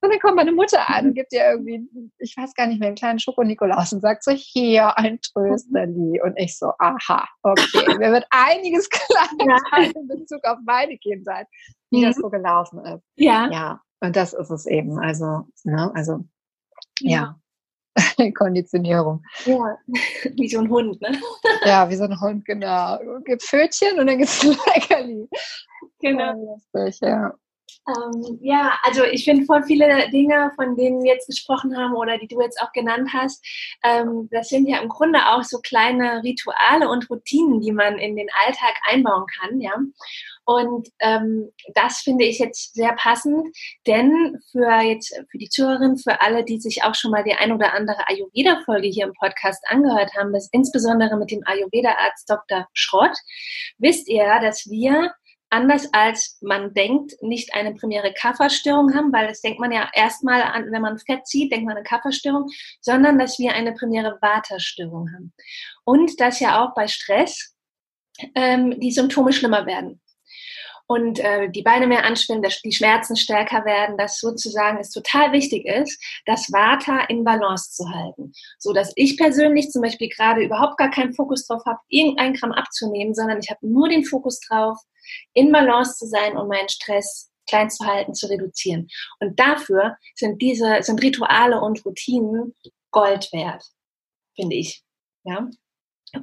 Und 0.00 0.10
dann 0.12 0.20
kommt 0.20 0.36
meine 0.36 0.52
Mutter 0.52 0.88
an 0.88 1.06
und 1.06 1.14
gibt 1.14 1.32
ihr 1.32 1.44
irgendwie, 1.44 1.88
ich 2.18 2.36
weiß 2.36 2.54
gar 2.54 2.68
nicht 2.68 2.78
mehr, 2.78 2.86
einen 2.86 2.96
kleinen 2.96 3.18
Schoko-Nikolaus 3.18 3.92
und 3.92 4.00
sagt 4.00 4.22
so, 4.22 4.30
hier, 4.30 4.96
ein 4.96 5.18
Trösterli. 5.20 6.20
Und 6.22 6.34
ich 6.36 6.56
so, 6.56 6.70
aha, 6.78 7.26
okay, 7.42 7.96
mir 7.98 8.12
wird 8.12 8.26
einiges 8.30 8.88
klar 8.90 9.28
ja. 9.40 9.82
in 9.82 10.06
Bezug 10.06 10.44
auf 10.44 10.58
meine 10.64 10.96
Kindheit, 10.98 11.48
wie 11.90 11.98
mhm. 11.98 12.04
das 12.04 12.16
so 12.16 12.30
gelaufen 12.30 12.78
ist. 12.84 13.02
Ja. 13.16 13.50
Ja, 13.50 13.80
und 13.98 14.14
das 14.14 14.34
ist 14.34 14.50
es 14.50 14.66
eben. 14.66 15.00
Also, 15.00 15.48
ne, 15.64 15.90
also, 15.96 16.24
ja. 17.00 17.10
ja. 17.10 17.40
Konditionierung. 18.34 19.22
Ja, 19.44 19.78
wie 20.36 20.48
so 20.48 20.60
ein 20.60 20.68
Hund, 20.68 21.00
ne? 21.00 21.18
Ja, 21.64 21.88
wie 21.88 21.96
so 21.96 22.04
ein 22.04 22.20
Hund, 22.20 22.44
genau. 22.44 22.98
Gibt 23.24 23.42
Pfötchen 23.42 23.98
und 23.98 24.06
dann 24.06 24.18
gibt 24.18 24.30
es 24.30 24.42
Leckerli. 24.66 25.28
Genau. 26.00 26.60
Lustig, 26.72 27.00
ja. 27.00 27.34
Ähm, 27.88 28.38
ja, 28.42 28.78
also 28.82 29.04
ich 29.04 29.24
finde 29.24 29.44
voll 29.44 29.62
viele 29.62 30.10
Dinge, 30.10 30.50
von 30.56 30.76
denen 30.76 31.02
wir 31.02 31.12
jetzt 31.12 31.28
gesprochen 31.28 31.76
haben 31.76 31.94
oder 31.94 32.18
die 32.18 32.26
du 32.26 32.40
jetzt 32.40 32.60
auch 32.60 32.72
genannt 32.72 33.10
hast, 33.12 33.44
ähm, 33.84 34.28
das 34.32 34.48
sind 34.48 34.68
ja 34.68 34.78
im 34.80 34.88
Grunde 34.88 35.20
auch 35.26 35.44
so 35.44 35.58
kleine 35.58 36.22
Rituale 36.24 36.88
und 36.88 37.08
Routinen, 37.08 37.60
die 37.60 37.70
man 37.70 37.98
in 37.98 38.16
den 38.16 38.28
Alltag 38.44 38.74
einbauen 38.90 39.26
kann, 39.26 39.60
ja. 39.60 39.74
Und 40.46 40.88
ähm, 41.00 41.50
das 41.74 41.98
finde 41.98 42.24
ich 42.24 42.38
jetzt 42.38 42.74
sehr 42.74 42.92
passend, 42.94 43.48
denn 43.84 44.38
für 44.52 44.80
jetzt 44.80 45.12
für 45.28 45.38
die 45.38 45.48
Zuhörerinnen, 45.48 45.98
für 45.98 46.20
alle, 46.20 46.44
die 46.44 46.60
sich 46.60 46.84
auch 46.84 46.94
schon 46.94 47.10
mal 47.10 47.24
die 47.24 47.34
ein 47.34 47.50
oder 47.50 47.74
andere 47.74 48.08
Ayurveda-Folge 48.08 48.86
hier 48.86 49.06
im 49.06 49.12
Podcast 49.14 49.60
angehört 49.66 50.12
haben, 50.16 50.32
das 50.32 50.48
insbesondere 50.52 51.16
mit 51.16 51.32
dem 51.32 51.42
Ayurveda-Arzt 51.44 52.30
Dr. 52.30 52.68
Schrott, 52.74 53.16
wisst 53.78 54.08
ihr, 54.08 54.38
dass 54.40 54.70
wir 54.70 55.12
anders 55.50 55.92
als 55.92 56.38
man 56.42 56.72
denkt, 56.74 57.14
nicht 57.22 57.52
eine 57.52 57.74
primäre 57.74 58.12
Kafferstörung 58.12 58.94
haben, 58.94 59.12
weil 59.12 59.26
das 59.26 59.40
denkt 59.40 59.58
man 59.58 59.72
ja 59.72 59.90
erstmal 59.94 60.42
an, 60.42 60.70
wenn 60.70 60.82
man 60.82 60.98
Fett 60.98 61.26
zieht, 61.26 61.50
denkt 61.50 61.66
man 61.66 61.76
eine 61.76 61.84
Kafferstörung, 61.84 62.46
sondern 62.80 63.18
dass 63.18 63.36
wir 63.40 63.52
eine 63.52 63.72
primäre 63.72 64.16
Vata-Störung 64.20 65.10
haben. 65.12 65.32
Und 65.84 66.20
dass 66.20 66.38
ja 66.38 66.64
auch 66.64 66.72
bei 66.74 66.86
Stress 66.86 67.56
ähm, 68.36 68.78
die 68.78 68.92
Symptome 68.92 69.32
schlimmer 69.32 69.66
werden 69.66 70.00
und 70.86 71.18
äh, 71.18 71.50
die 71.50 71.62
Beine 71.62 71.86
mehr 71.86 72.04
anschwimmen, 72.04 72.42
dass 72.42 72.60
die 72.60 72.72
Schmerzen 72.72 73.16
stärker 73.16 73.64
werden, 73.64 73.96
dass 73.96 74.20
sozusagen 74.20 74.78
es 74.78 74.90
total 74.90 75.32
wichtig 75.32 75.66
ist, 75.66 76.00
das 76.26 76.52
Vata 76.52 77.00
in 77.08 77.24
Balance 77.24 77.72
zu 77.72 77.88
halten. 77.88 78.32
So 78.58 78.72
dass 78.72 78.92
ich 78.96 79.16
persönlich 79.16 79.70
zum 79.70 79.82
Beispiel 79.82 80.08
gerade 80.08 80.42
überhaupt 80.42 80.76
gar 80.76 80.90
keinen 80.90 81.14
Fokus 81.14 81.46
drauf 81.46 81.62
habe, 81.66 81.80
irgendein 81.88 82.34
Gramm 82.34 82.52
abzunehmen, 82.52 83.14
sondern 83.14 83.38
ich 83.42 83.50
habe 83.50 83.66
nur 83.66 83.88
den 83.88 84.04
Fokus 84.04 84.40
drauf, 84.40 84.78
in 85.34 85.52
Balance 85.52 85.96
zu 85.96 86.06
sein 86.06 86.36
und 86.36 86.48
meinen 86.48 86.68
Stress 86.68 87.30
klein 87.48 87.70
zu 87.70 87.86
halten, 87.86 88.14
zu 88.14 88.26
reduzieren. 88.26 88.88
Und 89.20 89.38
dafür 89.38 89.96
sind 90.14 90.42
diese, 90.42 90.82
sind 90.82 91.02
Rituale 91.02 91.60
und 91.60 91.84
Routinen 91.84 92.54
Gold 92.90 93.32
wert, 93.32 93.64
finde 94.34 94.56
ich. 94.56 94.82
Ja. 95.24 95.48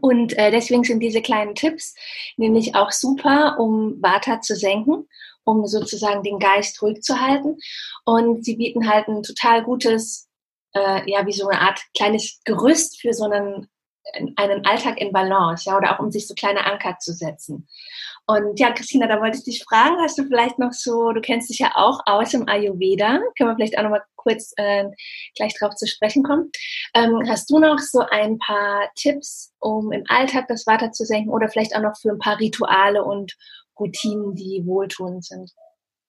Und 0.01 0.37
äh, 0.37 0.51
deswegen 0.51 0.83
sind 0.83 0.99
diese 0.99 1.21
kleinen 1.21 1.55
Tipps 1.55 1.95
nämlich 2.37 2.75
auch 2.75 2.91
super, 2.91 3.57
um 3.59 4.01
Vata 4.01 4.41
zu 4.41 4.55
senken, 4.55 5.07
um 5.43 5.65
sozusagen 5.65 6.23
den 6.23 6.39
Geist 6.39 6.81
ruhig 6.81 7.01
zu 7.01 7.19
halten. 7.19 7.57
Und 8.05 8.45
sie 8.45 8.55
bieten 8.55 8.89
halt 8.89 9.07
ein 9.07 9.23
total 9.23 9.63
gutes, 9.63 10.29
äh, 10.73 11.09
ja, 11.09 11.25
wie 11.25 11.33
so 11.33 11.47
eine 11.47 11.61
Art 11.61 11.81
kleines 11.95 12.41
Gerüst 12.45 13.01
für 13.01 13.13
so 13.13 13.25
einen, 13.25 13.67
einen 14.35 14.65
Alltag 14.65 14.99
in 14.99 15.11
Balance, 15.11 15.69
ja, 15.69 15.77
oder 15.77 15.93
auch 15.95 15.99
um 15.99 16.11
sich 16.11 16.27
so 16.27 16.33
kleine 16.33 16.65
Anker 16.65 16.97
zu 16.99 17.13
setzen. 17.13 17.67
Und 18.25 18.59
ja, 18.59 18.71
Christina, 18.71 19.07
da 19.07 19.19
wollte 19.19 19.37
ich 19.37 19.43
dich 19.43 19.63
fragen, 19.63 19.97
hast 20.01 20.17
du 20.17 20.23
vielleicht 20.23 20.57
noch 20.57 20.71
so, 20.71 21.11
du 21.11 21.19
kennst 21.19 21.49
dich 21.49 21.59
ja 21.59 21.71
auch 21.75 21.99
aus 22.05 22.33
im 22.33 22.47
Ayurveda, 22.47 23.19
können 23.37 23.49
wir 23.49 23.55
vielleicht 23.55 23.77
auch 23.77 23.83
noch 23.83 23.89
mal 23.89 24.03
kurz 24.23 24.53
äh, 24.57 24.85
gleich 25.35 25.53
drauf 25.59 25.75
zu 25.75 25.87
sprechen 25.87 26.23
kommen. 26.23 26.51
Ähm, 26.95 27.21
hast 27.27 27.49
du 27.49 27.59
noch 27.59 27.79
so 27.79 27.99
ein 28.09 28.37
paar 28.39 28.89
Tipps, 28.95 29.53
um 29.59 29.91
im 29.91 30.03
Alltag 30.07 30.47
das 30.47 30.65
Water 30.65 30.91
zu 30.91 31.05
senken 31.05 31.29
oder 31.29 31.49
vielleicht 31.49 31.75
auch 31.75 31.81
noch 31.81 31.97
für 32.01 32.11
ein 32.11 32.19
paar 32.19 32.39
Rituale 32.39 33.03
und 33.03 33.33
Routinen, 33.79 34.35
die 34.35 34.63
wohltuend 34.65 35.25
sind? 35.25 35.51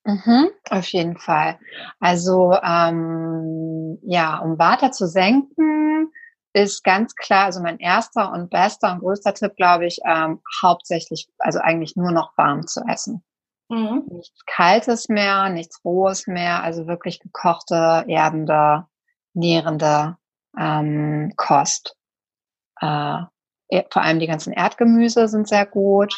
Mhm, 0.05 0.51
auf 0.69 0.87
jeden 0.89 1.17
Fall. 1.17 1.59
Also 1.99 2.53
ähm, 2.63 3.99
ja, 4.03 4.39
um 4.39 4.59
Water 4.59 4.93
zu 4.93 5.07
senken, 5.07 6.13
ist 6.53 6.85
ganz 6.85 7.15
klar, 7.17 7.47
also 7.47 7.61
mein 7.61 7.79
erster 7.79 8.33
und 8.33 8.49
bester 8.49 8.93
und 8.93 9.01
größter 9.01 9.35
Tipp, 9.35 9.57
glaube 9.57 9.87
ich, 9.87 9.99
ähm, 10.07 10.41
hauptsächlich, 10.63 11.29
also 11.39 11.59
eigentlich 11.59 11.97
nur 11.97 12.13
noch 12.13 12.33
warm 12.37 12.67
zu 12.67 12.81
essen. 12.89 13.25
Mhm. 13.69 14.05
Nichts 14.11 14.45
Kaltes 14.47 15.09
mehr, 15.09 15.49
nichts 15.49 15.81
Rohes 15.85 16.27
mehr, 16.27 16.63
also 16.63 16.87
wirklich 16.87 17.21
gekochte, 17.21 18.05
erdende, 18.07 18.87
nährende 19.33 20.17
ähm, 20.59 21.33
Kost. 21.37 21.97
Äh, 22.81 23.23
vor 23.91 24.03
allem 24.03 24.19
die 24.19 24.27
ganzen 24.27 24.53
Erdgemüse 24.53 25.29
sind 25.29 25.49
sehr 25.49 25.67
gut. 25.67 26.15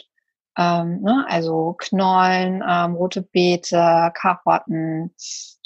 Ähm, 0.59 1.03
ne? 1.03 1.25
Also 1.29 1.75
Knollen, 1.79 2.63
ähm, 2.67 2.95
rote 2.95 3.23
Beete, 3.23 4.11
Karotten, 4.15 5.15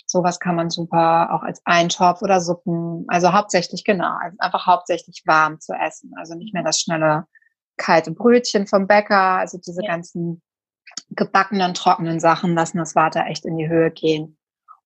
sowas 0.07 0.41
kann 0.41 0.57
man 0.57 0.71
super 0.71 1.33
auch 1.33 1.43
als 1.43 1.63
Eintopf 1.65 2.23
oder 2.23 2.41
Suppen, 2.41 3.05
also 3.09 3.33
hauptsächlich 3.33 3.85
genau, 3.85 4.17
also 4.21 4.37
einfach 4.41 4.67
hauptsächlich 4.67 5.23
warm 5.25 5.61
zu 5.61 5.73
essen. 5.73 6.13
Also 6.17 6.35
nicht 6.35 6.53
mehr 6.53 6.65
das 6.65 6.81
schnelle 6.81 7.27
kalte 7.77 8.11
Brötchen 8.11 8.67
vom 8.67 8.87
Bäcker, 8.87 9.39
also 9.39 9.59
diese 9.59 9.83
ja. 9.83 9.91
ganzen 9.93 10.43
gebackenen, 11.11 11.75
trockenen 11.75 12.21
Sachen 12.21 12.55
lassen 12.55 12.79
das 12.79 12.95
Water 12.95 13.27
echt 13.27 13.45
in 13.45 13.57
die 13.57 13.69
Höhe 13.69 13.91
gehen 13.91 14.39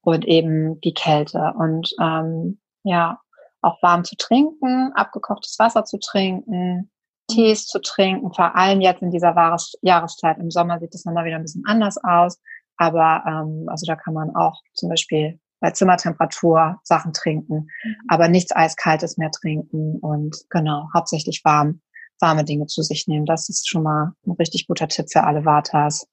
und 0.03 0.25
eben 0.25 0.81
die 0.81 0.95
Kälte 0.95 1.55
und 1.57 1.95
ähm, 2.01 2.61
ja, 2.83 3.21
auch 3.63 3.83
warm 3.83 4.05
zu 4.05 4.17
trinken, 4.17 4.93
abgekochtes 4.95 5.59
Wasser 5.59 5.85
zu 5.85 5.99
trinken, 5.99 6.91
Tees 7.29 7.67
zu 7.67 7.81
trinken, 7.81 8.33
vor 8.35 8.55
allem 8.55 8.81
jetzt 8.81 9.01
in 9.01 9.11
dieser 9.11 9.35
Jahreszeit. 9.81 10.39
Im 10.39 10.51
Sommer 10.51 10.79
sieht 10.79 10.93
das 10.93 11.07
nochmal 11.07 11.25
wieder 11.25 11.37
ein 11.37 11.43
bisschen 11.43 11.65
anders 11.67 11.97
aus, 12.03 12.39
aber 12.77 13.25
ähm, 13.27 13.67
also 13.69 13.87
da 13.87 13.97
kann 13.97 14.13
man 14.15 14.35
auch 14.37 14.61
zum 14.75 14.91
Beispiel 14.91 15.41
bei 15.61 15.71
Zimmertemperatur 15.71 16.79
Sachen 16.83 17.15
trinken, 17.15 17.69
mhm. 17.83 17.97
aber 18.09 18.29
nichts 18.29 18.55
Eiskaltes 18.55 19.17
mehr 19.17 19.31
trinken 19.31 19.99
und 20.01 20.45
genau, 20.51 20.89
hauptsächlich 20.93 21.43
warm 21.45 21.81
warme 22.21 22.45
Dinge 22.45 22.67
zu 22.67 22.83
sich 22.83 23.07
nehmen. 23.07 23.27
Das 23.27 23.49
ist 23.49 23.69
schon 23.69 23.83
mal 23.83 24.13
ein 24.27 24.33
richtig 24.33 24.67
guter 24.67 24.89
Tipp 24.89 25.07
für 25.11 25.25
alle 25.25 25.45
Vatas. 25.45 26.07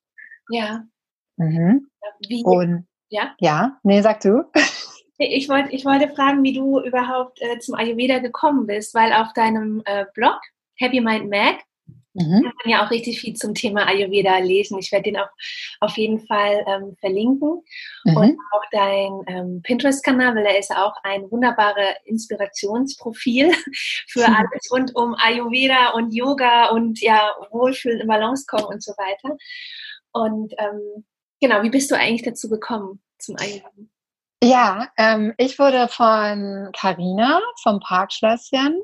Ja. 0.50 0.84
Mhm. 1.38 1.88
Wie, 2.28 2.44
Und 2.44 2.88
ja? 3.10 3.36
Ja, 3.40 3.80
nee, 3.84 4.02
sag 4.02 4.22
du. 4.22 4.44
Ich 5.18 5.50
wollte, 5.50 5.70
ich 5.70 5.86
wollte 5.86 6.10
fragen, 6.10 6.42
wie 6.42 6.54
du 6.54 6.80
überhaupt 6.80 7.40
äh, 7.42 7.60
zum 7.60 7.76
Ayurveda 7.76 8.20
gekommen 8.20 8.66
bist, 8.66 8.96
weil 8.96 9.14
auf 9.14 9.32
deinem 9.34 9.84
äh, 9.86 10.06
Blog 10.16 10.40
Happy 10.78 11.00
Mind 11.00 11.30
Mag 11.30 11.58
Mhm. 12.14 12.44
Kann 12.44 12.54
man 12.64 12.72
ja 12.72 12.86
auch 12.86 12.92
richtig 12.92 13.22
viel 13.22 13.36
zum 13.36 13.54
Thema 13.54 13.88
Ayurveda 13.88 14.38
lesen. 14.40 14.78
Ich 14.80 14.92
werde 14.92 15.04
den 15.04 15.18
auch 15.18 15.30
auf 15.80 15.96
jeden 15.98 16.20
Fall 16.26 16.64
ähm, 16.68 16.96
verlinken. 17.00 17.64
Mhm. 18.04 18.18
Und 18.18 18.38
auch 18.52 18.64
dein 18.72 19.22
ähm, 19.28 19.62
Pinterest-Kanal, 19.64 20.36
weil 20.36 20.46
er 20.46 20.60
ist 20.60 20.72
auch 20.72 20.94
ein 21.04 21.30
wunderbares 21.32 21.96
Inspirationsprofil 22.06 23.52
für 24.08 24.28
mhm. 24.28 24.36
alles 24.38 24.72
rund 24.72 24.96
um 24.96 25.16
Ayurveda 25.16 25.92
und 25.92 26.14
Yoga 26.14 26.70
und 26.70 27.00
ja, 27.02 27.32
Wohlfühlen, 27.52 28.02
in 28.02 28.08
Balance 28.08 28.46
kommen 28.48 28.66
und 28.66 28.84
so 28.84 28.92
weiter. 28.94 29.38
Und 30.12 30.54
ähm, 30.58 31.06
genau, 31.40 31.64
wie 31.64 31.70
bist 31.70 31.90
du 31.92 31.96
eigentlich 31.96 32.24
dazu 32.24 32.50
gekommen 32.50 33.02
zum 33.20 33.38
Ayurveda? 33.38 33.70
Ja, 34.44 34.90
ähm, 34.98 35.34
ich 35.38 35.60
wurde 35.60 35.88
von 35.88 36.72
Carina 36.76 37.40
vom 37.62 37.80
Parkschlösschen 37.80 38.82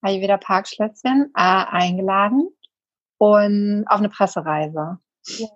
Ayurveda 0.00 0.38
Parkschlösschen 0.38 1.30
äh, 1.36 1.40
eingeladen 1.40 2.48
und 3.18 3.84
auf 3.88 3.98
eine 3.98 4.08
Pressereise. 4.08 4.98
Ja. 5.26 5.48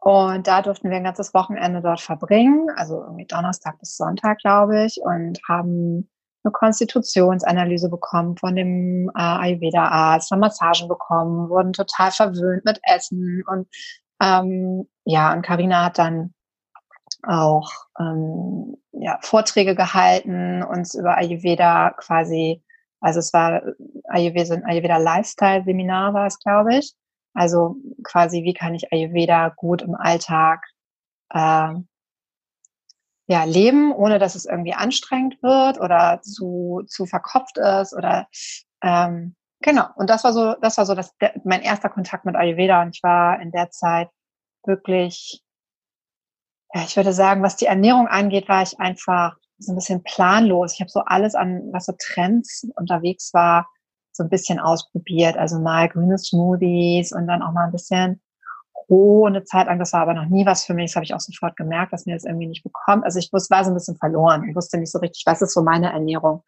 Und 0.00 0.48
da 0.48 0.62
durften 0.62 0.90
wir 0.90 0.96
ein 0.96 1.04
ganzes 1.04 1.32
Wochenende 1.32 1.80
dort 1.80 2.00
verbringen, 2.00 2.68
also 2.76 3.02
irgendwie 3.02 3.26
Donnerstag 3.26 3.78
bis 3.78 3.96
Sonntag, 3.96 4.38
glaube 4.38 4.84
ich, 4.84 5.00
und 5.02 5.38
haben 5.48 6.10
eine 6.44 6.52
Konstitutionsanalyse 6.52 7.88
bekommen 7.88 8.36
von 8.36 8.56
dem 8.56 9.10
äh, 9.10 9.20
Ayurveda-Arzt, 9.20 10.32
eine 10.32 10.40
Massagen 10.40 10.88
bekommen, 10.88 11.48
wurden 11.48 11.72
total 11.72 12.10
verwöhnt 12.10 12.64
mit 12.64 12.80
Essen 12.82 13.44
und 13.46 13.68
ähm, 14.20 14.88
ja, 15.04 15.32
und 15.32 15.42
Karina 15.42 15.84
hat 15.84 15.98
dann 15.98 16.34
auch 17.24 17.70
ähm, 17.98 18.76
ja, 18.92 19.18
Vorträge 19.22 19.74
gehalten, 19.74 20.62
uns 20.62 20.94
über 20.94 21.16
Ayurveda 21.16 21.90
quasi, 21.90 22.62
also 23.00 23.20
es 23.20 23.32
war 23.32 23.62
Ayurveda, 24.08 24.56
Ayurveda 24.64 24.98
Lifestyle 24.98 25.64
Seminar 25.64 26.14
war 26.14 26.26
es, 26.26 26.38
glaube 26.38 26.76
ich. 26.76 26.94
Also 27.34 27.76
quasi, 28.04 28.44
wie 28.44 28.54
kann 28.54 28.74
ich 28.74 28.92
Ayurveda 28.92 29.50
gut 29.56 29.82
im 29.82 29.94
Alltag 29.94 30.64
äh, 31.30 31.74
ja, 33.26 33.44
leben, 33.44 33.92
ohne 33.92 34.18
dass 34.18 34.34
es 34.34 34.44
irgendwie 34.44 34.74
anstrengend 34.74 35.42
wird 35.42 35.80
oder 35.80 36.20
zu, 36.22 36.82
zu 36.86 37.06
verkopft 37.06 37.56
ist 37.56 37.94
oder 37.94 38.26
ähm, 38.82 39.36
genau. 39.60 39.86
Und 39.96 40.10
das 40.10 40.24
war 40.24 40.32
so, 40.32 40.54
das 40.60 40.76
war 40.76 40.86
so 40.86 40.94
das, 40.94 41.16
der, 41.18 41.34
mein 41.44 41.62
erster 41.62 41.88
Kontakt 41.88 42.24
mit 42.24 42.36
Ayurveda 42.36 42.82
und 42.82 42.96
ich 42.96 43.02
war 43.02 43.40
in 43.40 43.50
der 43.52 43.70
Zeit 43.70 44.10
wirklich, 44.64 45.42
ja, 46.74 46.82
ich 46.82 46.96
würde 46.96 47.12
sagen, 47.12 47.42
was 47.42 47.56
die 47.56 47.66
Ernährung 47.66 48.08
angeht, 48.08 48.48
war 48.48 48.62
ich 48.62 48.78
einfach 48.78 49.36
so 49.58 49.72
ein 49.72 49.76
bisschen 49.76 50.02
planlos. 50.02 50.74
Ich 50.74 50.80
habe 50.80 50.90
so 50.90 51.00
alles 51.00 51.34
an, 51.34 51.72
was 51.72 51.86
so 51.86 51.94
Trends 51.98 52.66
unterwegs 52.76 53.32
war, 53.32 53.68
so 54.12 54.22
ein 54.22 54.28
bisschen 54.28 54.58
ausprobiert. 54.58 55.36
Also 55.36 55.58
mal 55.58 55.88
grüne 55.88 56.18
Smoothies 56.18 57.12
und 57.12 57.26
dann 57.26 57.42
auch 57.42 57.52
mal 57.52 57.66
ein 57.66 57.72
bisschen 57.72 58.20
roh 58.88 59.26
eine 59.26 59.44
Zeit 59.44 59.66
lang. 59.66 59.78
Das 59.78 59.92
war 59.92 60.02
aber 60.02 60.14
noch 60.14 60.26
nie 60.26 60.46
was 60.46 60.64
für 60.64 60.74
mich. 60.74 60.90
Das 60.90 60.96
habe 60.96 61.04
ich 61.04 61.14
auch 61.14 61.20
sofort 61.20 61.56
gemerkt, 61.56 61.92
dass 61.92 62.06
mir 62.06 62.14
das 62.14 62.24
irgendwie 62.24 62.46
nicht 62.46 62.62
bekommt. 62.62 63.04
Also 63.04 63.18
ich 63.18 63.32
wusste, 63.32 63.54
war 63.54 63.64
so 63.64 63.70
ein 63.70 63.74
bisschen 63.74 63.96
verloren. 63.96 64.48
Ich 64.48 64.54
wusste 64.54 64.78
nicht 64.78 64.92
so 64.92 64.98
richtig, 64.98 65.24
was 65.26 65.42
ist 65.42 65.54
so 65.54 65.62
meine 65.62 65.92
Ernährung. 65.92 66.42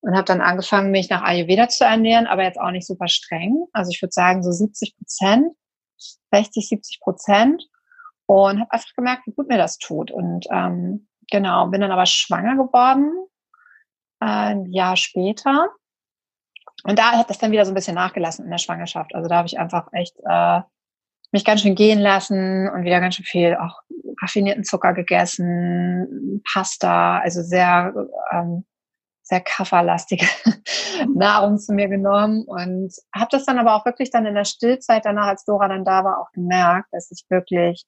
Und 0.00 0.14
habe 0.14 0.24
dann 0.24 0.42
angefangen, 0.42 0.90
mich 0.90 1.08
nach 1.08 1.22
Ayurveda 1.22 1.68
zu 1.68 1.84
ernähren, 1.84 2.26
aber 2.26 2.42
jetzt 2.42 2.60
auch 2.60 2.70
nicht 2.70 2.86
super 2.86 3.08
streng. 3.08 3.64
Also 3.72 3.90
ich 3.90 4.02
würde 4.02 4.12
sagen 4.12 4.42
so 4.42 4.52
70 4.52 4.96
Prozent, 4.98 5.52
60, 6.32 6.68
70 6.68 7.00
Prozent. 7.00 7.62
Und 8.26 8.60
habe 8.60 8.72
einfach 8.72 8.94
gemerkt, 8.96 9.26
wie 9.26 9.32
gut 9.32 9.48
mir 9.48 9.58
das 9.58 9.78
tut. 9.78 10.10
Und 10.10 10.46
ähm, 10.50 11.08
genau, 11.30 11.66
bin 11.68 11.80
dann 11.80 11.92
aber 11.92 12.06
schwanger 12.06 12.56
geworden, 12.56 13.12
äh, 14.20 14.26
ein 14.26 14.66
Jahr 14.72 14.96
später. 14.96 15.68
Und 16.84 16.98
da 16.98 17.12
hat 17.12 17.30
das 17.30 17.38
dann 17.38 17.50
wieder 17.50 17.64
so 17.64 17.72
ein 17.72 17.74
bisschen 17.74 17.94
nachgelassen 17.94 18.44
in 18.44 18.50
der 18.50 18.58
Schwangerschaft. 18.58 19.14
Also 19.14 19.28
da 19.28 19.36
habe 19.36 19.46
ich 19.46 19.58
einfach 19.58 19.88
echt 19.92 20.14
äh, 20.28 20.60
mich 21.32 21.44
ganz 21.44 21.62
schön 21.62 21.74
gehen 21.74 21.98
lassen 21.98 22.68
und 22.68 22.84
wieder 22.84 23.00
ganz 23.00 23.16
schön 23.16 23.24
viel 23.24 23.56
auch 23.56 23.80
raffinierten 24.22 24.64
Zucker 24.64 24.92
gegessen, 24.92 26.42
Pasta, 26.50 27.18
also 27.18 27.42
sehr, 27.42 27.92
ähm, 28.30 28.64
sehr 29.22 29.40
kafferlastige 29.40 30.26
Nahrung 31.14 31.58
zu 31.58 31.72
mir 31.72 31.88
genommen 31.88 32.44
und 32.44 32.94
habe 33.14 33.28
das 33.30 33.46
dann 33.46 33.58
aber 33.58 33.74
auch 33.74 33.84
wirklich 33.84 34.10
dann 34.10 34.26
in 34.26 34.34
der 34.34 34.44
Stillzeit 34.44 35.04
danach, 35.04 35.26
als 35.26 35.44
Dora 35.44 35.68
dann 35.68 35.84
da 35.84 36.04
war, 36.04 36.20
auch 36.20 36.30
gemerkt, 36.32 36.88
dass 36.92 37.10
ich 37.10 37.24
wirklich 37.30 37.84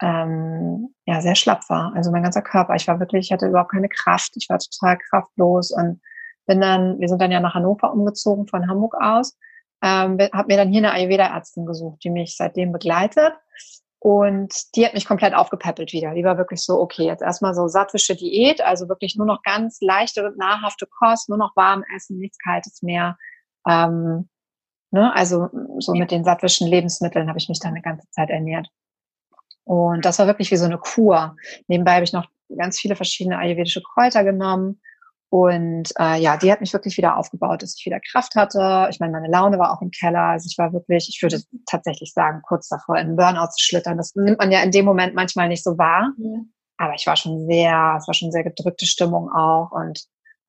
ähm, 0.00 0.94
ja 1.06 1.20
sehr 1.20 1.34
schlapp 1.34 1.68
war. 1.68 1.92
Also 1.94 2.10
mein 2.10 2.22
ganzer 2.22 2.42
Körper, 2.42 2.74
ich 2.74 2.88
war 2.88 2.98
wirklich, 2.98 3.26
ich 3.26 3.32
hatte 3.32 3.46
überhaupt 3.46 3.72
keine 3.72 3.88
Kraft, 3.88 4.32
ich 4.36 4.48
war 4.48 4.58
total 4.58 4.98
kraftlos 4.98 5.70
und 5.70 6.00
bin 6.46 6.60
dann, 6.60 6.98
wir 7.00 7.08
sind 7.08 7.20
dann 7.20 7.32
ja 7.32 7.40
nach 7.40 7.54
Hannover 7.54 7.92
umgezogen 7.92 8.46
von 8.46 8.68
Hamburg 8.68 8.94
aus 9.00 9.36
ähm, 9.82 10.16
habe 10.32 10.46
mir 10.46 10.56
dann 10.56 10.70
hier 10.70 10.78
eine 10.78 10.92
Ayurveda-Ärztin 10.92 11.66
gesucht, 11.66 12.04
die 12.04 12.10
mich 12.10 12.36
seitdem 12.36 12.72
begleitet. 12.72 13.34
Und 13.98 14.52
die 14.74 14.84
hat 14.84 14.94
mich 14.94 15.06
komplett 15.06 15.34
aufgepäppelt 15.34 15.92
wieder. 15.92 16.14
Die 16.14 16.24
war 16.24 16.38
wirklich 16.38 16.60
so, 16.60 16.80
okay, 16.80 17.04
jetzt 17.04 17.22
erstmal 17.22 17.54
so 17.54 17.68
sattwische 17.68 18.16
Diät, 18.16 18.60
also 18.60 18.88
wirklich 18.88 19.16
nur 19.16 19.26
noch 19.26 19.42
ganz 19.42 19.80
leichte 19.80 20.26
und 20.26 20.38
nahrhafte 20.38 20.86
Kost, 20.86 21.28
nur 21.28 21.38
noch 21.38 21.54
warm 21.54 21.84
essen, 21.94 22.18
nichts 22.18 22.38
Kaltes 22.38 22.82
mehr. 22.82 23.16
Ähm, 23.68 24.28
ne? 24.90 25.14
Also 25.14 25.48
so 25.78 25.92
mit 25.94 26.10
den 26.10 26.24
sattwischen 26.24 26.66
Lebensmitteln 26.66 27.28
habe 27.28 27.38
ich 27.38 27.48
mich 27.48 27.60
dann 27.60 27.72
eine 27.72 27.82
ganze 27.82 28.08
Zeit 28.10 28.30
ernährt. 28.30 28.68
Und 29.64 30.04
das 30.04 30.18
war 30.18 30.26
wirklich 30.26 30.50
wie 30.50 30.56
so 30.56 30.64
eine 30.64 30.78
Kur. 30.78 31.36
Nebenbei 31.68 31.94
habe 31.94 32.04
ich 32.04 32.12
noch 32.12 32.26
ganz 32.56 32.80
viele 32.80 32.96
verschiedene 32.96 33.38
ayurvedische 33.38 33.82
Kräuter 33.82 34.24
genommen 34.24 34.80
und 35.32 35.94
äh, 35.98 36.20
ja, 36.20 36.36
die 36.36 36.52
hat 36.52 36.60
mich 36.60 36.74
wirklich 36.74 36.98
wieder 36.98 37.16
aufgebaut, 37.16 37.62
dass 37.62 37.74
ich 37.78 37.86
wieder 37.86 38.00
Kraft 38.00 38.34
hatte. 38.34 38.88
Ich 38.90 39.00
meine, 39.00 39.12
meine 39.12 39.32
Laune 39.32 39.58
war 39.58 39.72
auch 39.72 39.80
im 39.80 39.90
Keller. 39.90 40.24
Also 40.24 40.46
ich 40.46 40.58
war 40.58 40.74
wirklich, 40.74 41.08
ich 41.08 41.22
würde 41.22 41.42
tatsächlich 41.64 42.12
sagen, 42.12 42.42
kurz 42.46 42.68
davor 42.68 42.98
in 42.98 43.16
Burnout 43.16 43.46
zu 43.52 43.64
schlittern. 43.64 43.96
Das 43.96 44.14
nimmt 44.14 44.38
man 44.38 44.52
ja 44.52 44.62
in 44.62 44.72
dem 44.72 44.84
Moment 44.84 45.14
manchmal 45.14 45.48
nicht 45.48 45.64
so 45.64 45.78
wahr. 45.78 46.12
Mhm. 46.18 46.52
Aber 46.76 46.92
ich 46.92 47.06
war 47.06 47.16
schon 47.16 47.46
sehr, 47.46 47.96
es 47.98 48.06
war 48.06 48.12
schon 48.12 48.30
sehr 48.30 48.44
gedrückte 48.44 48.84
Stimmung 48.84 49.30
auch. 49.32 49.72
Und 49.72 50.04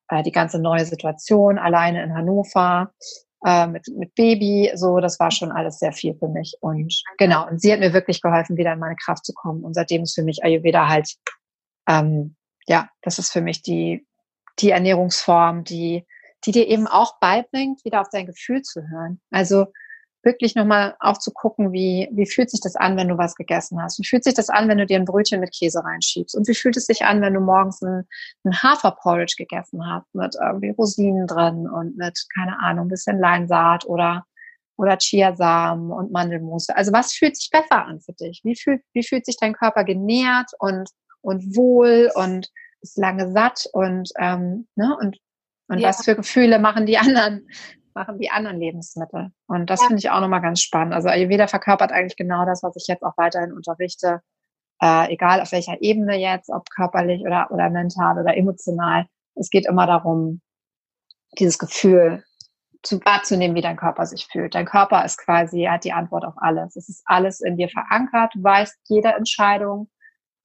äh, 0.10 0.22
die 0.22 0.34
ganze 0.34 0.60
neue 0.60 0.84
Situation 0.84 1.58
alleine 1.58 2.04
in 2.04 2.14
Hannover 2.14 2.92
äh, 3.46 3.68
mit, 3.68 3.88
mit 3.96 4.14
Baby, 4.16 4.70
so, 4.76 5.00
das 5.00 5.18
war 5.18 5.32
schon 5.32 5.54
alles 5.54 5.80
sehr 5.80 5.94
viel 5.94 6.14
für 6.16 6.28
mich. 6.28 6.58
Und 6.60 6.94
genau, 7.18 7.48
und 7.48 7.62
sie 7.62 7.72
hat 7.72 7.80
mir 7.80 7.94
wirklich 7.94 8.22
geholfen, 8.22 8.58
wieder 8.58 8.74
in 8.74 8.80
meine 8.80 8.98
Kraft 8.98 9.26
zu 9.26 9.32
kommen. 9.34 9.64
Und 9.64 9.76
seitdem 9.76 10.04
ist 10.04 10.14
für 10.16 10.24
mich 10.24 10.44
Ayurveda 10.44 10.90
halt, 10.90 11.16
ähm, 11.88 12.36
ja, 12.68 12.90
das 13.02 13.18
ist 13.18 13.32
für 13.32 13.40
mich 13.40 13.62
die 13.62 14.06
die 14.60 14.72
Ernährungsform, 14.72 15.64
die, 15.64 16.06
die 16.46 16.52
dir 16.52 16.68
eben 16.68 16.88
auch 16.88 17.20
beibringt, 17.20 17.84
wieder 17.86 18.02
auf 18.02 18.10
dein 18.10 18.26
Gefühl 18.26 18.62
zu 18.62 18.88
hören. 18.90 19.22
Also 19.32 19.68
wirklich 20.24 20.56
nochmal 20.56 20.96
auch 21.00 21.18
zu 21.18 21.32
gucken, 21.32 21.74
wie, 21.74 22.10
wie 22.14 22.26
fühlt 22.26 22.50
sich 22.50 22.62
das 22.62 22.76
an, 22.76 22.96
wenn 22.96 23.10
du 23.10 23.18
was 23.18 23.36
gegessen 23.36 23.82
hast? 23.82 24.00
Wie 24.00 24.06
fühlt 24.06 24.24
sich 24.24 24.34
das 24.34 24.50
an, 24.50 24.70
wenn 24.70 24.78
du 24.78 24.86
dir 24.86 24.98
ein 24.98 25.06
Brötchen 25.06 25.42
mit 25.42 25.54
Käse 25.54 25.84
reinschiebst? 25.84 26.36
Und 26.36 26.48
wie 26.48 26.56
fühlt 26.56 26.78
es 26.78 26.86
sich 26.86 27.04
an, 27.04 27.22
wenn 27.22 27.34
du 27.34 27.42
morgens 27.42 27.82
ein, 27.82 28.08
ein 28.46 28.64
Haferporridge 28.64 29.36
gegessen 29.38 29.86
hast 29.86 30.14
mit 30.16 30.36
irgendwie 30.42 30.70
Rosinen 30.72 31.28
drin 31.28 31.70
und 31.70 31.98
mit, 31.98 32.26
keine 32.34 32.58
Ahnung, 32.60 32.86
ein 32.86 32.90
bisschen 32.90 33.20
Leinsaat 33.20 33.86
oder, 33.86 34.26
oder 34.78 34.98
Chiasamen 34.98 35.92
und 35.92 36.12
Mandelmusse? 36.14 36.76
Also 36.76 36.94
was 36.94 37.12
fühlt 37.14 37.36
sich 37.36 37.50
besser 37.50 37.86
an 37.86 38.00
für 38.00 38.14
dich? 38.14 38.42
Wie 38.44 38.56
fühlt, 38.56 38.82
wie 38.94 39.04
fühlt 39.04 39.26
sich 39.26 39.36
dein 39.38 39.54
Körper 39.54 39.84
genährt 39.84 40.52
und, 40.60 40.90
und 41.22 41.56
wohl 41.56 42.10
und 42.16 42.50
ist 42.84 42.98
lange 42.98 43.32
satt 43.32 43.66
und, 43.74 44.12
ähm, 44.20 44.68
ne, 44.76 44.96
und, 45.00 45.18
und 45.68 45.80
ja. 45.80 45.90
was 45.90 46.04
für 46.04 46.16
Gefühle 46.16 46.60
machen 46.60 46.86
die 46.86 46.98
anderen, 46.98 47.48
machen 47.96 48.20
die 48.20 48.30
anderen 48.30 48.60
Lebensmittel. 48.60 49.32
Und 49.48 49.70
das 49.70 49.82
ja. 49.82 49.88
finde 49.88 50.00
ich 50.00 50.10
auch 50.10 50.20
nochmal 50.20 50.42
ganz 50.42 50.62
spannend. 50.62 50.94
Also 50.94 51.10
Ayurveda 51.10 51.48
verkörpert 51.48 51.92
eigentlich 51.92 52.18
genau 52.18 52.46
das, 52.46 52.62
was 52.62 52.76
ich 52.76 52.88
jetzt 52.88 53.04
auch 53.04 53.18
weiterhin 53.18 53.54
unterrichte. 53.54 54.22
Äh, 54.82 55.14
egal 55.14 55.42
auf 55.42 55.52
welcher 55.52 55.82
Ebene 55.82 56.18
jetzt, 56.18 56.50
ob 56.50 56.70
körperlich 56.70 57.22
oder, 57.22 57.50
oder 57.52 57.70
mental 57.70 58.20
oder 58.20 58.36
emotional. 58.36 59.06
Es 59.36 59.50
geht 59.50 59.66
immer 59.66 59.88
darum, 59.88 60.42
dieses 61.40 61.58
Gefühl 61.58 62.24
zu 62.84 63.00
wahrzunehmen, 63.06 63.56
wie 63.56 63.62
dein 63.62 63.78
Körper 63.78 64.06
sich 64.06 64.28
fühlt. 64.30 64.56
Dein 64.56 64.66
Körper 64.66 65.06
ist 65.06 65.18
quasi, 65.18 65.64
er 65.64 65.74
hat 65.74 65.86
die 65.86 65.94
Antwort 65.94 66.26
auf 66.26 66.34
alles. 66.38 66.76
Es 66.76 66.90
ist 66.90 67.02
alles 67.06 67.40
in 67.40 67.56
dir 67.56 67.70
verankert. 67.70 68.34
Du 68.36 68.44
weißt 68.44 68.78
jede 68.90 69.14
Entscheidung, 69.14 69.90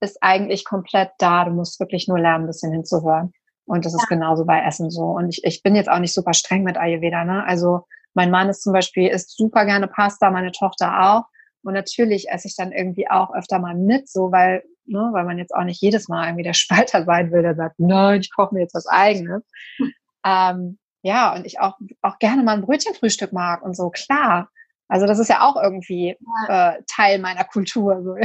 ist 0.01 0.18
eigentlich 0.20 0.64
komplett 0.64 1.11
da. 1.18 1.44
Du 1.44 1.51
musst 1.51 1.80
wirklich 1.80 2.09
nur 2.09 2.18
lernen, 2.18 2.44
ein 2.44 2.49
bisschen 2.49 2.72
hinzuhören. 2.72 3.32
Und 3.64 3.84
das 3.84 3.92
ja. 3.92 3.99
ist 3.99 4.09
genauso 4.09 4.44
bei 4.44 4.62
Essen 4.62 4.90
so. 4.90 5.05
Und 5.05 5.28
ich, 5.28 5.44
ich 5.44 5.62
bin 5.62 5.74
jetzt 5.74 5.90
auch 5.90 5.99
nicht 5.99 6.14
super 6.14 6.32
streng 6.32 6.62
mit 6.62 6.76
Ayurveda. 6.76 7.24
Ne? 7.24 7.44
Also 7.44 7.86
mein 8.14 8.30
Mann 8.30 8.49
ist 8.49 8.62
zum 8.62 8.72
Beispiel, 8.72 9.09
isst 9.09 9.36
super 9.36 9.64
gerne 9.64 9.88
Pasta, 9.88 10.30
meine 10.30 10.53
Tochter 10.53 11.11
auch. 11.11 11.24
Und 11.62 11.74
natürlich 11.74 12.30
esse 12.30 12.49
ich 12.49 12.57
dann 12.57 12.72
irgendwie 12.72 13.11
auch 13.11 13.34
öfter 13.34 13.59
mal 13.59 13.74
mit, 13.74 14.09
so 14.09 14.32
weil, 14.32 14.62
ne, 14.86 15.11
weil 15.12 15.24
man 15.24 15.38
jetzt 15.38 15.55
auch 15.55 15.64
nicht 15.64 15.82
jedes 15.82 16.09
Mal 16.09 16.26
irgendwie 16.26 16.44
der 16.44 16.55
Spalter 16.55 17.05
sein 17.05 17.30
will, 17.30 17.42
der 17.42 17.55
sagt, 17.55 17.78
nein, 17.78 18.20
ich 18.20 18.34
koche 18.34 18.55
mir 18.55 18.61
jetzt 18.61 18.74
was 18.74 18.86
eigenes. 18.86 19.42
Hm. 19.76 19.92
Ähm, 20.24 20.78
ja, 21.03 21.34
und 21.34 21.46
ich 21.46 21.61
auch, 21.61 21.74
auch 22.03 22.18
gerne 22.18 22.42
mal 22.42 22.55
ein 22.55 22.62
Brötchenfrühstück 22.62 23.32
mag 23.32 23.62
und 23.62 23.76
so, 23.76 23.90
klar. 23.90 24.51
Also 24.89 25.07
das 25.07 25.18
ist 25.18 25.28
ja 25.28 25.47
auch 25.47 25.62
irgendwie 25.62 26.16
ja. 26.49 26.72
Äh, 26.76 26.82
Teil 26.86 27.18
meiner 27.18 27.45
Kultur. 27.45 28.03
So. 28.03 28.16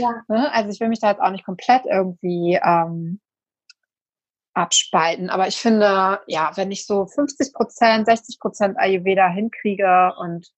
Ja. 0.00 0.22
Ne? 0.28 0.52
also 0.52 0.70
ich 0.70 0.80
will 0.80 0.88
mich 0.88 1.00
da 1.00 1.10
jetzt 1.10 1.20
auch 1.20 1.30
nicht 1.30 1.44
komplett 1.44 1.82
irgendwie 1.86 2.58
ähm, 2.62 3.20
abspalten. 4.54 5.30
Aber 5.30 5.46
ich 5.46 5.56
finde, 5.56 6.20
ja, 6.26 6.50
wenn 6.56 6.70
ich 6.70 6.86
so 6.86 7.06
50 7.06 7.52
Prozent, 7.52 8.06
60 8.06 8.38
Prozent 8.40 8.78
Ayurveda 8.78 9.28
hinkriege 9.28 10.12
und 10.18 10.48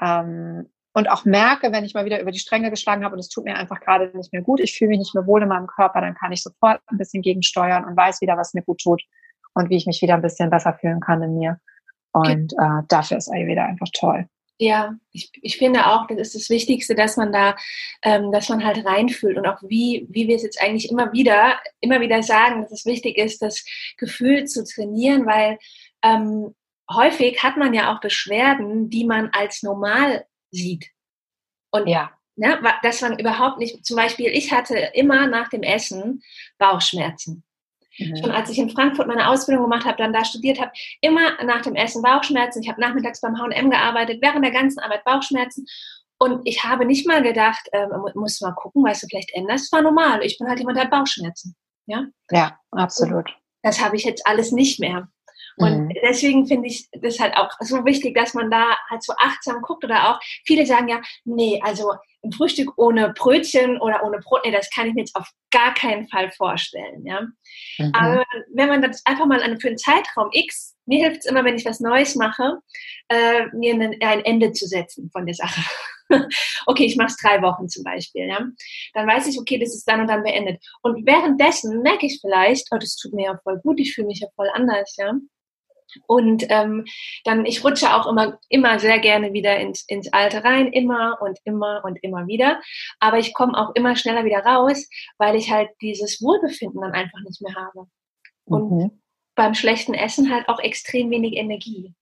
ähm, 0.00 0.70
und 0.94 1.10
auch 1.10 1.24
merke, 1.24 1.72
wenn 1.72 1.84
ich 1.84 1.94
mal 1.94 2.04
wieder 2.04 2.20
über 2.20 2.32
die 2.32 2.38
Stränge 2.38 2.70
geschlagen 2.70 3.02
habe 3.02 3.14
und 3.14 3.20
es 3.20 3.30
tut 3.30 3.44
mir 3.44 3.56
einfach 3.56 3.80
gerade 3.80 4.14
nicht 4.14 4.32
mehr 4.32 4.42
gut, 4.42 4.60
ich 4.60 4.76
fühle 4.76 4.90
mich 4.90 4.98
nicht 4.98 5.14
mehr 5.14 5.26
wohl 5.26 5.42
in 5.42 5.48
meinem 5.48 5.66
Körper, 5.66 6.02
dann 6.02 6.14
kann 6.14 6.32
ich 6.32 6.42
sofort 6.42 6.82
ein 6.86 6.98
bisschen 6.98 7.22
gegensteuern 7.22 7.86
und 7.86 7.96
weiß 7.96 8.20
wieder, 8.20 8.36
was 8.36 8.52
mir 8.52 8.62
gut 8.62 8.82
tut 8.82 9.02
und 9.54 9.70
wie 9.70 9.76
ich 9.76 9.86
mich 9.86 10.02
wieder 10.02 10.14
ein 10.14 10.22
bisschen 10.22 10.50
besser 10.50 10.74
fühlen 10.74 11.00
kann 11.00 11.22
in 11.22 11.38
mir. 11.38 11.58
Und 12.12 12.52
äh, 12.52 12.82
dafür 12.88 13.16
ist 13.16 13.32
Ayurveda 13.32 13.64
einfach 13.64 13.88
toll. 13.94 14.26
Ja, 14.62 14.94
ich, 15.10 15.32
ich 15.42 15.58
finde 15.58 15.88
auch, 15.88 16.06
das 16.06 16.28
ist 16.28 16.34
das 16.36 16.50
Wichtigste, 16.50 16.94
dass 16.94 17.16
man 17.16 17.32
da, 17.32 17.56
ähm, 18.02 18.30
dass 18.30 18.48
man 18.48 18.64
halt 18.64 18.86
reinfühlt 18.86 19.36
und 19.36 19.44
auch 19.44 19.60
wie, 19.62 20.06
wie 20.08 20.28
wir 20.28 20.36
es 20.36 20.44
jetzt 20.44 20.62
eigentlich 20.62 20.88
immer 20.88 21.12
wieder, 21.12 21.58
immer 21.80 22.00
wieder 22.00 22.22
sagen, 22.22 22.62
dass 22.62 22.70
es 22.70 22.86
wichtig 22.86 23.18
ist, 23.18 23.42
das 23.42 23.64
Gefühl 23.96 24.44
zu 24.44 24.62
trainieren, 24.64 25.26
weil 25.26 25.58
ähm, 26.04 26.54
häufig 26.88 27.42
hat 27.42 27.56
man 27.56 27.74
ja 27.74 27.92
auch 27.92 28.00
Beschwerden, 28.00 28.88
die 28.88 29.04
man 29.04 29.30
als 29.32 29.64
normal 29.64 30.26
sieht. 30.52 30.90
Und 31.72 31.88
ja. 31.88 32.12
Ne, 32.36 32.58
dass 32.82 33.02
man 33.02 33.18
überhaupt 33.18 33.58
nicht, 33.58 33.84
zum 33.84 33.96
Beispiel, 33.96 34.28
ich 34.28 34.52
hatte 34.52 34.78
immer 34.94 35.26
nach 35.26 35.48
dem 35.50 35.62
Essen 35.62 36.22
Bauchschmerzen. 36.56 37.44
Mhm. 37.98 38.16
Schon 38.16 38.30
als 38.30 38.50
ich 38.50 38.58
in 38.58 38.70
Frankfurt 38.70 39.06
meine 39.06 39.28
Ausbildung 39.28 39.64
gemacht 39.64 39.84
habe, 39.84 39.98
dann 39.98 40.12
da 40.12 40.24
studiert 40.24 40.60
habe, 40.60 40.72
immer 41.00 41.42
nach 41.44 41.62
dem 41.62 41.74
Essen 41.74 42.02
Bauchschmerzen. 42.02 42.62
Ich 42.62 42.68
habe 42.68 42.80
nachmittags 42.80 43.20
beim 43.20 43.38
H&M 43.38 43.70
gearbeitet, 43.70 44.18
während 44.22 44.44
der 44.44 44.52
ganzen 44.52 44.80
Arbeit 44.80 45.04
Bauchschmerzen. 45.04 45.66
Und 46.18 46.40
ich 46.44 46.62
habe 46.62 46.84
nicht 46.84 47.06
mal 47.06 47.22
gedacht, 47.22 47.68
äh, 47.72 47.86
muss 48.14 48.40
mal 48.40 48.52
gucken, 48.52 48.84
weißt 48.84 49.02
du, 49.02 49.06
vielleicht 49.08 49.34
ändert 49.34 49.56
es 49.56 49.72
war 49.72 49.82
normal. 49.82 50.22
Ich 50.22 50.38
bin 50.38 50.48
halt 50.48 50.58
jemand, 50.58 50.76
der 50.76 50.84
hat 50.84 50.90
Bauchschmerzen. 50.90 51.56
Ja, 51.86 52.06
ja 52.30 52.58
absolut. 52.70 53.28
Und 53.28 53.36
das 53.62 53.80
habe 53.80 53.96
ich 53.96 54.04
jetzt 54.04 54.26
alles 54.26 54.52
nicht 54.52 54.78
mehr. 54.78 55.08
Und 55.56 55.88
mhm. 55.88 55.94
deswegen 56.02 56.46
finde 56.46 56.68
ich 56.68 56.88
das 56.92 57.18
halt 57.20 57.36
auch 57.36 57.50
so 57.60 57.84
wichtig, 57.84 58.14
dass 58.14 58.34
man 58.34 58.50
da 58.50 58.76
halt 58.88 59.02
so 59.02 59.12
achtsam 59.18 59.60
guckt 59.62 59.84
oder 59.84 60.10
auch 60.10 60.20
viele 60.46 60.64
sagen 60.64 60.88
ja, 60.88 61.00
nee, 61.24 61.60
also 61.62 61.92
ein 62.24 62.32
Frühstück 62.32 62.72
ohne 62.76 63.12
Brötchen 63.12 63.80
oder 63.80 64.04
ohne 64.04 64.18
Brot, 64.18 64.42
nee, 64.44 64.52
das 64.52 64.70
kann 64.70 64.88
ich 64.88 64.94
mir 64.94 65.00
jetzt 65.00 65.16
auf 65.16 65.28
gar 65.50 65.74
keinen 65.74 66.08
Fall 66.08 66.30
vorstellen, 66.32 67.04
ja. 67.04 67.22
Mhm. 67.78 67.92
Aber 67.94 68.24
wenn 68.54 68.68
man 68.68 68.82
das 68.82 69.04
einfach 69.06 69.26
mal 69.26 69.40
für 69.60 69.68
einen 69.68 69.78
Zeitraum 69.78 70.28
X, 70.32 70.76
mir 70.86 71.04
hilft 71.04 71.20
es 71.20 71.26
immer, 71.26 71.44
wenn 71.44 71.56
ich 71.56 71.64
was 71.64 71.80
Neues 71.80 72.14
mache, 72.14 72.58
äh, 73.08 73.46
mir 73.52 73.74
ein, 73.74 73.96
ein 74.00 74.24
Ende 74.24 74.52
zu 74.52 74.66
setzen 74.66 75.10
von 75.12 75.26
der 75.26 75.34
Sache. 75.34 75.60
okay, 76.66 76.84
ich 76.84 76.96
mache 76.96 77.08
es 77.08 77.16
drei 77.16 77.40
Wochen 77.42 77.68
zum 77.68 77.84
Beispiel, 77.84 78.26
ja. 78.26 78.40
Dann 78.94 79.06
weiß 79.06 79.26
ich, 79.26 79.38
okay, 79.38 79.58
das 79.58 79.74
ist 79.74 79.88
dann 79.88 80.00
und 80.00 80.08
dann 80.08 80.22
beendet. 80.22 80.64
Und 80.82 81.06
währenddessen 81.06 81.82
merke 81.82 82.06
ich 82.06 82.20
vielleicht, 82.20 82.68
oh, 82.70 82.78
das 82.78 82.96
tut 82.96 83.12
mir 83.12 83.26
ja 83.26 83.40
voll 83.42 83.58
gut, 83.60 83.80
ich 83.80 83.94
fühle 83.94 84.08
mich 84.08 84.20
ja 84.20 84.28
voll 84.36 84.48
anders, 84.52 84.94
ja. 84.96 85.12
Und 86.06 86.44
ähm, 86.48 86.84
dann, 87.24 87.44
ich 87.46 87.64
rutsche 87.64 87.94
auch 87.94 88.06
immer, 88.06 88.38
immer 88.48 88.78
sehr 88.78 88.98
gerne 88.98 89.32
wieder 89.32 89.58
ins, 89.58 89.84
ins 89.88 90.12
Alte 90.12 90.44
rein, 90.44 90.72
immer 90.72 91.18
und 91.20 91.38
immer 91.44 91.82
und 91.84 91.98
immer 92.02 92.26
wieder. 92.26 92.60
Aber 93.00 93.18
ich 93.18 93.34
komme 93.34 93.56
auch 93.56 93.74
immer 93.74 93.96
schneller 93.96 94.24
wieder 94.24 94.44
raus, 94.44 94.88
weil 95.18 95.36
ich 95.36 95.50
halt 95.50 95.70
dieses 95.80 96.22
Wohlbefinden 96.22 96.80
dann 96.80 96.92
einfach 96.92 97.20
nicht 97.24 97.40
mehr 97.42 97.54
habe. 97.54 97.86
Und 98.44 98.70
mhm. 98.70 99.02
beim 99.34 99.54
schlechten 99.54 99.94
Essen 99.94 100.32
halt 100.32 100.48
auch 100.48 100.58
extrem 100.58 101.10
wenig 101.10 101.36
Energie. 101.36 101.94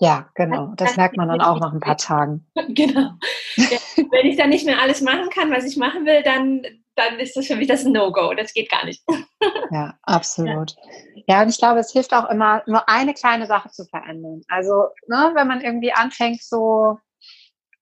Ja, 0.00 0.30
genau. 0.34 0.68
Das, 0.76 0.88
das 0.88 0.96
merkt 0.96 1.18
man 1.18 1.28
dann 1.28 1.42
auch 1.42 1.60
nach 1.60 1.74
ein 1.74 1.80
paar 1.80 1.98
Tagen. 1.98 2.46
genau. 2.68 3.10
Wenn 3.56 4.26
ich 4.26 4.36
dann 4.36 4.48
nicht 4.48 4.64
mehr 4.64 4.80
alles 4.80 5.02
machen 5.02 5.28
kann, 5.28 5.50
was 5.50 5.64
ich 5.64 5.76
machen 5.76 6.06
will, 6.06 6.22
dann, 6.22 6.62
dann 7.00 7.18
ist 7.18 7.36
das 7.36 7.46
für 7.46 7.56
mich 7.56 7.68
das 7.68 7.84
No-Go. 7.84 8.34
Das 8.34 8.52
geht 8.52 8.70
gar 8.70 8.84
nicht. 8.84 9.02
ja, 9.70 9.94
absolut. 10.02 10.76
Ja. 11.14 11.22
ja, 11.36 11.42
und 11.42 11.48
ich 11.48 11.58
glaube, 11.58 11.80
es 11.80 11.92
hilft 11.92 12.12
auch 12.12 12.28
immer, 12.30 12.62
nur 12.66 12.88
eine 12.88 13.14
kleine 13.14 13.46
Sache 13.46 13.70
zu 13.70 13.84
verändern. 13.86 14.42
Also, 14.48 14.88
ne, 15.08 15.32
wenn 15.34 15.48
man 15.48 15.60
irgendwie 15.60 15.92
anfängt, 15.92 16.42
so 16.42 16.98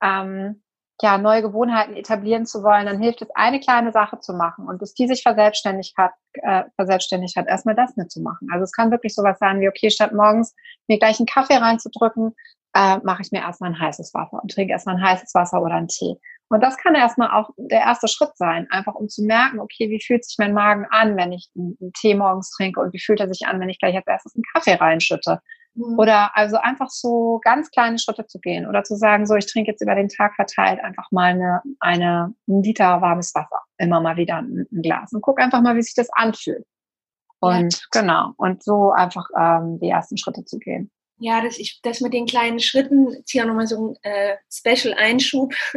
ähm, 0.03 0.63
ja, 1.01 1.17
neue 1.17 1.43
Gewohnheiten 1.43 1.95
etablieren 1.95 2.45
zu 2.45 2.63
wollen, 2.65 2.87
dann 2.87 3.01
hilft 3.01 3.23
es, 3.23 3.29
eine 3.35 3.61
kleine 3.61 3.93
Sache 3.93 4.19
zu 4.19 4.33
machen 4.33 4.67
und 4.67 4.79
bis 4.79 4.95
die 4.95 5.07
sich 5.07 5.23
verselbstständigt 5.23 5.97
hat, 5.97 6.13
äh, 6.33 6.65
verselbstständigt 6.75 7.37
hat, 7.37 7.47
erstmal 7.47 7.77
das 7.77 7.97
mitzumachen. 7.97 8.49
Also 8.53 8.65
es 8.65 8.73
kann 8.73 8.91
wirklich 8.91 9.15
sowas 9.15 9.39
sein 9.39 9.61
wie, 9.61 9.69
okay, 9.69 9.91
statt 9.91 10.13
morgens 10.13 10.57
mir 10.89 10.99
gleich 10.99 11.21
einen 11.21 11.27
Kaffee 11.27 11.57
reinzudrücken, 11.57 12.35
äh, 12.75 12.99
mache 12.99 13.23
ich 13.23 13.31
mir 13.31 13.41
erstmal 13.41 13.71
ein 13.71 13.81
heißes 13.81 14.13
Wasser 14.13 14.43
und 14.43 14.51
trinke 14.51 14.73
erstmal 14.73 14.97
ein 14.97 15.03
heißes 15.03 15.35
Wasser 15.35 15.63
oder 15.63 15.75
einen 15.75 15.89
Tee. 15.89 16.17
Und 16.51 16.63
das 16.63 16.79
kann 16.79 16.95
erstmal 16.95 17.31
auch 17.31 17.51
der 17.57 17.81
erste 17.81 18.09
Schritt 18.09 18.37
sein, 18.37 18.67
einfach 18.71 18.95
um 18.95 19.09
zu 19.09 19.23
merken, 19.23 19.61
okay, 19.61 19.91
wie 19.91 20.03
fühlt 20.03 20.25
sich 20.25 20.37
mein 20.39 20.55
Magen 20.55 20.87
an, 20.91 21.17
wenn 21.17 21.33
ich 21.33 21.51
einen, 21.55 21.77
einen 21.81 21.93
Tee 21.93 22.15
morgens 22.15 22.51
trinke 22.51 22.81
und 22.81 22.93
wie 22.93 23.01
fühlt 23.01 23.21
er 23.21 23.29
sich 23.29 23.47
an, 23.47 23.61
wenn 23.61 23.69
ich 23.69 23.79
gleich 23.79 23.95
als 23.97 24.07
erstes 24.07 24.35
einen 24.35 24.45
Kaffee 24.55 24.75
reinschütte. 24.75 25.41
Mhm. 25.75 25.99
Oder 25.99 26.37
also 26.37 26.57
einfach 26.57 26.89
so 26.89 27.41
ganz 27.45 27.71
kleine 27.71 27.99
Schritte 27.99 28.27
zu 28.27 28.41
gehen 28.41 28.67
oder 28.67 28.83
zu 28.83 28.97
sagen, 28.97 29.27
so 29.27 29.35
ich 29.35 29.47
trinke 29.47 29.71
jetzt 29.71 29.83
über 29.83 29.95
den 29.95 30.09
Tag 30.09 30.35
verteilt 30.37 30.81
einfach 30.83 31.11
mal 31.11 31.33
eine, 31.33 31.63
eine 31.81 32.35
ein 32.49 32.63
Liter 32.63 33.01
warmes 33.03 33.35
Wasser, 33.35 33.61
immer 33.77 34.01
mal 34.01 34.17
wieder 34.17 34.37
ein, 34.37 34.67
ein 34.73 34.83
Glas 34.83 35.13
und 35.13 35.21
guck 35.21 35.41
einfach 35.41 35.61
mal, 35.61 35.77
wie 35.77 35.83
sich 35.83 35.95
das 35.95 36.09
anfühlt. 36.13 36.65
Und 37.41 37.75
ja. 37.75 38.01
genau, 38.01 38.33
und 38.37 38.63
so 38.65 38.91
einfach 38.91 39.29
ähm, 39.39 39.79
die 39.81 39.91
ersten 39.91 40.17
Schritte 40.17 40.45
zu 40.45 40.59
gehen. 40.59 40.91
Ja, 41.21 41.43
das, 41.43 41.59
ich, 41.59 41.81
das 41.83 42.01
mit 42.01 42.13
den 42.13 42.27
kleinen 42.27 42.61
Schritten, 42.61 43.13
jetzt 43.13 43.31
hier 43.31 43.43
auch 43.43 43.49
nochmal 43.49 43.67
so 43.67 43.89
ein 43.89 43.97
äh, 44.03 44.37
Special-Einschub 44.53 45.53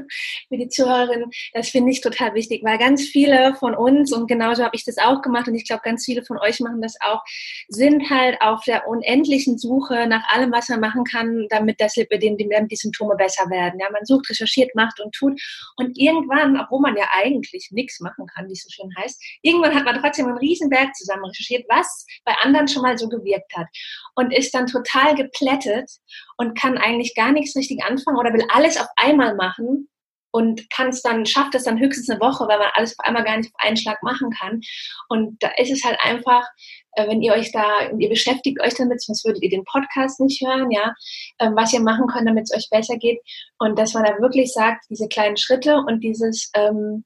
für 0.47 0.57
die 0.57 0.69
Zuhörerin, 0.69 1.31
das 1.53 1.69
finde 1.69 1.91
ich 1.91 2.01
total 2.01 2.33
wichtig, 2.35 2.63
weil 2.63 2.77
ganz 2.77 3.07
viele 3.07 3.55
von 3.55 3.73
uns, 3.75 4.13
und 4.13 4.27
genauso 4.27 4.63
habe 4.63 4.75
ich 4.75 4.85
das 4.85 4.97
auch 4.97 5.21
gemacht, 5.21 5.47
und 5.47 5.55
ich 5.55 5.65
glaube, 5.65 5.81
ganz 5.83 6.05
viele 6.05 6.23
von 6.23 6.37
euch 6.37 6.59
machen 6.59 6.81
das 6.81 6.95
auch, 7.01 7.21
sind 7.69 8.09
halt 8.09 8.39
auf 8.41 8.63
der 8.65 8.87
unendlichen 8.87 9.57
Suche 9.57 10.05
nach 10.07 10.27
allem, 10.31 10.51
was 10.51 10.69
man 10.69 10.79
machen 10.79 11.03
kann, 11.03 11.47
damit 11.49 11.79
das 11.79 11.95
damit 11.95 12.71
die 12.71 12.75
Symptome 12.75 13.15
besser 13.15 13.49
werden. 13.49 13.79
Ja, 13.79 13.89
man 13.91 14.05
sucht, 14.05 14.29
recherchiert, 14.29 14.73
macht 14.75 14.99
und 14.99 15.13
tut. 15.13 15.39
Und 15.77 15.97
irgendwann, 15.97 16.59
obwohl 16.59 16.81
man 16.81 16.95
ja 16.95 17.05
eigentlich 17.13 17.69
nichts 17.71 17.99
machen 17.99 18.25
kann, 18.27 18.47
wie 18.47 18.53
es 18.53 18.63
so 18.63 18.69
schön 18.69 18.89
heißt, 18.97 19.21
irgendwann 19.41 19.75
hat 19.75 19.85
man 19.85 19.99
trotzdem 19.99 20.27
einen 20.27 20.37
Riesenberg 20.37 20.93
zusammen 20.95 21.25
recherchiert, 21.25 21.65
was 21.69 22.05
bei 22.25 22.33
anderen 22.41 22.67
schon 22.67 22.83
mal 22.83 22.97
so 22.97 23.09
gewirkt 23.09 23.51
hat. 23.55 23.67
Und 24.15 24.33
ist 24.33 24.53
dann 24.53 24.67
total 24.67 25.15
geplättet 25.32 25.89
und 26.38 26.57
kann 26.57 26.77
eigentlich 26.77 27.15
gar 27.15 27.32
nichts 27.32 27.55
richtig 27.55 27.84
anfangen 27.84 28.17
oder 28.17 28.34
will 28.34 28.45
alles 28.49 28.77
auf 28.77 28.88
einmal 28.95 29.36
machen 29.36 29.88
und 30.32 30.69
kann 30.69 30.89
es 30.89 31.01
dann, 31.01 31.25
schafft 31.25 31.55
es 31.55 31.63
dann 31.63 31.79
höchstens 31.79 32.09
eine 32.09 32.19
Woche, 32.19 32.47
weil 32.47 32.57
man 32.57 32.69
alles 32.73 32.97
auf 32.97 33.05
einmal 33.05 33.23
gar 33.23 33.38
nicht 33.38 33.53
auf 33.53 33.63
einen 33.63 33.77
Schlag 33.77 34.01
machen 34.01 34.32
kann. 34.32 34.61
Und 35.09 35.41
da 35.43 35.49
ist 35.57 35.71
es 35.71 35.84
halt 35.84 35.99
einfach, 36.01 36.47
äh, 36.93 37.07
wenn 37.07 37.21
ihr 37.21 37.34
euch 37.34 37.51
da, 37.51 37.89
ihr 37.97 38.09
beschäftigt 38.09 38.61
euch 38.61 38.73
damit, 38.75 39.01
sonst 39.01 39.25
würdet 39.25 39.43
ihr 39.43 39.49
den 39.49 39.65
Podcast 39.65 40.19
nicht 40.19 40.41
hören, 40.41 40.71
ja, 40.71 40.93
ähm, 41.39 41.55
was 41.55 41.73
ihr 41.73 41.82
machen 41.82 42.07
könnt, 42.07 42.27
damit 42.27 42.45
es 42.49 42.57
euch 42.57 42.69
besser 42.69 42.97
geht. 42.97 43.19
Und 43.59 43.77
dass 43.77 43.93
man 43.93 44.05
da 44.05 44.17
wirklich 44.19 44.53
sagt, 44.53 44.86
diese 44.89 45.07
kleinen 45.07 45.38
Schritte 45.38 45.77
und 45.77 46.01
dieses, 46.01 46.49
ähm, 46.55 47.03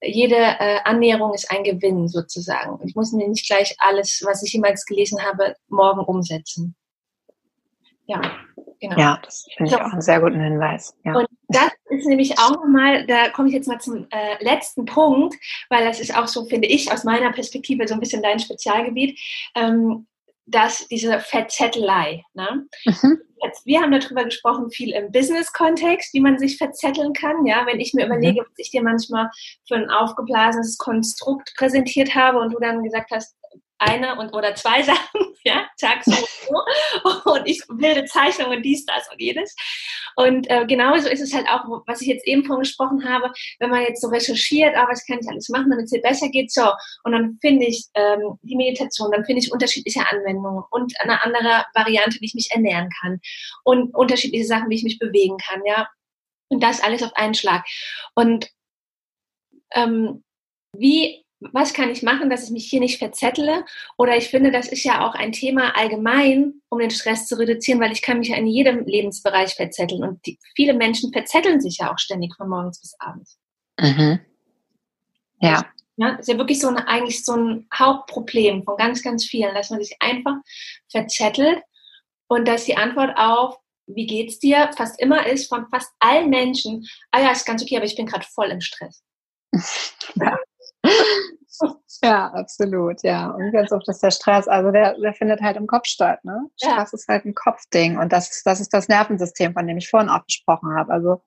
jede 0.00 0.36
äh, 0.36 0.80
Annäherung 0.84 1.34
ist 1.34 1.50
ein 1.50 1.64
Gewinn 1.64 2.08
sozusagen. 2.08 2.78
Ich 2.86 2.94
muss 2.94 3.12
mir 3.12 3.26
nicht 3.26 3.46
gleich 3.46 3.74
alles, 3.78 4.22
was 4.24 4.42
ich 4.42 4.52
jemals 4.52 4.84
gelesen 4.84 5.22
habe, 5.22 5.56
morgen 5.68 6.04
umsetzen. 6.04 6.76
Ja, 8.06 8.20
genau. 8.80 8.98
Ja, 8.98 9.20
das 9.24 9.46
finde 9.56 9.70
ich 9.70 9.76
so. 9.76 9.82
auch 9.82 9.92
einen 9.92 10.02
sehr 10.02 10.20
guten 10.20 10.40
Hinweis. 10.40 10.94
Ja. 11.04 11.16
Und 11.16 11.26
das 11.48 11.70
ist 11.90 12.06
nämlich 12.06 12.38
auch 12.38 12.50
nochmal, 12.50 13.06
da 13.06 13.30
komme 13.30 13.48
ich 13.48 13.54
jetzt 13.54 13.68
mal 13.68 13.80
zum 13.80 14.06
äh, 14.10 14.44
letzten 14.44 14.84
Punkt, 14.84 15.34
weil 15.70 15.84
das 15.84 16.00
ist 16.00 16.16
auch 16.16 16.26
so, 16.26 16.44
finde 16.44 16.68
ich, 16.68 16.92
aus 16.92 17.04
meiner 17.04 17.32
Perspektive 17.32 17.86
so 17.88 17.94
ein 17.94 18.00
bisschen 18.00 18.22
dein 18.22 18.38
Spezialgebiet, 18.38 19.18
ähm, 19.54 20.06
dass 20.46 20.86
diese 20.88 21.20
Verzettelei. 21.20 22.22
Ne? 22.34 22.66
Mhm. 22.84 23.20
Jetzt, 23.42 23.66
wir 23.66 23.80
haben 23.80 23.92
darüber 23.92 24.24
gesprochen, 24.24 24.70
viel 24.70 24.92
im 24.92 25.10
Business-Kontext, 25.10 26.12
wie 26.14 26.20
man 26.20 26.38
sich 26.38 26.58
verzetteln 26.58 27.12
kann. 27.12 27.46
Ja, 27.46 27.66
wenn 27.66 27.80
ich 27.80 27.94
mir 27.94 28.06
mhm. 28.06 28.12
überlege, 28.12 28.40
was 28.40 28.58
ich 28.58 28.70
dir 28.70 28.82
manchmal 28.82 29.30
für 29.66 29.76
ein 29.76 29.90
aufgeblasenes 29.90 30.76
Konstrukt 30.78 31.54
präsentiert 31.56 32.14
habe 32.14 32.38
und 32.38 32.52
du 32.52 32.58
dann 32.58 32.82
gesagt 32.82 33.10
hast, 33.10 33.36
eine 33.78 34.16
und 34.16 34.32
oder 34.32 34.54
zwei 34.54 34.82
Sachen, 34.84 35.34
ja, 35.44 35.66
Tag 35.78 36.04
so 36.04 36.12
und 36.12 36.28
so. 37.24 37.32
Und 37.32 37.46
ich 37.46 37.62
bilde 37.68 38.04
Zeichnungen, 38.04 38.62
dies, 38.62 38.84
das 38.86 39.10
und 39.10 39.20
jedes. 39.20 39.54
Und 40.16 40.48
äh, 40.48 40.64
genauso 40.66 41.08
ist 41.08 41.20
es 41.20 41.34
halt 41.34 41.48
auch, 41.48 41.82
was 41.86 42.00
ich 42.00 42.08
jetzt 42.08 42.26
eben 42.26 42.44
von 42.44 42.60
gesprochen 42.60 43.08
habe, 43.08 43.32
wenn 43.58 43.70
man 43.70 43.82
jetzt 43.82 44.00
so 44.00 44.08
recherchiert, 44.08 44.76
ah, 44.76 44.86
was 44.88 45.04
kann 45.06 45.18
ich 45.20 45.28
alles 45.28 45.48
machen, 45.48 45.70
damit 45.70 45.86
es 45.86 45.90
dir 45.90 46.02
besser 46.02 46.28
geht, 46.28 46.52
so. 46.52 46.70
Und 47.02 47.12
dann 47.12 47.38
finde 47.40 47.66
ich 47.66 47.84
ähm, 47.94 48.38
die 48.42 48.56
Meditation, 48.56 49.10
dann 49.10 49.24
finde 49.24 49.42
ich 49.42 49.52
unterschiedliche 49.52 50.06
Anwendungen 50.10 50.64
und 50.70 50.94
eine 51.00 51.22
andere 51.22 51.64
Variante, 51.74 52.20
wie 52.20 52.26
ich 52.26 52.34
mich 52.34 52.50
ernähren 52.50 52.88
kann. 53.00 53.20
Und 53.64 53.94
unterschiedliche 53.94 54.46
Sachen, 54.46 54.70
wie 54.70 54.76
ich 54.76 54.84
mich 54.84 54.98
bewegen 54.98 55.36
kann, 55.38 55.62
ja. 55.66 55.88
Und 56.48 56.62
das 56.62 56.82
alles 56.82 57.02
auf 57.02 57.14
einen 57.16 57.34
Schlag. 57.34 57.64
Und 58.14 58.48
ähm, 59.74 60.22
wie 60.76 61.23
was 61.52 61.74
kann 61.74 61.90
ich 61.90 62.02
machen, 62.02 62.30
dass 62.30 62.44
ich 62.44 62.50
mich 62.50 62.66
hier 62.66 62.80
nicht 62.80 62.98
verzettle? 62.98 63.64
Oder 63.96 64.16
ich 64.16 64.28
finde, 64.28 64.50
das 64.50 64.68
ist 64.68 64.84
ja 64.84 65.06
auch 65.06 65.14
ein 65.14 65.32
Thema 65.32 65.76
allgemein, 65.76 66.54
um 66.68 66.78
den 66.78 66.90
Stress 66.90 67.26
zu 67.26 67.38
reduzieren, 67.38 67.80
weil 67.80 67.92
ich 67.92 68.02
kann 68.02 68.18
mich 68.18 68.28
ja 68.28 68.36
in 68.36 68.46
jedem 68.46 68.84
Lebensbereich 68.84 69.54
verzetteln. 69.54 70.02
Und 70.02 70.24
die, 70.26 70.38
viele 70.54 70.74
Menschen 70.74 71.12
verzetteln 71.12 71.60
sich 71.60 71.78
ja 71.78 71.92
auch 71.92 71.98
ständig 71.98 72.34
von 72.36 72.48
morgens 72.48 72.80
bis 72.80 72.94
abends. 72.98 73.38
Mhm. 73.78 74.20
Ja. 75.40 75.64
Ja, 75.96 76.10
das 76.12 76.22
ist 76.22 76.28
ja 76.28 76.38
wirklich 76.38 76.58
so 76.58 76.66
ein, 76.68 76.76
eigentlich 76.76 77.24
so 77.24 77.36
ein 77.36 77.68
Hauptproblem 77.72 78.64
von 78.64 78.76
ganz, 78.76 79.00
ganz 79.02 79.24
vielen, 79.24 79.54
dass 79.54 79.70
man 79.70 79.80
sich 79.80 79.96
einfach 80.00 80.34
verzettelt 80.90 81.62
und 82.26 82.48
dass 82.48 82.64
die 82.64 82.76
Antwort 82.76 83.16
auf, 83.16 83.56
wie 83.86 84.06
geht's 84.06 84.40
dir, 84.40 84.70
fast 84.76 85.00
immer 85.00 85.26
ist 85.26 85.48
von 85.48 85.68
fast 85.68 85.92
allen 86.00 86.30
Menschen, 86.30 86.84
ah 87.12 87.20
ja, 87.20 87.30
ist 87.30 87.46
ganz 87.46 87.62
okay, 87.62 87.76
aber 87.76 87.86
ich 87.86 87.94
bin 87.94 88.06
gerade 88.06 88.26
voll 88.26 88.50
im 88.50 88.60
Stress. 88.60 89.04
Ja. 90.16 90.36
ja, 92.02 92.26
absolut, 92.28 93.02
ja. 93.02 93.30
Und 93.30 93.52
ganz 93.52 93.72
oft 93.72 93.88
ist 93.88 94.02
der 94.02 94.10
Stress, 94.10 94.48
also 94.48 94.70
der, 94.70 94.98
der 94.98 95.14
findet 95.14 95.40
halt 95.40 95.56
im 95.56 95.66
Kopf 95.66 95.86
statt, 95.86 96.24
ne? 96.24 96.50
Stress 96.56 96.92
ja. 96.92 96.96
ist 96.96 97.08
halt 97.08 97.24
ein 97.24 97.34
Kopfding 97.34 97.98
und 97.98 98.12
das, 98.12 98.42
das 98.44 98.60
ist 98.60 98.72
das 98.74 98.88
Nervensystem, 98.88 99.54
von 99.54 99.66
dem 99.66 99.78
ich 99.78 99.88
vorhin 99.88 100.10
auch 100.10 100.24
gesprochen 100.24 100.74
habe. 100.76 100.92
Also 100.92 101.22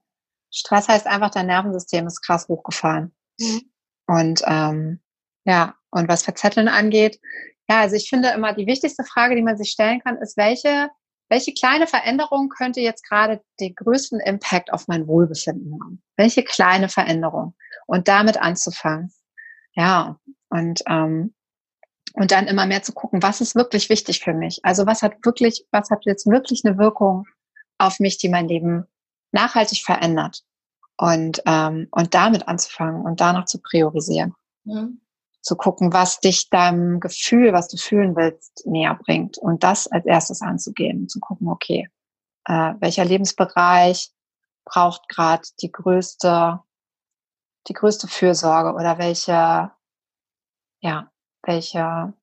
Stress 0.51 0.87
heißt 0.87 1.07
einfach, 1.07 1.31
dein 1.31 1.47
Nervensystem 1.47 2.07
ist 2.07 2.21
krass 2.21 2.47
hochgefahren. 2.47 3.13
Mhm. 3.39 3.61
Und 4.07 4.41
ähm, 4.45 4.99
ja, 5.45 5.75
und 5.91 6.07
was 6.07 6.23
Verzetteln 6.23 6.67
angeht, 6.67 7.19
ja, 7.69 7.81
also 7.81 7.95
ich 7.95 8.09
finde 8.09 8.29
immer, 8.29 8.53
die 8.53 8.67
wichtigste 8.67 9.03
Frage, 9.03 9.35
die 9.35 9.41
man 9.41 9.57
sich 9.57 9.71
stellen 9.71 10.01
kann, 10.01 10.17
ist, 10.17 10.37
welche, 10.37 10.89
welche 11.29 11.53
kleine 11.53 11.87
Veränderung 11.87 12.49
könnte 12.49 12.79
jetzt 12.79 13.03
gerade 13.07 13.41
den 13.59 13.75
größten 13.75 14.19
Impact 14.21 14.71
auf 14.71 14.87
mein 14.87 15.07
Wohlbefinden 15.07 15.73
haben? 15.81 16.01
Welche 16.15 16.43
kleine 16.43 16.87
Veränderung? 16.87 17.55
Und 17.85 18.07
damit 18.07 18.37
anzufangen. 18.37 19.11
Ja, 19.77 20.19
und 20.49 20.81
ähm, 20.87 21.33
Und 22.13 22.31
dann 22.31 22.47
immer 22.47 22.65
mehr 22.65 22.81
zu 22.81 22.93
gucken, 22.93 23.21
was 23.21 23.41
ist 23.41 23.53
wirklich 23.53 23.89
wichtig 23.89 24.21
für 24.21 24.33
mich? 24.33 24.59
Also 24.63 24.87
was 24.87 25.03
hat 25.03 25.23
wirklich, 25.23 25.65
was 25.71 25.91
hat 25.91 26.05
jetzt 26.05 26.25
wirklich 26.25 26.63
eine 26.65 26.79
Wirkung 26.79 27.25
auf 27.77 27.99
mich, 27.99 28.17
die 28.17 28.27
mein 28.27 28.47
Leben 28.47 28.85
nachhaltig 29.31 29.83
verändert? 29.85 30.43
Und, 30.97 31.43
ähm, 31.45 31.87
und 31.91 32.15
damit 32.15 32.47
anzufangen 32.47 33.03
und 33.03 33.21
danach 33.21 33.45
zu 33.45 33.61
priorisieren. 33.61 34.33
Mhm. 34.63 34.99
Zu 35.43 35.55
gucken, 35.55 35.93
was 35.93 36.19
dich 36.19 36.49
deinem 36.49 36.99
Gefühl, 36.99 37.53
was 37.53 37.67
du 37.67 37.77
fühlen 37.77 38.15
willst, 38.15 38.65
näher 38.65 38.95
bringt. 38.95 39.37
Und 39.37 39.63
das 39.63 39.85
als 39.85 40.07
erstes 40.07 40.41
anzugehen. 40.41 41.07
Zu 41.07 41.19
gucken, 41.19 41.49
okay, 41.49 41.87
äh, 42.45 42.73
welcher 42.79 43.05
Lebensbereich 43.05 44.09
braucht 44.65 45.07
gerade 45.07 45.43
die 45.61 45.71
größte, 45.71 46.61
die 47.67 47.73
größte 47.73 48.07
Fürsorge 48.07 48.73
oder 48.73 48.97
welche, 48.97 49.71
ja, 50.81 51.11
welcher, 51.43 52.13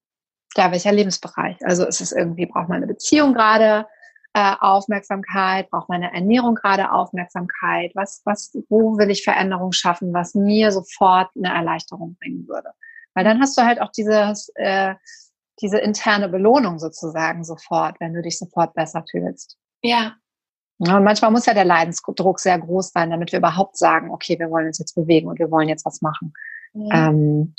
ja, 0.56 0.72
welcher 0.72 0.92
Lebensbereich. 0.92 1.56
Also 1.64 1.86
ist 1.86 2.00
es 2.00 2.12
irgendwie, 2.12 2.46
braucht 2.46 2.68
man 2.68 2.78
eine 2.78 2.86
Beziehung 2.86 3.34
gerade 3.34 3.86
äh, 4.32 4.54
Aufmerksamkeit, 4.60 5.70
braucht 5.70 5.88
meine 5.88 6.12
Ernährung 6.12 6.54
gerade 6.54 6.90
Aufmerksamkeit, 6.90 7.92
was, 7.94 8.22
was, 8.24 8.56
wo 8.68 8.98
will 8.98 9.10
ich 9.10 9.22
Veränderung 9.22 9.72
schaffen, 9.72 10.12
was 10.12 10.34
mir 10.34 10.72
sofort 10.72 11.30
eine 11.36 11.54
Erleichterung 11.54 12.16
bringen 12.16 12.46
würde. 12.48 12.70
Weil 13.14 13.24
dann 13.24 13.40
hast 13.40 13.56
du 13.56 13.62
halt 13.62 13.80
auch 13.80 13.92
dieses, 13.92 14.50
äh, 14.56 14.94
diese 15.60 15.78
interne 15.78 16.28
Belohnung 16.28 16.78
sozusagen 16.78 17.44
sofort, 17.44 18.00
wenn 18.00 18.12
du 18.12 18.22
dich 18.22 18.38
sofort 18.38 18.74
besser 18.74 19.04
fühlst. 19.08 19.56
Ja. 19.82 20.16
Und 20.78 21.04
manchmal 21.04 21.30
muss 21.30 21.46
ja 21.46 21.54
der 21.54 21.64
Leidensdruck 21.64 22.40
sehr 22.40 22.58
groß 22.58 22.90
sein, 22.90 23.10
damit 23.10 23.32
wir 23.32 23.38
überhaupt 23.38 23.76
sagen, 23.76 24.10
okay, 24.10 24.38
wir 24.38 24.50
wollen 24.50 24.66
uns 24.66 24.78
jetzt 24.78 24.94
bewegen 24.94 25.28
und 25.28 25.38
wir 25.38 25.50
wollen 25.50 25.68
jetzt 25.68 25.86
was 25.86 26.02
machen. 26.02 26.32
Ja. 26.72 27.08
Ähm, 27.08 27.54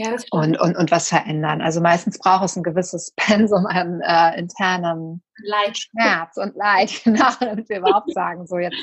ja, 0.00 0.14
und, 0.30 0.60
und, 0.60 0.76
und 0.76 0.90
was 0.92 1.08
verändern. 1.08 1.60
Also 1.60 1.80
meistens 1.80 2.20
braucht 2.20 2.44
es 2.44 2.54
ein 2.54 2.62
gewisses 2.62 3.12
Pensum 3.16 3.66
an 3.66 4.00
äh, 4.00 4.38
internem 4.38 5.22
Leid. 5.38 5.76
Schmerz 5.76 6.36
und 6.36 6.54
Leid, 6.54 6.92
genau, 7.04 7.30
damit 7.40 7.68
wir 7.68 7.78
überhaupt 7.78 8.12
sagen, 8.12 8.46
so 8.46 8.58
jetzt, 8.58 8.76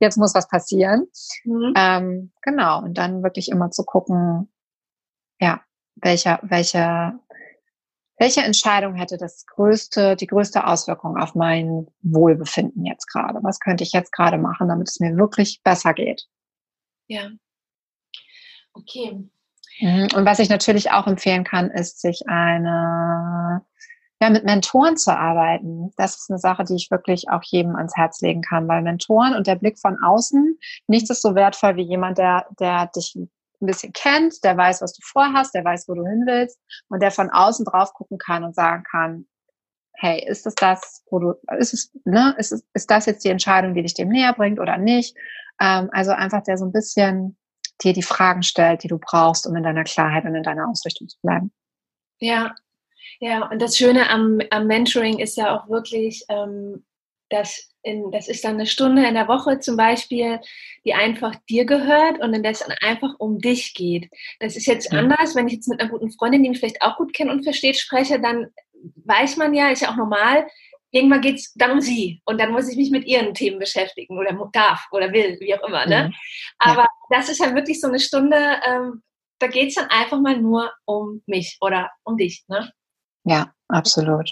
jetzt 0.00 0.16
muss 0.16 0.34
was 0.34 0.48
passieren. 0.48 1.06
Mhm. 1.44 1.74
Ähm, 1.76 2.32
genau, 2.40 2.82
und 2.82 2.96
dann 2.96 3.22
wirklich 3.22 3.50
immer 3.50 3.70
zu 3.70 3.84
gucken, 3.84 4.50
ja, 5.40 5.60
welcher, 5.96 6.38
welche, 6.42 7.18
welche 8.22 8.42
Entscheidung 8.42 8.94
hätte 8.94 9.16
das 9.18 9.44
größte, 9.46 10.14
die 10.14 10.28
größte 10.28 10.64
Auswirkung 10.64 11.16
auf 11.16 11.34
mein 11.34 11.88
Wohlbefinden 12.02 12.86
jetzt 12.86 13.06
gerade? 13.06 13.40
Was 13.42 13.58
könnte 13.58 13.82
ich 13.82 13.92
jetzt 13.92 14.12
gerade 14.12 14.38
machen, 14.38 14.68
damit 14.68 14.88
es 14.88 15.00
mir 15.00 15.16
wirklich 15.16 15.60
besser 15.64 15.92
geht? 15.92 16.28
Ja. 17.08 17.30
Okay. 18.74 19.28
Mhm. 19.80 20.08
Und 20.14 20.24
was 20.24 20.38
ich 20.38 20.48
natürlich 20.48 20.92
auch 20.92 21.08
empfehlen 21.08 21.42
kann, 21.42 21.72
ist, 21.72 22.00
sich 22.00 22.22
eine, 22.28 23.66
ja, 24.20 24.30
mit 24.30 24.44
Mentoren 24.44 24.96
zu 24.96 25.18
arbeiten. 25.18 25.90
Das 25.96 26.14
ist 26.14 26.30
eine 26.30 26.38
Sache, 26.38 26.62
die 26.62 26.76
ich 26.76 26.92
wirklich 26.92 27.28
auch 27.28 27.42
jedem 27.42 27.74
ans 27.74 27.96
Herz 27.96 28.20
legen 28.20 28.42
kann, 28.42 28.68
weil 28.68 28.82
Mentoren 28.82 29.34
und 29.34 29.48
der 29.48 29.56
Blick 29.56 29.80
von 29.80 29.98
außen, 30.00 30.60
nichts 30.86 31.10
ist 31.10 31.22
so 31.22 31.34
wertvoll 31.34 31.74
wie 31.74 31.82
jemand, 31.82 32.18
der, 32.18 32.46
der 32.60 32.86
dich 32.94 33.18
ein 33.62 33.66
bisschen 33.66 33.92
kennt, 33.92 34.42
der 34.44 34.56
weiß, 34.56 34.82
was 34.82 34.92
du 34.92 35.00
vorhast, 35.04 35.54
der 35.54 35.64
weiß, 35.64 35.88
wo 35.88 35.94
du 35.94 36.04
hin 36.04 36.24
willst 36.26 36.60
und 36.88 37.02
der 37.02 37.10
von 37.10 37.30
außen 37.30 37.64
drauf 37.64 37.94
gucken 37.94 38.18
kann 38.18 38.44
und 38.44 38.54
sagen 38.54 38.82
kann, 38.90 39.26
hey, 39.94 40.24
ist 40.26 40.46
es 40.46 40.54
das, 40.54 41.04
wo 41.10 41.18
du, 41.18 41.34
ist 41.58 41.74
es, 41.74 41.92
ne, 42.04 42.34
ist 42.38 42.52
es, 42.52 42.64
ist 42.74 42.90
das 42.90 43.06
jetzt 43.06 43.24
die 43.24 43.28
Entscheidung, 43.28 43.74
die 43.74 43.82
dich 43.82 43.94
dem 43.94 44.08
näher 44.08 44.32
bringt 44.32 44.58
oder 44.58 44.76
nicht? 44.76 45.16
Ähm, 45.60 45.90
also 45.92 46.10
einfach 46.10 46.42
der 46.42 46.58
so 46.58 46.64
ein 46.64 46.72
bisschen 46.72 47.36
dir 47.82 47.92
die 47.92 48.02
Fragen 48.02 48.42
stellt, 48.42 48.82
die 48.82 48.88
du 48.88 48.98
brauchst, 48.98 49.46
um 49.46 49.54
in 49.56 49.62
deiner 49.62 49.84
Klarheit 49.84 50.24
und 50.24 50.34
in 50.34 50.42
deiner 50.42 50.68
Ausrichtung 50.68 51.08
zu 51.08 51.18
bleiben. 51.22 51.52
Ja, 52.18 52.54
ja, 53.20 53.48
und 53.48 53.60
das 53.62 53.76
Schöne 53.76 54.10
am, 54.10 54.40
am 54.50 54.66
Mentoring 54.66 55.18
ist 55.18 55.36
ja 55.36 55.56
auch 55.56 55.68
wirklich, 55.68 56.24
ähm, 56.28 56.84
dass 57.32 57.72
in, 57.82 58.10
das 58.12 58.28
ist 58.28 58.44
dann 58.44 58.54
eine 58.54 58.66
Stunde 58.66 59.06
in 59.06 59.14
der 59.14 59.28
Woche 59.28 59.58
zum 59.58 59.76
Beispiel, 59.76 60.40
die 60.84 60.94
einfach 60.94 61.34
dir 61.48 61.64
gehört 61.64 62.20
und 62.20 62.32
in 62.32 62.42
der 62.42 62.52
es 62.52 62.60
dann 62.60 62.76
einfach 62.80 63.14
um 63.18 63.38
dich 63.38 63.74
geht. 63.74 64.08
Das 64.38 64.56
ist 64.56 64.66
jetzt 64.66 64.92
ja. 64.92 65.00
anders, 65.00 65.34
wenn 65.34 65.48
ich 65.48 65.54
jetzt 65.54 65.68
mit 65.68 65.80
einer 65.80 65.90
guten 65.90 66.12
Freundin, 66.12 66.42
die 66.42 66.50
mich 66.50 66.60
vielleicht 66.60 66.82
auch 66.82 66.96
gut 66.96 67.12
kennt 67.12 67.30
und 67.30 67.42
versteht, 67.42 67.76
spreche, 67.76 68.20
dann 68.20 68.48
weiß 69.04 69.36
man 69.36 69.54
ja, 69.54 69.70
ist 69.70 69.82
ja 69.82 69.90
auch 69.90 69.96
normal, 69.96 70.46
irgendwann 70.92 71.22
geht 71.22 71.36
es 71.36 71.52
dann 71.54 71.72
um 71.72 71.80
sie 71.80 72.20
und 72.24 72.40
dann 72.40 72.52
muss 72.52 72.68
ich 72.68 72.76
mich 72.76 72.90
mit 72.90 73.06
ihren 73.06 73.34
Themen 73.34 73.58
beschäftigen 73.58 74.18
oder 74.18 74.32
darf 74.52 74.86
oder 74.92 75.12
will, 75.12 75.38
wie 75.40 75.54
auch 75.54 75.66
immer. 75.66 75.86
Ne? 75.86 76.08
Mhm. 76.08 76.14
Aber 76.58 76.82
ja. 76.82 76.88
das 77.10 77.28
ist 77.28 77.40
halt 77.40 77.54
wirklich 77.54 77.80
so 77.80 77.88
eine 77.88 77.98
Stunde, 77.98 78.36
ähm, 78.66 79.02
da 79.38 79.48
geht 79.48 79.70
es 79.70 79.74
dann 79.74 79.88
einfach 79.88 80.20
mal 80.20 80.38
nur 80.38 80.72
um 80.84 81.22
mich 81.26 81.58
oder 81.60 81.90
um 82.04 82.16
dich. 82.16 82.44
Ne? 82.46 82.70
Ja, 83.24 83.52
absolut. 83.68 84.30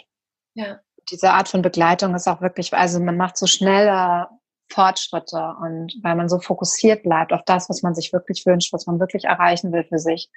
Ja. 0.55 0.81
Diese 1.11 1.31
Art 1.31 1.49
von 1.49 1.63
Begleitung 1.63 2.15
ist 2.15 2.29
auch 2.29 2.41
wirklich, 2.41 2.73
also 2.73 3.01
man 3.01 3.17
macht 3.17 3.37
so 3.37 3.47
schnelle 3.47 4.29
Fortschritte 4.71 5.55
und 5.61 5.93
weil 6.03 6.15
man 6.15 6.29
so 6.29 6.39
fokussiert 6.39 7.03
bleibt 7.03 7.33
auf 7.33 7.43
das, 7.45 7.69
was 7.69 7.83
man 7.83 7.95
sich 7.95 8.13
wirklich 8.13 8.47
wünscht, 8.47 8.73
was 8.73 8.87
man 8.87 9.01
wirklich 9.01 9.25
erreichen 9.25 9.73
will 9.73 9.85
für 9.85 9.99
sich. 9.99 10.31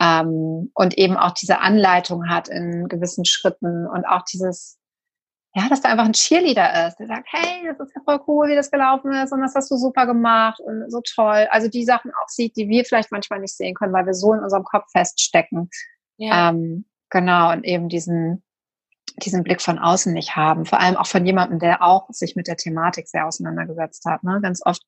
Ähm, 0.00 0.70
und 0.74 0.98
eben 0.98 1.16
auch 1.16 1.32
diese 1.32 1.60
Anleitung 1.60 2.28
hat 2.28 2.48
in 2.48 2.88
gewissen 2.88 3.24
Schritten 3.24 3.86
und 3.86 4.04
auch 4.04 4.22
dieses 4.22 4.80
ja, 5.54 5.68
dass 5.68 5.80
da 5.80 5.88
einfach 5.88 6.04
ein 6.04 6.12
Cheerleader 6.12 6.86
ist, 6.86 6.96
der 6.98 7.08
sagt, 7.08 7.26
hey, 7.32 7.66
das 7.66 7.88
ist 7.88 7.94
ja 7.94 8.02
voll 8.04 8.20
cool, 8.28 8.48
wie 8.48 8.54
das 8.54 8.70
gelaufen 8.70 9.12
ist 9.12 9.32
und 9.32 9.40
das 9.40 9.54
hast 9.56 9.70
du 9.70 9.76
super 9.76 10.06
gemacht 10.06 10.60
und 10.60 10.90
so 10.90 11.00
toll. 11.00 11.48
Also 11.50 11.68
die 11.68 11.84
Sachen 11.84 12.12
auch 12.12 12.28
sieht, 12.28 12.56
die 12.56 12.68
wir 12.68 12.84
vielleicht 12.84 13.10
manchmal 13.10 13.40
nicht 13.40 13.56
sehen 13.56 13.74
können, 13.74 13.92
weil 13.92 14.06
wir 14.06 14.14
so 14.14 14.32
in 14.32 14.40
unserem 14.40 14.62
Kopf 14.62 14.90
feststecken. 14.92 15.68
Ja. 16.18 16.50
Ähm, 16.50 16.84
genau, 17.10 17.50
und 17.52 17.64
eben 17.64 17.88
diesen, 17.88 18.44
diesen 19.16 19.42
Blick 19.42 19.60
von 19.60 19.78
außen 19.78 20.12
nicht 20.12 20.36
haben. 20.36 20.66
Vor 20.66 20.80
allem 20.80 20.96
auch 20.96 21.06
von 21.06 21.24
jemandem, 21.24 21.58
der 21.58 21.82
auch 21.82 22.06
sich 22.10 22.36
mit 22.36 22.46
der 22.46 22.56
Thematik 22.56 23.08
sehr 23.08 23.26
auseinandergesetzt 23.26 24.04
hat. 24.04 24.22
Ne? 24.22 24.40
Ganz 24.42 24.60
oft, 24.64 24.82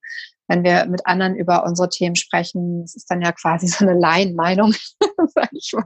wenn 0.48 0.64
wir 0.64 0.86
mit 0.86 1.06
anderen 1.06 1.34
über 1.34 1.64
unsere 1.64 1.88
Themen 1.88 2.16
sprechen, 2.16 2.82
das 2.82 2.94
ist 2.94 3.10
dann 3.10 3.22
ja 3.22 3.32
quasi 3.32 3.66
so 3.68 3.86
eine 3.86 3.98
Laienmeinung, 3.98 4.74
sag 5.34 5.50
ich 5.52 5.72
mal 5.74 5.84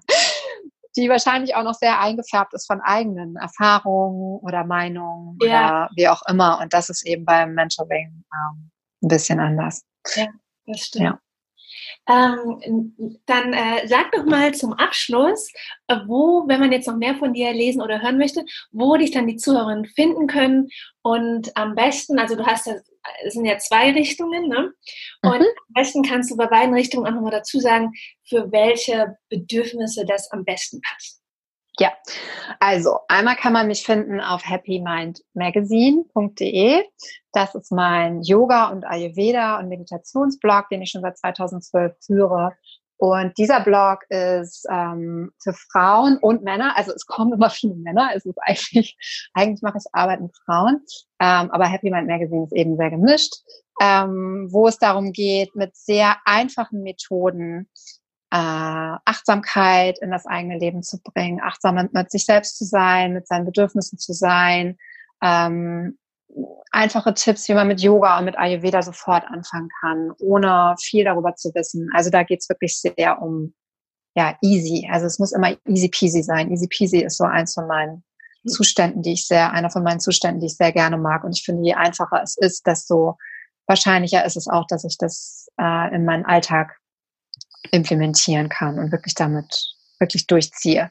die 0.97 1.09
wahrscheinlich 1.11 1.55
auch 1.55 1.63
noch 1.63 1.75
sehr 1.75 2.01
eingefärbt 2.01 2.55
ist 2.55 2.67
von 2.67 2.81
eigenen 2.81 3.37
Erfahrungen 3.37 4.41
oder 4.41 4.65
Meinungen 4.65 5.37
ja. 5.43 5.47
oder 5.47 5.91
wie 5.95 6.09
auch 6.09 6.23
immer. 6.27 6.59
Und 6.61 6.73
das 6.73 6.89
ist 6.89 7.07
eben 7.07 7.25
beim 7.25 7.55
Mentoring 7.55 8.25
ähm, 8.33 8.71
ein 9.03 9.09
bisschen 9.09 9.39
anders. 9.39 9.85
Ja, 10.15 10.27
das 10.67 10.81
stimmt. 10.81 11.05
Ja. 11.05 11.19
Ähm, 12.09 13.19
dann 13.27 13.53
äh, 13.53 13.87
sag 13.87 14.13
doch 14.13 14.25
mal 14.25 14.55
zum 14.55 14.73
Abschluss, 14.73 15.53
wo, 16.07 16.47
wenn 16.49 16.61
man 16.61 16.73
jetzt 16.73 16.89
noch 16.89 16.97
mehr 16.97 17.17
von 17.17 17.33
dir 17.33 17.53
lesen 17.53 17.83
oder 17.83 18.03
hören 18.03 18.19
möchte, 18.19 18.45
wo 18.73 18.97
dich 18.97 19.11
dann 19.11 19.27
die 19.27 19.37
Zuhörerinnen 19.37 19.87
finden 19.87 20.27
können 20.27 20.69
und 21.03 21.57
am 21.57 21.75
besten, 21.75 22.19
also 22.19 22.37
du 22.37 22.45
hast 22.47 22.67
ja, 22.67 22.75
es 23.25 23.35
sind 23.35 23.45
ja 23.45 23.59
zwei 23.59 23.93
Richtungen, 23.93 24.49
ne? 24.49 24.73
Und 25.23 25.39
mhm. 25.39 25.47
am 25.69 25.75
besten 25.75 26.03
kannst 26.03 26.31
du 26.31 26.37
bei 26.37 26.47
beiden 26.47 26.75
Richtungen 26.75 27.07
auch 27.07 27.13
nochmal 27.13 27.31
dazu 27.31 27.61
sagen, 27.61 27.93
für 28.29 28.51
welche 28.51 29.17
Bedürfnisse 29.29 30.05
das 30.05 30.31
am 30.33 30.45
besten 30.45 30.81
passt. 30.81 31.21
Ja, 31.79 31.93
also 32.59 33.01
einmal 33.09 33.37
kann 33.37 33.53
man 33.53 33.67
mich 33.67 33.85
finden 33.85 34.19
auf 34.21 34.47
happymindmagazine.de. 34.47 36.85
Das 37.33 37.55
ist 37.55 37.71
mein 37.71 38.23
Yoga 38.23 38.71
und 38.71 38.85
Ayurveda 38.85 39.59
und 39.59 39.69
Meditationsblog, 39.69 40.71
den 40.71 40.81
ich 40.81 40.89
schon 40.91 41.03
seit 41.03 41.19
2012 41.19 41.95
führe. 42.01 42.55
Und 42.99 43.37
dieser 43.37 43.61
Blog 43.61 44.05
ist 44.09 44.65
ähm, 44.71 45.31
für 45.43 45.53
Frauen 45.53 46.17
und 46.17 46.43
Männer, 46.43 46.79
also 46.79 46.93
es 46.93 47.05
kommen 47.05 47.35
immer 47.35 47.51
viele 47.51 47.75
Männer, 47.75 48.13
es 48.15 48.25
ist 48.25 48.39
eigentlich, 48.41 48.97
eigentlich 49.35 49.61
mache 49.63 49.77
ich 49.79 49.85
Arbeit 49.93 50.23
mit 50.23 50.35
Frauen, 50.45 50.81
ähm, 51.21 51.51
aber 51.51 51.67
Happy 51.67 51.91
Mind 51.91 52.09
Magazine 52.09 52.45
ist 52.45 52.55
eben 52.55 52.79
sehr 52.79 52.89
gemischt, 52.91 53.35
ähm, 53.83 54.49
wo 54.51 54.67
es 54.67 54.79
darum 54.79 55.13
geht, 55.13 55.55
mit 55.55 55.77
sehr 55.77 56.17
einfachen 56.25 56.83
Methoden 56.83 57.69
Achtsamkeit 58.39 59.99
in 60.01 60.11
das 60.11 60.27
eigene 60.27 60.59
Leben 60.59 60.83
zu 60.83 61.01
bringen, 61.03 61.41
achtsam 61.43 61.77
mit, 61.77 61.93
mit 61.93 62.11
sich 62.11 62.25
selbst 62.25 62.59
zu 62.59 62.65
sein, 62.65 63.13
mit 63.13 63.27
seinen 63.27 63.45
Bedürfnissen 63.45 63.99
zu 63.99 64.13
sein, 64.13 64.77
ähm, 65.23 65.99
einfache 66.71 67.15
Tipps, 67.15 67.49
wie 67.49 67.55
man 67.55 67.69
mit 67.69 67.81
Yoga 67.81 68.19
und 68.19 68.25
mit 68.25 68.39
Ayurveda 68.39 68.83
sofort 68.83 69.25
anfangen 69.25 69.69
kann, 69.81 70.13
ohne 70.19 70.75
viel 70.81 71.05
darüber 71.05 71.35
zu 71.35 71.55
wissen. 71.55 71.89
Also 71.95 72.11
da 72.11 72.23
geht's 72.23 72.49
wirklich 72.49 72.79
sehr 72.79 73.23
um 73.23 73.55
ja 74.15 74.37
easy. 74.43 74.89
Also 74.91 75.07
es 75.07 75.19
muss 75.19 75.33
immer 75.33 75.57
easy 75.67 75.89
peasy 75.89 76.23
sein. 76.23 76.51
Easy 76.51 76.67
peasy 76.69 76.99
ist 76.99 77.19
so 77.19 77.25
eins 77.25 77.55
von 77.55 77.67
meinen 77.67 78.03
Zuständen, 78.47 79.03
die 79.03 79.13
ich 79.13 79.27
sehr, 79.27 79.53
einer 79.53 79.71
von 79.71 79.83
meinen 79.83 80.01
Zuständen, 80.01 80.41
die 80.41 80.47
ich 80.47 80.57
sehr 80.57 80.73
gerne 80.73 80.99
mag. 80.99 81.25
Und 81.25 81.37
ich 81.37 81.45
finde, 81.45 81.65
je 81.65 81.75
einfacher 81.75 82.23
es 82.23 82.37
ist, 82.37 82.67
desto 82.67 83.19
wahrscheinlicher 83.67 84.25
ist 84.25 84.37
es 84.37 84.49
auch, 84.49 84.67
dass 84.67 84.85
ich 84.85 84.97
das 84.99 85.49
äh, 85.61 85.95
in 85.95 86.05
meinen 86.05 86.25
Alltag 86.25 86.79
implementieren 87.71 88.49
kann 88.49 88.79
und 88.79 88.93
wirklich 88.93 89.15
damit 89.15 89.75
wirklich 89.99 90.27
durchziehe. 90.27 90.91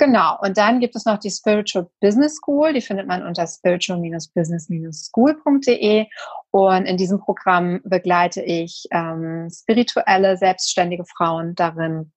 Genau. 0.00 0.36
Und 0.40 0.56
dann 0.56 0.80
gibt 0.80 0.96
es 0.96 1.04
noch 1.04 1.18
die 1.18 1.30
Spiritual 1.30 1.86
Business 2.00 2.36
School. 2.36 2.72
Die 2.72 2.80
findet 2.80 3.06
man 3.06 3.22
unter 3.22 3.46
spiritual-business-school.de. 3.46 6.06
Und 6.52 6.86
in 6.86 6.96
diesem 6.96 7.20
Programm 7.20 7.80
begleite 7.84 8.40
ich 8.40 8.86
ähm, 8.92 9.50
spirituelle, 9.52 10.38
selbstständige 10.38 11.04
Frauen 11.04 11.54
darin, 11.54 12.12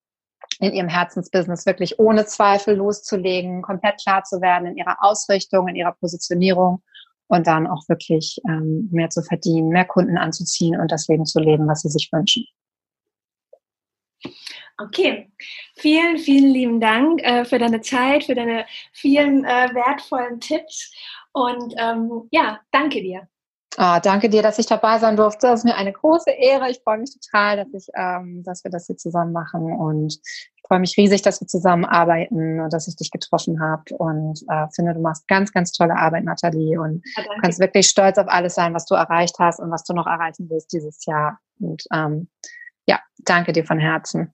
in 0.59 0.71
ihrem 0.71 0.87
Herzensbusiness 0.87 1.65
wirklich 1.65 1.99
ohne 1.99 2.25
Zweifel 2.25 2.75
loszulegen, 2.75 3.61
komplett 3.61 4.01
klar 4.01 4.23
zu 4.23 4.39
werden 4.39 4.67
in 4.67 4.77
ihrer 4.77 5.03
Ausrichtung, 5.03 5.67
in 5.67 5.75
ihrer 5.75 5.91
Positionierung 5.91 6.81
und 7.27 7.47
dann 7.47 7.67
auch 7.67 7.89
wirklich 7.89 8.39
ähm, 8.47 8.87
mehr 8.93 9.09
zu 9.09 9.21
verdienen, 9.23 9.67
mehr 9.69 9.85
Kunden 9.85 10.17
anzuziehen 10.17 10.79
und 10.79 10.89
das 10.91 11.09
Leben 11.09 11.25
zu 11.25 11.41
leben, 11.41 11.67
was 11.67 11.81
sie 11.81 11.89
sich 11.89 12.09
wünschen. 12.13 12.45
Okay, 14.77 15.31
vielen, 15.75 16.17
vielen 16.17 16.51
lieben 16.51 16.79
Dank 16.79 17.21
äh, 17.23 17.45
für 17.45 17.59
deine 17.59 17.81
Zeit, 17.81 18.23
für 18.23 18.35
deine 18.35 18.65
vielen 18.91 19.45
äh, 19.45 19.69
wertvollen 19.73 20.39
Tipps 20.39 20.91
und 21.31 21.73
ähm, 21.77 22.27
ja, 22.31 22.59
danke 22.71 23.01
dir. 23.01 23.27
Oh, 23.77 23.97
danke 24.01 24.29
dir, 24.29 24.43
dass 24.43 24.59
ich 24.59 24.67
dabei 24.67 24.99
sein 24.99 25.15
durfte. 25.15 25.47
Das 25.47 25.61
ist 25.61 25.65
mir 25.65 25.75
eine 25.75 25.91
große 25.91 26.29
Ehre. 26.29 26.69
Ich 26.69 26.81
freue 26.83 26.99
mich 26.99 27.11
total, 27.11 27.57
dass, 27.57 27.73
ich, 27.73 27.87
ähm, 27.95 28.43
dass 28.43 28.63
wir 28.63 28.69
das 28.69 28.85
hier 28.85 28.97
zusammen 28.97 29.31
machen 29.31 29.63
und 29.63 30.13
ich 30.13 30.63
freue 30.67 30.79
mich 30.79 30.95
riesig, 30.95 31.23
dass 31.23 31.41
wir 31.41 31.47
zusammenarbeiten 31.47 32.59
und 32.59 32.71
dass 32.71 32.87
ich 32.87 32.95
dich 32.95 33.09
getroffen 33.09 33.59
habe 33.59 33.95
und 33.95 34.43
äh, 34.47 34.67
finde, 34.75 34.93
du 34.93 35.01
machst 35.01 35.27
ganz, 35.27 35.51
ganz 35.51 35.71
tolle 35.71 35.95
Arbeit, 35.95 36.23
Nathalie 36.23 36.79
und 36.79 37.03
ja, 37.17 37.23
kannst 37.41 37.59
wirklich 37.59 37.89
stolz 37.89 38.17
auf 38.17 38.27
alles 38.27 38.53
sein, 38.55 38.73
was 38.73 38.85
du 38.85 38.93
erreicht 38.93 39.37
hast 39.39 39.59
und 39.59 39.71
was 39.71 39.83
du 39.83 39.93
noch 39.93 40.07
erreichen 40.07 40.49
willst 40.49 40.71
dieses 40.71 41.05
Jahr. 41.05 41.39
Und 41.59 41.83
ähm, 41.91 42.29
ja, 42.87 42.99
danke 43.19 43.53
dir 43.53 43.65
von 43.65 43.79
Herzen. 43.79 44.33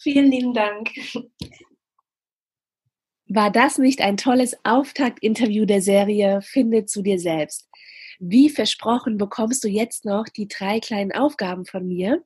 Vielen 0.00 0.30
lieben 0.30 0.54
Dank. 0.54 0.90
War 3.26 3.50
das 3.50 3.78
nicht 3.78 4.00
ein 4.00 4.16
tolles 4.16 4.56
Auftaktinterview 4.64 5.64
der 5.64 5.80
Serie 5.80 6.42
Finde 6.42 6.84
zu 6.84 7.02
dir 7.02 7.18
selbst? 7.18 7.68
Wie 8.20 8.48
versprochen 8.48 9.18
bekommst 9.18 9.64
du 9.64 9.68
jetzt 9.68 10.04
noch 10.04 10.24
die 10.28 10.46
drei 10.46 10.78
kleinen 10.78 11.12
Aufgaben 11.12 11.64
von 11.64 11.86
mir, 11.86 12.22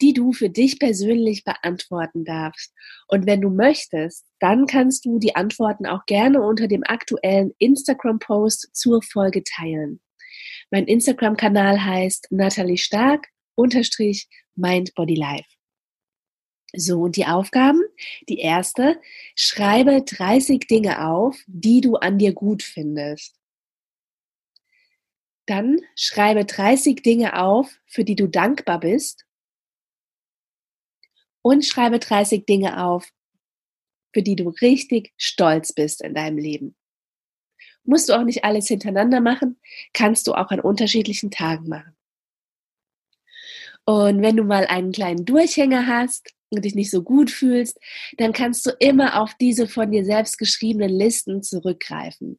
die 0.00 0.12
du 0.12 0.32
für 0.32 0.50
dich 0.50 0.78
persönlich 0.78 1.44
beantworten 1.44 2.24
darfst. 2.24 2.72
Und 3.06 3.26
wenn 3.26 3.40
du 3.40 3.50
möchtest, 3.50 4.26
dann 4.38 4.66
kannst 4.66 5.04
du 5.04 5.18
die 5.18 5.36
Antworten 5.36 5.86
auch 5.86 6.06
gerne 6.06 6.42
unter 6.42 6.68
dem 6.68 6.82
aktuellen 6.84 7.52
Instagram-Post 7.58 8.70
zur 8.72 9.02
Folge 9.02 9.42
teilen. 9.44 10.00
Mein 10.70 10.86
Instagram-Kanal 10.86 11.84
heißt 11.84 12.28
Natalie 12.30 12.78
Stark 12.78 13.28
unterstrich 13.60 14.28
Mind 14.56 14.94
Body 14.94 15.14
Life. 15.14 15.48
So, 16.72 17.02
und 17.02 17.16
die 17.16 17.26
Aufgaben? 17.26 17.80
Die 18.28 18.38
erste, 18.38 19.00
schreibe 19.34 20.02
30 20.02 20.66
Dinge 20.68 21.06
auf, 21.08 21.42
die 21.46 21.80
du 21.80 21.96
an 21.96 22.18
dir 22.18 22.32
gut 22.32 22.62
findest. 22.62 23.36
Dann 25.46 25.80
schreibe 25.96 26.44
30 26.44 27.02
Dinge 27.02 27.42
auf, 27.42 27.76
für 27.86 28.04
die 28.04 28.14
du 28.14 28.28
dankbar 28.28 28.78
bist. 28.78 29.26
Und 31.42 31.64
schreibe 31.64 31.98
30 31.98 32.46
Dinge 32.46 32.84
auf, 32.84 33.10
für 34.12 34.22
die 34.22 34.36
du 34.36 34.50
richtig 34.50 35.12
stolz 35.16 35.72
bist 35.72 36.02
in 36.02 36.14
deinem 36.14 36.38
Leben. 36.38 36.76
Musst 37.82 38.08
du 38.08 38.12
auch 38.12 38.24
nicht 38.24 38.44
alles 38.44 38.68
hintereinander 38.68 39.20
machen, 39.20 39.58
kannst 39.92 40.26
du 40.26 40.34
auch 40.34 40.50
an 40.50 40.60
unterschiedlichen 40.60 41.30
Tagen 41.30 41.68
machen. 41.68 41.96
Und 43.90 44.22
wenn 44.22 44.36
du 44.36 44.44
mal 44.44 44.66
einen 44.66 44.92
kleinen 44.92 45.24
Durchhänger 45.24 45.88
hast 45.88 46.32
und 46.50 46.64
dich 46.64 46.76
nicht 46.76 46.92
so 46.92 47.02
gut 47.02 47.28
fühlst, 47.28 47.76
dann 48.18 48.32
kannst 48.32 48.64
du 48.64 48.70
immer 48.78 49.20
auf 49.20 49.34
diese 49.40 49.66
von 49.66 49.90
dir 49.90 50.04
selbst 50.04 50.38
geschriebenen 50.38 50.90
Listen 50.90 51.42
zurückgreifen. 51.42 52.38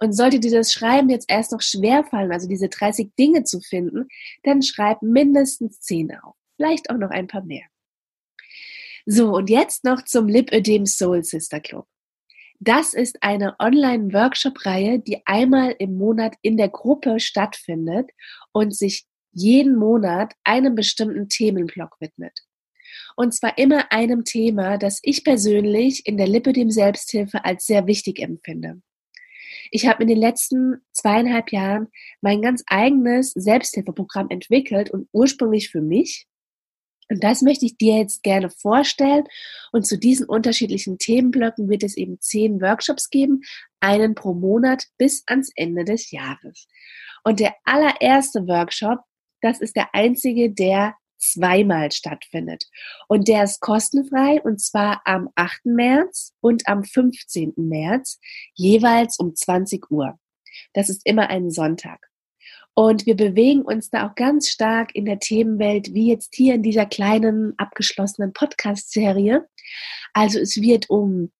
Und 0.00 0.12
sollte 0.12 0.40
dir 0.40 0.50
das 0.50 0.72
Schreiben 0.72 1.08
jetzt 1.08 1.30
erst 1.30 1.52
noch 1.52 1.62
schwer 1.62 2.02
fallen, 2.02 2.32
also 2.32 2.48
diese 2.48 2.68
30 2.68 3.12
Dinge 3.16 3.44
zu 3.44 3.60
finden, 3.60 4.08
dann 4.42 4.60
schreib 4.60 5.02
mindestens 5.02 5.78
10 5.82 6.16
auf. 6.16 6.34
Vielleicht 6.56 6.90
auch 6.90 6.98
noch 6.98 7.10
ein 7.10 7.28
paar 7.28 7.44
mehr. 7.44 7.66
So, 9.06 9.36
und 9.36 9.50
jetzt 9.50 9.84
noch 9.84 10.02
zum 10.04 10.26
Lipödem 10.26 10.86
Soul 10.86 11.22
Sister 11.22 11.60
Club. 11.60 11.86
Das 12.58 12.92
ist 12.92 13.22
eine 13.22 13.54
Online-Workshop-Reihe, 13.60 14.98
die 14.98 15.24
einmal 15.26 15.76
im 15.78 15.96
Monat 15.96 16.34
in 16.42 16.56
der 16.56 16.70
Gruppe 16.70 17.20
stattfindet 17.20 18.10
und 18.52 18.74
sich 18.74 19.06
jeden 19.32 19.76
Monat 19.76 20.34
einem 20.44 20.74
bestimmten 20.74 21.28
Themenblock 21.28 21.96
widmet. 22.00 22.40
Und 23.16 23.34
zwar 23.34 23.58
immer 23.58 23.90
einem 23.90 24.24
Thema, 24.24 24.78
das 24.78 25.00
ich 25.02 25.24
persönlich 25.24 26.06
in 26.06 26.16
der 26.16 26.28
Lipödem 26.28 26.70
Selbsthilfe 26.70 27.44
als 27.44 27.66
sehr 27.66 27.86
wichtig 27.86 28.20
empfinde. 28.20 28.80
Ich 29.70 29.86
habe 29.86 30.02
in 30.02 30.08
den 30.08 30.18
letzten 30.18 30.82
zweieinhalb 30.92 31.50
Jahren 31.50 31.88
mein 32.20 32.42
ganz 32.42 32.62
eigenes 32.66 33.30
Selbsthilfeprogramm 33.30 34.28
entwickelt 34.30 34.90
und 34.90 35.08
ursprünglich 35.12 35.70
für 35.70 35.80
mich. 35.80 36.26
Und 37.08 37.22
das 37.22 37.42
möchte 37.42 37.66
ich 37.66 37.76
dir 37.76 37.98
jetzt 37.98 38.22
gerne 38.22 38.50
vorstellen. 38.50 39.24
Und 39.70 39.86
zu 39.86 39.98
diesen 39.98 40.26
unterschiedlichen 40.26 40.98
Themenblöcken 40.98 41.68
wird 41.68 41.82
es 41.82 41.96
eben 41.96 42.20
zehn 42.20 42.60
Workshops 42.60 43.10
geben, 43.10 43.42
einen 43.80 44.14
pro 44.14 44.34
Monat 44.34 44.84
bis 44.98 45.22
ans 45.26 45.50
Ende 45.54 45.84
des 45.84 46.10
Jahres. 46.10 46.68
Und 47.24 47.40
der 47.40 47.54
allererste 47.64 48.46
Workshop, 48.46 49.00
das 49.42 49.60
ist 49.60 49.76
der 49.76 49.94
einzige, 49.94 50.50
der 50.50 50.94
zweimal 51.18 51.92
stattfindet. 51.92 52.64
Und 53.08 53.28
der 53.28 53.44
ist 53.44 53.60
kostenfrei 53.60 54.40
und 54.42 54.60
zwar 54.60 55.02
am 55.04 55.28
8. 55.36 55.66
März 55.66 56.34
und 56.40 56.66
am 56.66 56.84
15. 56.84 57.54
März, 57.56 58.18
jeweils 58.54 59.18
um 59.18 59.34
20 59.34 59.90
Uhr. 59.90 60.18
Das 60.72 60.90
ist 60.90 61.02
immer 61.04 61.30
ein 61.30 61.50
Sonntag. 61.50 62.08
Und 62.74 63.04
wir 63.04 63.16
bewegen 63.16 63.62
uns 63.62 63.90
da 63.90 64.08
auch 64.08 64.14
ganz 64.14 64.48
stark 64.48 64.94
in 64.94 65.04
der 65.04 65.18
Themenwelt, 65.18 65.92
wie 65.92 66.08
jetzt 66.08 66.34
hier 66.34 66.54
in 66.54 66.62
dieser 66.62 66.86
kleinen 66.86 67.52
abgeschlossenen 67.58 68.32
Podcast-Serie. 68.32 69.46
Also 70.14 70.38
es 70.38 70.56
wird 70.56 70.88
um 70.88 71.30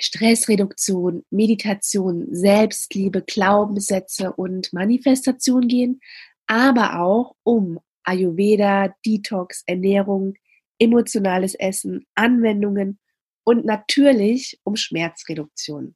Stressreduktion, 0.00 1.24
Meditation, 1.30 2.28
Selbstliebe, 2.30 3.22
Glaubenssätze 3.22 4.32
und 4.32 4.72
Manifestation 4.72 5.68
gehen, 5.68 6.00
aber 6.48 7.00
auch 7.00 7.36
um 7.44 7.78
Ayurveda, 8.02 8.94
Detox, 9.06 9.62
Ernährung, 9.66 10.34
emotionales 10.80 11.54
Essen, 11.54 12.06
Anwendungen 12.14 12.98
und 13.44 13.64
natürlich 13.64 14.58
um 14.64 14.76
Schmerzreduktion. 14.76 15.94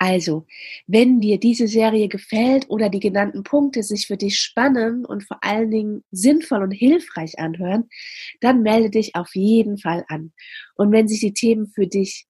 Also, 0.00 0.46
wenn 0.86 1.20
dir 1.20 1.40
diese 1.40 1.66
Serie 1.66 2.08
gefällt 2.08 2.70
oder 2.70 2.88
die 2.88 3.00
genannten 3.00 3.42
Punkte 3.42 3.82
sich 3.82 4.06
für 4.06 4.16
dich 4.16 4.38
spannend 4.38 5.08
und 5.08 5.24
vor 5.24 5.42
allen 5.42 5.72
Dingen 5.72 6.04
sinnvoll 6.12 6.62
und 6.62 6.70
hilfreich 6.70 7.38
anhören, 7.40 7.88
dann 8.40 8.62
melde 8.62 8.90
dich 8.90 9.16
auf 9.16 9.34
jeden 9.34 9.76
Fall 9.76 10.04
an. 10.06 10.32
Und 10.76 10.92
wenn 10.92 11.08
sich 11.08 11.18
die 11.18 11.34
Themen 11.34 11.66
für 11.66 11.88
dich 11.88 12.26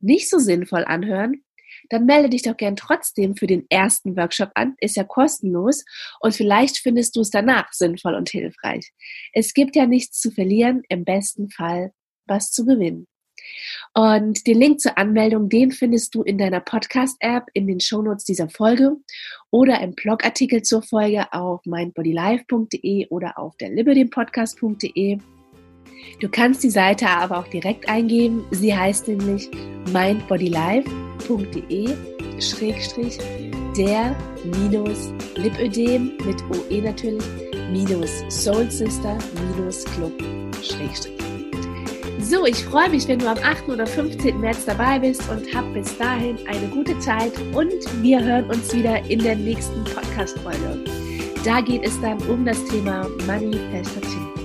nicht 0.00 0.30
so 0.30 0.38
sinnvoll 0.38 0.84
anhören, 0.84 1.44
dann 1.88 2.06
melde 2.06 2.30
dich 2.30 2.42
doch 2.42 2.56
gern 2.56 2.76
trotzdem 2.76 3.36
für 3.36 3.46
den 3.46 3.66
ersten 3.70 4.16
Workshop 4.16 4.50
an. 4.54 4.74
Ist 4.80 4.96
ja 4.96 5.04
kostenlos 5.04 5.84
und 6.20 6.34
vielleicht 6.34 6.78
findest 6.78 7.16
du 7.16 7.20
es 7.20 7.30
danach 7.30 7.72
sinnvoll 7.72 8.14
und 8.14 8.28
hilfreich. 8.30 8.92
Es 9.32 9.54
gibt 9.54 9.76
ja 9.76 9.86
nichts 9.86 10.20
zu 10.20 10.30
verlieren, 10.30 10.82
im 10.88 11.04
besten 11.04 11.50
Fall 11.50 11.92
was 12.26 12.50
zu 12.50 12.66
gewinnen. 12.66 13.06
Und 13.94 14.46
den 14.46 14.58
Link 14.58 14.80
zur 14.80 14.98
Anmeldung, 14.98 15.48
den 15.48 15.70
findest 15.70 16.14
du 16.14 16.22
in 16.22 16.38
deiner 16.38 16.60
Podcast-App 16.60 17.44
in 17.54 17.66
den 17.66 17.80
Shownotes 17.80 18.24
dieser 18.24 18.48
Folge 18.48 18.96
oder 19.50 19.80
im 19.80 19.94
Blogartikel 19.94 20.62
zur 20.62 20.82
Folge 20.82 21.32
auf 21.32 21.64
mindbodylife.de 21.64 23.08
oder 23.08 23.38
auf 23.38 23.56
der 23.56 23.70
libertypodcast.de. 23.70 25.18
Du 26.20 26.28
kannst 26.28 26.62
die 26.62 26.70
Seite 26.70 27.08
aber 27.08 27.38
auch 27.38 27.48
direkt 27.48 27.88
eingeben. 27.88 28.44
Sie 28.50 28.76
heißt 28.76 29.08
nämlich 29.08 29.50
mindbodylife.de 29.92 31.88
schrägstrich 32.40 33.18
der 33.76 34.16
minus 34.44 35.12
Lipödem 35.36 36.12
mit 36.24 36.42
OE 36.50 36.80
natürlich 36.82 37.24
minus 37.70 38.24
Soul 38.28 38.70
Sister 38.70 39.18
minus 39.56 39.84
Club 39.84 40.12
schrägstrich. 40.62 41.14
So, 42.20 42.44
ich 42.44 42.62
freue 42.64 42.90
mich, 42.90 43.06
wenn 43.08 43.20
du 43.20 43.28
am 43.28 43.38
8. 43.38 43.68
oder 43.68 43.86
15. 43.86 44.40
März 44.40 44.64
dabei 44.66 44.98
bist 44.98 45.22
und 45.30 45.54
hab 45.54 45.72
bis 45.72 45.96
dahin 45.96 46.36
eine 46.46 46.68
gute 46.68 46.98
Zeit 46.98 47.32
und 47.54 47.72
wir 48.02 48.22
hören 48.22 48.50
uns 48.50 48.74
wieder 48.74 49.02
in 49.08 49.20
der 49.20 49.36
nächsten 49.36 49.84
Podcast-Folge. 49.84 50.84
Da 51.44 51.60
geht 51.60 51.84
es 51.84 51.98
dann 52.00 52.20
um 52.28 52.44
das 52.44 52.62
Thema 52.66 53.08
Manifestation. 53.26 54.37